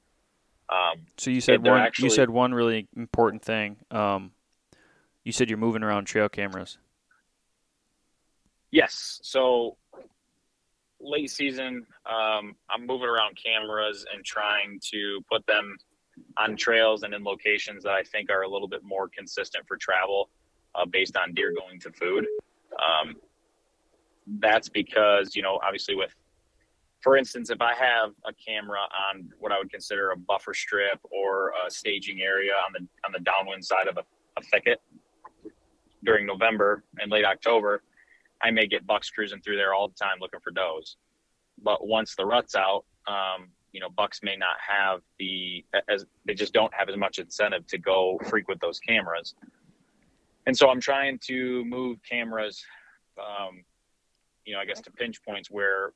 um, 0.71 1.07
so 1.19 1.31
you 1.31 1.41
said 1.41 1.67
one. 1.67 1.81
actually- 1.81 2.05
you 2.05 2.11
said 2.11 2.31
one 2.31 2.55
really 2.55 2.89
important 2.97 3.43
thing. 3.43 3.77
Um, 3.91 4.33
you 5.25 5.33
said 5.33 5.51
you're 5.51 5.59
moving 5.59 5.83
around 5.83 6.05
trail 6.07 6.29
cameras. 6.29 6.79
Yes. 8.71 9.21
So 9.23 9.77
late 11.01 11.31
season, 11.31 11.87
um, 12.07 12.57
I'm 12.71 12.87
moving 12.87 13.09
around 13.09 13.37
cameras 13.43 14.07
and 14.13 14.25
trying 14.25 14.81
to 14.93 15.21
put 15.31 15.47
them 15.47 15.77
on 16.39 16.57
trails 16.57 17.03
and 17.03 17.15
in 17.15 17.25
locations 17.25 17.83
that 17.85 17.93
I 17.93 18.03
think 18.03 18.31
are 18.31 18.43
a 18.43 18.49
little 18.49 18.69
bit 18.69 18.83
more 18.85 19.09
consistent 19.09 19.67
for 19.67 19.77
travel 19.77 20.29
uh, 20.75 20.85
based 20.85 21.17
on 21.17 21.35
deer 21.35 21.53
going 21.59 21.81
to 21.81 21.91
food. 21.93 22.27
Um, 22.79 23.15
that's 24.41 24.69
because, 24.69 25.37
you 25.37 25.43
know, 25.43 25.61
obviously 25.65 25.95
with, 25.95 26.15
for 27.03 27.17
instance, 27.17 27.51
if 27.51 27.61
I 27.61 27.75
have 27.75 28.11
a 28.25 28.33
camera 28.35 28.81
on 28.81 29.29
what 29.39 29.53
I 29.53 29.59
would 29.59 29.71
consider 29.71 30.11
a 30.11 30.17
buffer 30.17 30.55
strip 30.55 30.99
or 31.11 31.53
a 31.67 31.71
staging 31.71 32.21
area 32.21 32.53
on 32.67 32.73
the 32.73 32.81
on 33.07 33.13
the 33.13 33.21
downwind 33.21 33.65
side 33.65 33.87
of 33.89 33.97
a, 33.97 34.05
a 34.39 34.43
thicket 34.43 34.81
during 36.05 36.27
November 36.27 36.83
and 36.99 37.11
late 37.11 37.25
October, 37.25 37.83
I 38.43 38.51
may 38.51 38.67
get 38.67 38.87
bucks 38.87 39.11
cruising 39.11 39.41
through 39.41 39.57
there 39.57 39.75
all 39.75 39.89
the 39.89 39.95
time 39.95 40.19
looking 40.21 40.41
for 40.41 40.51
does. 40.51 40.97
But 41.63 41.87
once 41.87 42.15
the 42.17 42.27
rut's 42.27 42.55
out, 42.55 42.85
um, 43.07 43.49
you 43.77 43.81
know, 43.81 43.91
bucks 43.91 44.21
may 44.23 44.37
not 44.37 44.57
have 44.67 45.03
the 45.19 45.63
as 45.87 46.07
they 46.25 46.33
just 46.33 46.55
don't 46.55 46.73
have 46.73 46.89
as 46.89 46.97
much 46.97 47.19
incentive 47.19 47.67
to 47.67 47.77
go 47.77 48.19
frequent 48.25 48.59
those 48.59 48.81
cameras. 48.81 49.35
And 50.47 50.57
so 50.57 50.71
I'm 50.71 50.81
trying 50.81 51.19
to 51.27 51.63
move 51.67 51.99
cameras, 52.09 52.65
um, 53.19 53.65
you 54.47 54.55
know, 54.55 54.61
I 54.61 54.65
guess 54.65 54.81
to 54.81 54.91
pinch 54.91 55.23
points 55.23 55.51
where 55.51 55.93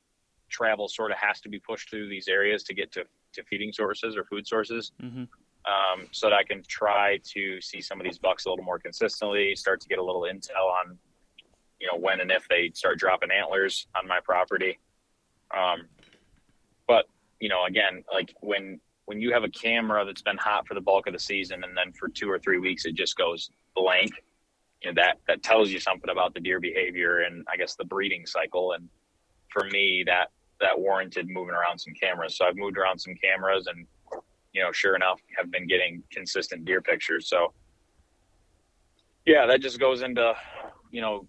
travel 0.47 0.87
sort 0.87 1.09
of 1.09 1.17
has 1.17 1.41
to 1.41 1.49
be 1.49 1.57
pushed 1.57 1.89
through 1.89 2.07
these 2.07 2.27
areas 2.27 2.61
to 2.65 2.75
get 2.75 2.91
to, 2.91 3.03
to 3.33 3.43
feeding 3.45 3.71
sources 3.73 4.15
or 4.15 4.25
food 4.25 4.45
sources. 4.45 4.91
Mm-hmm. 5.01 5.23
Um, 5.65 6.07
so 6.11 6.29
that 6.29 6.35
I 6.35 6.43
can 6.43 6.61
try 6.67 7.19
to 7.33 7.59
see 7.61 7.81
some 7.81 7.99
of 7.99 8.03
these 8.03 8.19
bucks 8.19 8.45
a 8.45 8.49
little 8.49 8.65
more 8.65 8.77
consistently, 8.77 9.55
start 9.55 9.81
to 9.81 9.87
get 9.87 9.97
a 9.97 10.03
little 10.03 10.21
intel 10.21 10.69
on 10.85 10.99
you 11.79 11.87
know 11.91 11.97
when 11.97 12.21
and 12.21 12.29
if 12.31 12.47
they 12.47 12.69
start 12.75 12.99
dropping 12.99 13.31
antlers 13.31 13.87
on 13.99 14.07
my 14.07 14.19
property 14.23 14.77
um, 15.55 15.87
you 17.41 17.49
know 17.49 17.65
again 17.65 18.03
like 18.13 18.33
when 18.39 18.79
when 19.05 19.19
you 19.19 19.33
have 19.33 19.43
a 19.43 19.49
camera 19.49 20.05
that's 20.05 20.21
been 20.21 20.37
hot 20.37 20.65
for 20.65 20.75
the 20.75 20.79
bulk 20.79 21.07
of 21.07 21.13
the 21.13 21.19
season 21.19 21.65
and 21.65 21.75
then 21.75 21.91
for 21.91 22.07
two 22.07 22.29
or 22.29 22.39
three 22.39 22.59
weeks 22.59 22.85
it 22.85 22.95
just 22.95 23.17
goes 23.17 23.49
blank 23.75 24.11
you 24.81 24.89
know 24.89 25.01
that 25.01 25.17
that 25.27 25.43
tells 25.43 25.69
you 25.69 25.79
something 25.79 26.09
about 26.09 26.33
the 26.33 26.39
deer 26.39 26.59
behavior 26.59 27.21
and 27.21 27.45
i 27.51 27.57
guess 27.57 27.75
the 27.75 27.85
breeding 27.85 28.25
cycle. 28.25 28.73
And 28.73 28.87
for 29.49 29.65
me 29.65 30.03
that 30.07 30.27
that 30.61 30.79
warranted 30.79 31.27
moving 31.27 31.55
around 31.55 31.79
some 31.79 31.93
cameras. 32.01 32.37
So 32.37 32.45
i've 32.45 32.55
moved 32.55 32.77
around 32.77 32.99
some 32.99 33.15
cameras 33.21 33.67
and 33.67 33.85
you 34.53 34.61
know 34.61 34.71
sure 34.71 34.95
enough 34.95 35.19
have 35.37 35.51
been 35.51 35.67
getting 35.67 36.03
consistent 36.11 36.63
deer 36.65 36.81
pictures. 36.81 37.27
So 37.27 37.53
yeah 39.25 39.45
that 39.47 39.61
just 39.61 39.79
goes 39.79 40.03
into 40.03 40.33
you 40.91 41.01
know 41.01 41.27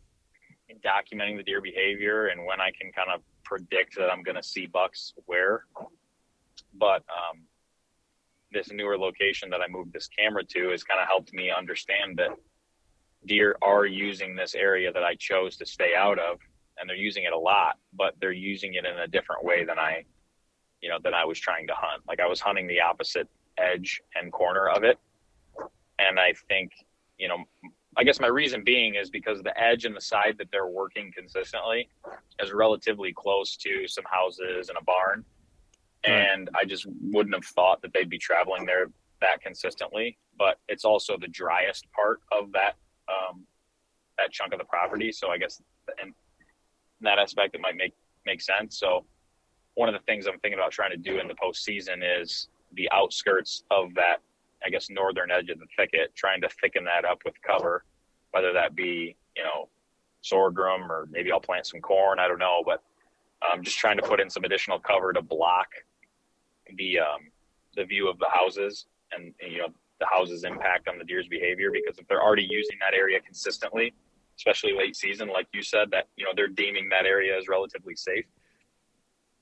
documenting 0.84 1.36
the 1.36 1.42
deer 1.42 1.60
behavior 1.60 2.28
and 2.28 2.44
when 2.46 2.60
I 2.60 2.70
can 2.80 2.90
kind 2.92 3.10
of 3.14 3.20
predict 3.44 3.96
that 3.96 4.10
I'm 4.10 4.22
going 4.22 4.36
to 4.36 4.42
see 4.42 4.66
bucks 4.66 5.12
where. 5.26 5.64
But 6.75 7.03
um, 7.11 7.43
this 8.53 8.70
newer 8.73 8.99
location 8.99 9.51
that 9.51 9.61
I 9.61 9.68
moved 9.68 9.93
this 9.93 10.09
camera 10.09 10.45
to 10.45 10.70
has 10.70 10.85
kind 10.85 11.01
of 11.01 11.09
helped 11.09 11.33
me 11.33 11.51
understand 11.51 12.18
that 12.18 12.31
deer 13.27 13.57
are 13.62 13.87
using 13.87 14.35
this 14.35 14.55
area 14.55 14.93
that 14.93 15.05
I 15.05 15.14
chose 15.14 15.57
to 15.59 15.66
stay 15.66 15.95
out 15.97 16.18
of, 16.18 16.39
and 16.79 16.89
they're 16.89 16.97
using 16.97 17.25
it 17.25 17.33
a 17.33 17.39
lot, 17.39 17.79
but 17.93 18.14
they're 18.20 18.33
using 18.33 18.75
it 18.75 18.85
in 18.85 18.99
a 18.99 19.07
different 19.07 19.45
way 19.45 19.64
than 19.64 19.79
I, 19.79 20.05
you 20.81 20.89
know, 20.89 20.99
than 21.03 21.14
I 21.14 21.25
was 21.25 21.39
trying 21.39 21.66
to 21.68 21.75
hunt. 21.77 22.03
Like 22.09 22.20
I 22.20 22.27
was 22.27 22.41
hunting 22.41 22.66
the 22.66 22.81
opposite 22.81 23.29
edge 23.59 24.01
and 24.14 24.33
corner 24.33 24.68
of 24.68 24.83
it, 24.85 24.99
and 25.99 26.18
I 26.18 26.35
think, 26.49 26.73
you 27.18 27.29
know, 27.29 27.45
I 27.97 28.05
guess 28.05 28.20
my 28.20 28.27
reason 28.27 28.64
being 28.64 28.95
is 28.95 29.11
because 29.11 29.43
the 29.43 29.59
edge 29.61 29.85
and 29.85 29.95
the 29.95 30.01
side 30.01 30.37
that 30.39 30.49
they're 30.51 30.66
working 30.66 31.12
consistently 31.14 31.91
is 32.41 32.53
relatively 32.53 33.12
close 33.12 33.57
to 33.59 33.87
some 33.87 34.05
houses 34.11 34.70
and 34.70 34.79
a 34.79 34.85
barn. 34.85 35.25
And 36.05 36.50
I 36.61 36.64
just 36.64 36.86
wouldn't 37.00 37.34
have 37.34 37.44
thought 37.44 37.80
that 37.82 37.92
they'd 37.92 38.11
be 38.11 38.18
traveling 38.18 38.66
there 38.66 38.86
that 39.20 39.40
consistently. 39.40 40.18
But 40.38 40.59
it's 40.68 40.84
also 40.84 41.16
the 41.16 41.28
driest 41.28 41.86
part 41.92 42.20
of 42.32 42.53
that 42.53 42.76
um, 43.09 43.44
that 44.18 44.32
chunk 44.32 44.53
of 44.53 44.59
the 44.59 44.64
property. 44.64 45.12
So 45.12 45.30
I 45.30 45.38
guess 45.38 45.62
in 46.03 46.12
that 47.00 47.18
aspect 47.18 47.55
it 47.55 47.61
might 47.61 47.76
make 47.76 47.94
make 48.26 48.40
sense. 48.40 48.78
So 48.78 49.05
one 49.74 49.88
of 49.88 49.94
the 49.94 50.05
things 50.07 50.26
I'm 50.26 50.38
thinking 50.40 50.59
about 50.59 50.72
trying 50.72 50.90
to 50.90 50.96
do 50.96 51.18
in 51.18 51.28
the 51.28 51.34
postseason 51.34 52.03
is 52.20 52.48
the 52.74 52.90
outskirts 52.90 53.64
of 53.70 53.94
that 53.94 54.18
I 54.64 54.70
guess, 54.70 54.88
northern 54.90 55.30
edge 55.30 55.50
of 55.50 55.59
the 55.59 55.66
thicket, 55.76 56.14
trying 56.14 56.40
to 56.42 56.48
thicken 56.61 56.84
that 56.84 57.05
up 57.05 57.20
with 57.24 57.34
cover, 57.42 57.84
whether 58.30 58.53
that 58.53 58.74
be, 58.74 59.16
you 59.36 59.42
know, 59.42 59.68
sorghum 60.20 60.90
or 60.90 61.09
maybe 61.11 61.32
I'll 61.32 61.40
plant 61.40 61.66
some 61.66 61.80
corn. 61.80 62.18
I 62.18 62.28
don't 62.28 62.38
know, 62.38 62.62
but 62.64 62.82
I'm 63.42 63.62
just 63.62 63.78
trying 63.78 63.96
to 63.96 64.03
put 64.03 64.20
in 64.20 64.30
some 64.30 64.44
additional 64.44 64.78
cover 64.78 65.12
to 65.12 65.22
block 65.22 65.68
the 66.76 66.98
um, 66.98 67.30
the 67.76 67.84
view 67.84 68.08
of 68.08 68.18
the 68.18 68.28
houses 68.32 68.86
and 69.12 69.34
you 69.40 69.58
know 69.58 69.68
the 70.00 70.06
houses' 70.10 70.44
impact 70.44 70.88
on 70.88 70.98
the 70.98 71.04
deer's 71.04 71.28
behavior. 71.28 71.70
Because 71.72 71.98
if 71.98 72.06
they're 72.08 72.22
already 72.22 72.46
using 72.48 72.76
that 72.80 72.94
area 72.94 73.20
consistently, 73.20 73.92
especially 74.36 74.72
late 74.76 74.96
season, 74.96 75.28
like 75.28 75.46
you 75.52 75.62
said, 75.62 75.90
that 75.90 76.08
you 76.16 76.24
know 76.24 76.30
they're 76.34 76.48
deeming 76.48 76.88
that 76.90 77.06
area 77.06 77.36
as 77.36 77.48
relatively 77.48 77.94
safe. 77.96 78.24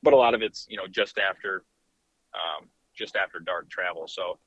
But 0.03 0.13
a 0.13 0.17
lot 0.17 0.35
of 0.35 0.43
it's 0.43 0.67
you 0.69 0.77
know 0.77 0.87
just 0.87 1.19
after 1.19 1.65
um, 2.35 2.69
just 2.95 3.17
after 3.17 3.39
dark 3.39 3.69
travel, 3.71 4.07
so 4.07 4.39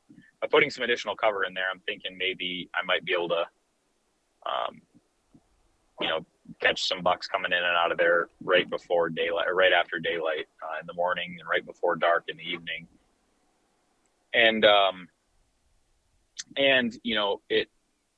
by 0.42 0.48
putting 0.48 0.70
some 0.70 0.84
additional 0.84 1.16
cover 1.16 1.46
in 1.46 1.54
there, 1.54 1.66
I'm 1.72 1.80
thinking 1.88 2.18
maybe 2.18 2.70
I 2.76 2.84
might 2.86 3.06
be 3.06 3.14
able 3.14 3.30
to, 3.30 3.46
um, 4.46 4.82
you 6.02 6.10
know, 6.10 6.26
catch 6.64 6.88
some 6.88 7.02
bucks 7.02 7.28
coming 7.28 7.52
in 7.52 7.58
and 7.58 7.76
out 7.78 7.92
of 7.92 7.98
there 7.98 8.30
right 8.44 8.70
before 8.70 9.10
daylight 9.10 9.48
or 9.48 9.56
right 9.56 9.74
after 9.74 10.00
daylight 10.00 10.48
uh, 10.62 10.80
in 10.80 10.88
the 10.88 10.94
morning 10.94 11.36
and 11.40 11.48
right 11.50 11.66
before 11.66 11.96
dark 11.96 12.26
in 12.28 12.38
the 12.38 12.44
evening. 12.44 12.88
And, 14.34 14.66
um, 14.66 15.08
and, 16.58 16.98
you 17.04 17.16
know, 17.16 17.42
it, 17.50 17.70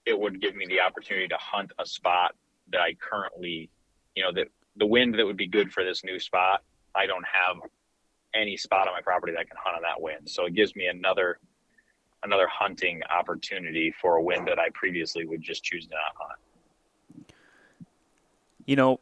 it 0.05 0.17
would 0.17 0.39
give 0.39 0.55
me 0.55 0.65
the 0.67 0.79
opportunity 0.79 1.27
to 1.27 1.37
hunt 1.39 1.71
a 1.79 1.85
spot 1.85 2.35
that 2.71 2.81
I 2.81 2.93
currently, 2.93 3.69
you 4.15 4.23
know, 4.23 4.31
that 4.33 4.47
the 4.77 4.85
wind 4.85 5.15
that 5.15 5.25
would 5.25 5.37
be 5.37 5.47
good 5.47 5.73
for 5.73 5.83
this 5.83 6.03
new 6.03 6.19
spot, 6.19 6.63
I 6.95 7.05
don't 7.05 7.25
have 7.25 7.57
any 8.33 8.57
spot 8.57 8.87
on 8.87 8.93
my 8.93 9.01
property 9.01 9.33
that 9.33 9.47
can 9.47 9.57
hunt 9.63 9.77
on 9.77 9.81
that 9.81 10.01
wind. 10.01 10.29
So 10.29 10.45
it 10.45 10.53
gives 10.53 10.75
me 10.75 10.87
another 10.87 11.39
another 12.23 12.47
hunting 12.47 13.01
opportunity 13.03 13.93
for 14.01 14.15
a 14.15 14.21
wind 14.21 14.47
that 14.47 14.57
I 14.57 14.69
previously 14.73 15.25
would 15.25 15.43
just 15.43 15.63
choose 15.63 15.85
to 15.85 15.93
not 15.93 16.15
hunt. 16.15 16.39
You 18.65 18.75
know, 18.75 18.99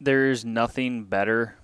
there's 0.00 0.44
nothing 0.44 1.04
better, 1.04 1.56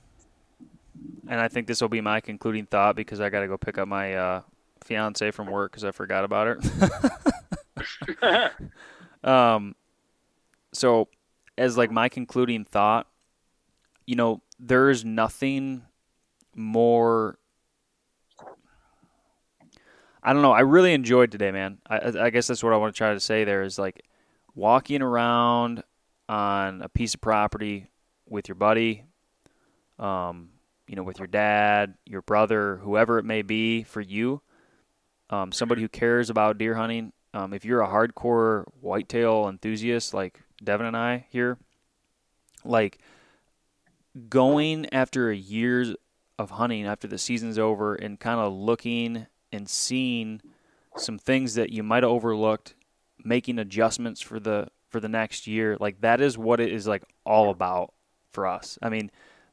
and 1.29 1.41
I 1.41 1.49
think 1.49 1.67
this 1.67 1.81
will 1.81 1.89
be 1.89 2.01
my 2.01 2.21
concluding 2.21 2.67
thought 2.67 2.97
because 2.97 3.21
I 3.21 3.29
got 3.29 3.41
to 3.41 3.49
go 3.49 3.57
pick 3.57 3.79
up 3.79 3.89
my 3.89 4.15
uh, 4.15 4.43
fiance 4.85 5.31
from 5.33 5.49
work 5.49 5.73
because 5.73 5.85
I 5.85 5.91
forgot 5.91 6.25
about 6.25 6.61
her. 8.23 8.53
um, 9.29 9.75
so, 10.73 11.09
as 11.59 11.77
like 11.77 11.91
my 11.91 12.09
concluding 12.09 12.65
thought, 12.65 13.09
you 14.07 14.15
know, 14.15 14.43
there's 14.61 15.05
nothing 15.05 15.83
more 16.55 17.39
I 20.27 20.33
don't 20.33 20.43
know. 20.43 20.51
I 20.51 20.61
really 20.61 20.93
enjoyed 20.93 21.31
today, 21.31 21.53
man. 21.53 21.79
I, 21.89 22.13
I 22.19 22.31
guess 22.31 22.49
that's 22.49 22.61
what 22.61 22.73
I 22.73 22.77
want 22.79 22.93
to 22.93 22.99
try 22.99 23.15
to 23.15 23.21
say. 23.21 23.45
There 23.45 23.63
is 23.63 23.79
like 23.79 24.03
walking 24.57 25.01
around 25.01 25.85
on 26.29 26.83
a 26.83 26.89
piece 26.89 27.15
of 27.15 27.21
property 27.21 27.89
with 28.29 28.49
your 28.49 28.55
buddy, 28.57 29.05
um, 29.99 30.51
you 30.89 30.97
know, 30.97 31.03
with 31.03 31.19
your 31.19 31.27
dad, 31.27 31.95
your 32.05 32.23
brother, 32.23 32.77
whoever 32.83 33.19
it 33.19 33.25
may 33.25 33.43
be 33.43 33.83
for 33.85 34.01
you. 34.01 34.41
um, 35.31 35.53
somebody 35.53 35.83
who 35.83 35.89
cares 35.89 36.31
about 36.31 36.59
deer 36.59 36.75
hunting, 36.75 37.13
um, 37.35 37.53
if 37.53 37.65
you're 37.65 37.83
a 37.83 37.89
hardcore 37.89 38.65
whitetail 38.81 39.49
enthusiast 39.49 40.15
like 40.15 40.41
Devin 40.63 40.87
and 40.87 40.97
I 40.97 41.27
here, 41.31 41.59
like 42.65 42.99
going 44.29 44.87
after 44.93 45.31
a 45.31 45.37
year 45.37 45.95
of 46.39 46.51
hunting 46.53 46.87
after 46.87 47.09
the 47.09 47.19
season's 47.19 47.59
over 47.59 47.95
and 47.95 48.21
kind 48.21 48.41
of 48.41 48.53
looking 48.53 49.27
and 49.53 49.69
seeing 49.69 50.41
some 50.97 51.19
things 51.19 51.55
that 51.55 51.71
you 51.71 51.83
might 51.83 52.03
have 52.03 52.13
overlooked, 52.13 52.75
making 53.25 53.59
adjustments 53.59 54.21
for 54.21 54.39
the 54.41 54.69
for 54.89 55.01
the 55.01 55.09
next 55.09 55.47
year, 55.47 55.77
like 55.81 56.01
that 56.01 56.21
is 56.21 56.39
what 56.39 56.61
it 56.61 56.73
is 56.73 56.87
like 56.87 57.03
all 57.25 57.51
about 57.51 57.93
for 58.33 58.47
us. 58.47 58.79
I 58.83 58.89
mean, 58.89 59.11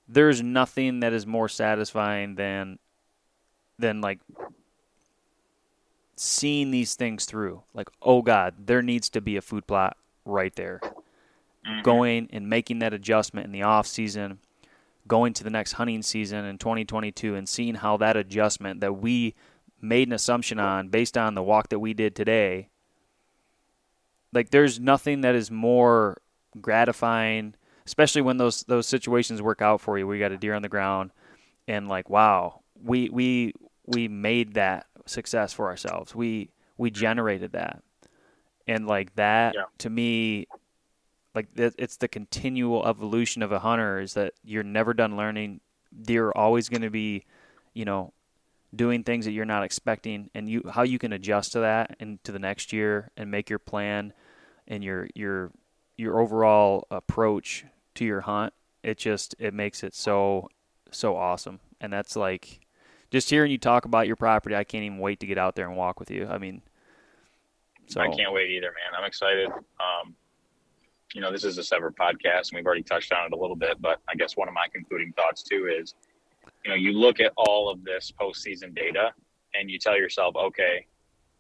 there's 0.08 0.42
nothing 0.42 1.00
that 1.00 1.14
is 1.14 1.26
more 1.26 1.50
satisfying 1.50 2.36
than 2.36 2.80
than 3.80 4.02
like 4.02 4.20
seeing 6.16 6.72
these 6.72 6.96
things 6.96 7.26
through. 7.26 7.64
Like, 7.74 7.90
oh 8.02 8.22
God, 8.22 8.56
there 8.66 8.82
needs 8.82 9.10
to 9.10 9.22
be 9.22 9.38
a 9.38 9.42
food 9.42 9.68
plot 9.68 9.98
right 10.26 10.56
there. 10.56 10.80
Mm-hmm. 10.84 11.82
Going 11.82 12.30
and 12.32 12.50
making 12.50 12.80
that 12.80 12.94
adjustment 12.94 13.46
in 13.46 13.52
the 13.52 13.64
off 13.64 13.88
season, 13.88 14.40
going 15.08 15.34
to 15.34 15.44
the 15.44 15.50
next 15.50 15.74
hunting 15.74 16.02
season 16.02 16.46
in 16.46 16.58
2022 16.58 17.36
and 17.36 17.48
seeing 17.48 17.76
how 17.76 17.98
that 17.98 18.18
adjustment 18.18 18.82
that 18.82 18.94
we 18.94 19.36
made 19.82 20.08
an 20.08 20.14
assumption 20.14 20.60
on 20.60 20.90
based 20.90 21.18
on 21.18 21.36
the 21.36 21.44
walk 21.44 21.70
that 21.70 21.80
we 21.80 21.94
did 21.94 22.16
today. 22.16 22.70
Like 24.34 24.50
there's 24.50 24.80
nothing 24.80 25.22
that 25.22 25.36
is 25.36 25.52
more 25.52 26.22
gratifying, 26.60 27.56
especially 27.86 28.22
when 28.22 28.38
those 28.38 28.64
those 28.64 28.88
situations 28.88 29.42
work 29.42 29.62
out 29.62 29.82
for 29.82 29.98
you. 29.98 30.08
We 30.08 30.20
got 30.20 30.32
a 30.32 30.38
deer 30.38 30.54
on 30.54 30.62
the 30.62 30.70
ground 30.70 31.12
and 31.68 31.88
like 31.88 32.10
wow, 32.10 32.62
we 32.82 33.10
we 33.10 33.54
we 33.86 34.08
made 34.08 34.54
that 34.54 34.88
success 35.06 35.54
for 35.54 35.68
ourselves. 35.68 36.16
We 36.16 36.50
we 36.78 36.92
generated 36.92 37.54
that, 37.54 37.82
and 38.68 38.88
like 38.88 39.16
that 39.16 39.56
yeah. 39.56 39.64
to 39.80 39.90
me, 39.90 40.48
like 41.36 41.48
it's 41.56 41.98
the 41.98 42.08
continual 42.08 42.86
evolution 42.86 43.42
of 43.42 43.52
a 43.52 43.60
hunter 43.60 44.00
is 44.00 44.14
that 44.16 44.34
you're 44.44 44.64
never 44.64 44.94
done 44.94 45.18
learning. 45.18 45.62
Deer 46.02 46.28
are 46.28 46.38
always 46.38 46.70
going 46.70 46.82
to 46.82 46.90
be, 46.90 47.26
you 47.74 47.86
know, 47.86 48.14
doing 48.76 49.04
things 49.04 49.26
that 49.26 49.32
you're 49.32 49.46
not 49.46 49.64
expecting, 49.64 50.30
and 50.34 50.50
you 50.50 50.64
how 50.72 50.84
you 50.84 51.00
can 51.00 51.14
adjust 51.14 51.54
to 51.54 51.60
that 51.60 51.96
into 52.00 52.32
the 52.32 52.40
next 52.40 52.74
year 52.74 53.12
and 53.16 53.32
make 53.32 53.50
your 53.50 53.60
plan 53.60 54.14
and 54.68 54.84
your 54.84 55.08
your 55.16 55.52
your 55.98 56.20
overall 56.20 56.88
approach 56.92 57.66
to 57.96 58.06
your 58.06 58.22
hunt. 58.22 58.54
It 58.84 58.98
just 58.98 59.36
it 59.40 59.54
makes 59.54 59.84
it 59.84 59.94
so 59.94 60.50
so 60.92 61.16
awesome, 61.16 61.60
and 61.80 61.92
that's 61.92 62.16
like 62.16 62.60
just 63.14 63.30
hearing 63.30 63.52
you 63.52 63.60
talk 63.60 63.86
about 63.86 64.08
your 64.08 64.16
property, 64.16 64.56
I 64.56 64.64
can't 64.64 64.84
even 64.84 64.98
wait 64.98 65.20
to 65.20 65.28
get 65.28 65.38
out 65.38 65.56
there 65.56 65.68
and 65.68 65.78
walk 65.78 66.00
with 66.00 66.10
you. 66.10 66.28
I 66.28 66.40
mean, 66.40 66.64
so 67.86 68.02
I 68.02 68.08
can't 68.08 68.34
wait 68.34 68.50
either, 68.50 68.68
man. 68.68 69.00
I'm 69.00 69.06
excited. 69.06 69.50
Um, 69.50 70.16
you 71.14 71.22
know, 71.22 71.32
this 71.32 71.44
is 71.44 71.60
a 71.60 71.64
separate 71.64 71.96
podcast, 71.96 72.50
and 72.50 72.56
we've 72.56 72.66
already 72.66 72.82
touched 72.82 73.14
on 73.14 73.28
it 73.28 73.34
a 73.34 73.38
little 73.38 73.56
bit. 73.56 73.80
But 73.80 74.00
I 74.10 74.16
guess 74.16 74.36
one 74.36 74.48
of 74.48 74.56
my 74.56 74.66
concluding 74.74 75.14
thoughts 75.14 75.44
too 75.44 75.70
is, 75.80 75.94
you 76.66 76.72
know, 76.72 76.76
you 76.76 76.94
look 76.94 77.20
at 77.20 77.34
all 77.38 77.70
of 77.70 77.84
this 77.84 78.12
postseason 78.20 78.76
data, 78.76 79.12
and 79.54 79.70
you 79.70 79.78
tell 79.78 79.96
yourself, 79.96 80.36
okay, 80.36 80.88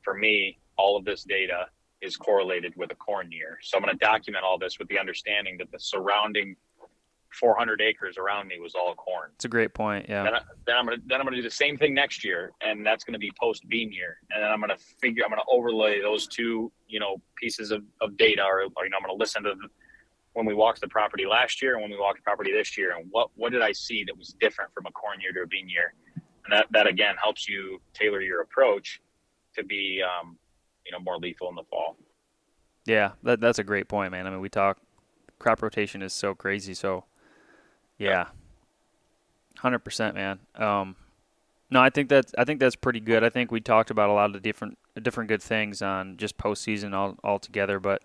for 0.03 0.13
me, 0.13 0.59
all 0.77 0.95
of 0.95 1.05
this 1.05 1.23
data 1.23 1.65
is 2.03 2.17
correlated 2.17 2.73
with 2.75 2.91
a 2.91 2.95
corn 2.95 3.31
year. 3.31 3.57
So 3.61 3.77
I'm 3.77 3.83
going 3.83 3.97
to 3.97 4.05
document 4.05 4.43
all 4.43 4.59
this 4.59 4.77
with 4.77 4.89
the 4.89 4.99
understanding 4.99 5.57
that 5.59 5.71
the 5.71 5.79
surrounding 5.79 6.55
400 7.39 7.81
acres 7.81 8.17
around 8.17 8.47
me 8.47 8.59
was 8.59 8.75
all 8.75 8.93
corn. 8.93 9.31
It's 9.35 9.45
a 9.45 9.49
great 9.49 9.73
point. 9.73 10.07
Yeah. 10.07 10.23
Then, 10.23 10.75
I, 10.75 10.79
am 10.79 10.85
gonna 10.85 10.97
then 11.05 11.19
I'm 11.19 11.25
gonna 11.25 11.37
do 11.37 11.41
the 11.41 11.49
same 11.49 11.77
thing 11.77 11.93
next 11.93 12.23
year, 12.23 12.51
and 12.61 12.85
that's 12.85 13.03
gonna 13.03 13.17
be 13.17 13.31
post 13.39 13.67
bean 13.67 13.91
year, 13.91 14.17
and 14.31 14.43
then 14.43 14.51
I'm 14.51 14.59
gonna 14.59 14.77
figure 15.01 15.23
I'm 15.23 15.31
gonna 15.31 15.41
overlay 15.51 15.99
those 16.01 16.27
two 16.27 16.71
you 16.87 16.99
know 16.99 17.21
pieces 17.35 17.71
of, 17.71 17.83
of 18.01 18.17
data, 18.17 18.43
or, 18.43 18.65
or 18.77 18.83
you 18.83 18.89
know 18.91 18.97
I'm 18.97 19.03
gonna 19.03 19.13
listen 19.13 19.43
to 19.43 19.55
the, 19.55 19.67
when 20.33 20.45
we 20.45 20.53
walked 20.53 20.81
the 20.81 20.87
property 20.87 21.25
last 21.25 21.61
year 21.61 21.73
and 21.73 21.81
when 21.81 21.91
we 21.91 21.97
walked 21.97 22.19
the 22.19 22.23
property 22.23 22.51
this 22.51 22.77
year, 22.77 22.95
and 22.95 23.07
what 23.09 23.29
what 23.35 23.51
did 23.51 23.61
I 23.61 23.71
see 23.71 24.03
that 24.03 24.15
was 24.15 24.35
different 24.39 24.71
from 24.73 24.85
a 24.85 24.91
corn 24.91 25.19
year 25.19 25.31
to 25.33 25.41
a 25.41 25.47
bean 25.47 25.67
year, 25.67 25.95
and 26.15 26.51
that 26.51 26.67
that 26.71 26.87
again 26.87 27.15
helps 27.21 27.49
you 27.49 27.81
tailor 27.95 28.21
your 28.21 28.41
approach 28.41 29.01
to 29.55 29.63
be 29.63 30.01
um, 30.03 30.37
you 30.85 30.91
know 30.91 30.99
more 30.99 31.17
lethal 31.17 31.49
in 31.49 31.55
the 31.55 31.63
fall. 31.63 31.97
Yeah, 32.85 33.11
that 33.23 33.39
that's 33.39 33.59
a 33.59 33.63
great 33.63 33.87
point, 33.87 34.11
man. 34.11 34.27
I 34.27 34.29
mean, 34.29 34.41
we 34.41 34.49
talk 34.49 34.77
crop 35.39 35.61
rotation 35.61 36.01
is 36.01 36.13
so 36.13 36.33
crazy, 36.33 36.73
so 36.73 37.05
yeah, 37.97 38.27
hundred 39.57 39.79
percent, 39.79 40.15
man. 40.15 40.39
Um, 40.55 40.95
no, 41.69 41.81
I 41.81 41.89
think 41.89 42.09
that's 42.09 42.33
I 42.37 42.43
think 42.43 42.59
that's 42.59 42.75
pretty 42.75 42.99
good. 42.99 43.23
I 43.23 43.29
think 43.29 43.51
we 43.51 43.61
talked 43.61 43.89
about 43.89 44.09
a 44.09 44.13
lot 44.13 44.27
of 44.27 44.33
the 44.33 44.39
different 44.39 44.77
different 45.01 45.27
good 45.27 45.41
things 45.41 45.81
on 45.81 46.17
just 46.17 46.37
postseason 46.37 46.93
all 46.93 47.17
all 47.23 47.39
together, 47.39 47.79
but 47.79 48.03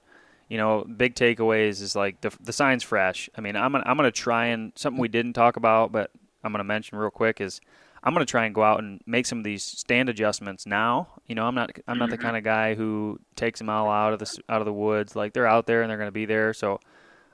you 0.49 0.57
know, 0.57 0.85
big 0.85 1.15
takeaways 1.15 1.83
is 1.83 1.95
like 1.95 2.21
the 2.21 2.35
the 2.41 2.53
sign's 2.53 2.83
fresh. 2.83 3.29
I 3.37 3.41
mean, 3.41 3.57
I'm 3.57 3.73
gonna, 3.73 3.85
I'm 3.87 3.97
gonna 3.97 4.11
try 4.11 4.47
and 4.47 4.73
something 4.77 5.01
we 5.01 5.09
didn't 5.09 5.35
talk 5.35 5.57
about, 5.57 5.93
but 5.93 6.11
I'm 6.43 6.53
gonna 6.53 6.65
mention 6.65 6.99
real 6.99 7.11
quick 7.11 7.41
is 7.41 7.61
I'm 8.03 8.13
gonna 8.13 8.25
try 8.27 8.47
and 8.47 8.55
go 8.55 8.63
out 8.63 8.79
and 8.79 9.01
make 9.07 9.27
some 9.27 9.39
of 9.39 9.45
these 9.45 9.63
stand 9.63 10.09
adjustments 10.09 10.67
now. 10.67 11.09
You 11.27 11.35
know, 11.35 11.47
I'm 11.47 11.55
not 11.55 11.71
I'm 11.87 11.99
not 11.99 12.11
the 12.11 12.17
mm-hmm. 12.17 12.25
kind 12.25 12.37
of 12.37 12.45
guy 12.45 12.75
who 12.75 13.21
takes 13.37 13.59
them 13.59 13.69
all 13.69 13.91
out 13.91 14.13
of 14.13 14.19
the 14.19 14.39
out 14.49 14.61
of 14.61 14.67
the 14.67 14.73
woods. 14.73 15.17
Like 15.17 15.33
they're 15.33 15.47
out 15.47 15.67
there 15.67 15.83
and 15.83 15.91
they're 15.91 15.99
gonna 15.99 16.13
be 16.13 16.27
there. 16.27 16.55
So 16.55 16.81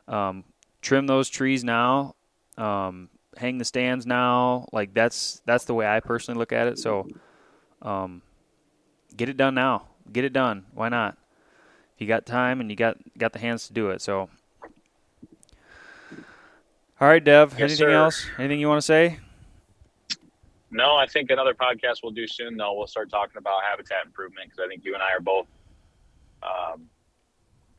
um, 0.09 0.45
trim 0.81 1.07
those 1.07 1.29
trees 1.29 1.65
now 1.65 2.15
um, 2.57 3.09
hang 3.37 3.59
the 3.59 3.65
stands 3.65 4.07
now. 4.07 4.69
Like 4.73 4.95
that's 4.95 5.43
that's 5.45 5.65
the 5.65 5.75
way 5.75 5.87
I 5.87 6.01
personally 6.01 6.39
look 6.39 6.53
at 6.53 6.69
it. 6.69 6.79
So, 6.79 7.09
um, 7.83 8.23
get 9.17 9.29
it 9.29 9.37
done 9.37 9.55
now. 9.55 9.87
Get 10.13 10.25
it 10.25 10.33
done. 10.33 10.67
Why 10.75 10.89
not? 10.89 11.17
If 11.95 12.01
you 12.01 12.07
got 12.07 12.27
time 12.27 12.61
and 12.61 12.71
you 12.71 12.77
got 12.77 12.97
got 13.17 13.33
the 13.33 13.39
hands 13.39 13.67
to 13.69 13.73
do 13.73 13.91
it. 13.91 14.01
So, 14.01 14.29
all 17.01 17.09
right, 17.09 17.23
Dev. 17.23 17.53
Yes, 17.53 17.61
anything 17.61 17.77
sir. 17.77 17.91
else? 17.91 18.27
Anything 18.39 18.61
you 18.61 18.69
want 18.69 18.79
to 18.79 18.87
say? 18.87 19.19
No, 20.75 20.97
I 20.97 21.07
think 21.07 21.31
another 21.31 21.55
podcast 21.55 21.99
we'll 22.03 22.11
do 22.13 22.27
soon. 22.27 22.57
Though 22.57 22.77
we'll 22.77 22.89
start 22.89 23.09
talking 23.09 23.37
about 23.39 23.63
habitat 23.63 24.05
improvement 24.05 24.51
because 24.51 24.65
I 24.65 24.69
think 24.69 24.85
you 24.85 24.95
and 24.95 25.03
I 25.03 25.13
are 25.13 25.21
both 25.21 25.47
um, 26.43 26.87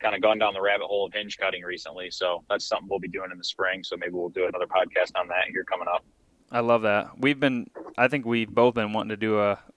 kind 0.00 0.14
of 0.14 0.22
gone 0.22 0.38
down 0.38 0.54
the 0.54 0.62
rabbit 0.62 0.86
hole 0.86 1.04
of 1.04 1.12
hinge 1.12 1.36
cutting 1.36 1.62
recently. 1.62 2.10
So 2.10 2.42
that's 2.48 2.64
something 2.64 2.88
we'll 2.88 2.98
be 2.98 3.08
doing 3.08 3.28
in 3.30 3.36
the 3.36 3.44
spring. 3.44 3.84
So 3.84 3.98
maybe 3.98 4.12
we'll 4.12 4.30
do 4.30 4.46
another 4.46 4.66
podcast 4.66 5.12
on 5.14 5.28
that 5.28 5.44
here 5.50 5.62
coming 5.64 5.88
up. 5.94 6.06
I 6.50 6.60
love 6.60 6.82
that. 6.82 7.10
We've 7.18 7.38
been, 7.38 7.68
I 7.98 8.08
think 8.08 8.24
we've 8.24 8.48
both 8.48 8.74
been 8.74 8.94
wanting 8.94 9.10
to 9.10 9.16
do 9.18 9.40
a 9.40 9.58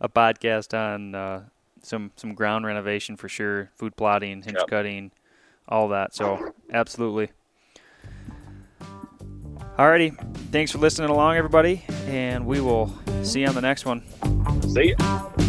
a 0.00 0.08
podcast 0.08 0.72
on 0.72 1.14
uh, 1.14 1.42
some 1.82 2.12
some 2.16 2.32
ground 2.32 2.64
renovation 2.64 3.18
for 3.18 3.28
sure, 3.28 3.70
food 3.76 3.96
plotting, 3.96 4.42
hinge 4.42 4.56
yep. 4.58 4.68
cutting, 4.68 5.12
all 5.68 5.88
that. 5.88 6.14
So 6.14 6.54
absolutely. 6.72 7.32
Alrighty, 9.78 10.16
thanks 10.50 10.72
for 10.72 10.78
listening 10.78 11.08
along, 11.08 11.36
everybody, 11.36 11.84
and 12.06 12.44
we 12.44 12.60
will 12.60 12.92
see 13.22 13.42
you 13.42 13.46
on 13.46 13.54
the 13.54 13.60
next 13.60 13.84
one. 13.84 14.02
See 14.74 14.88
you. 14.88 15.47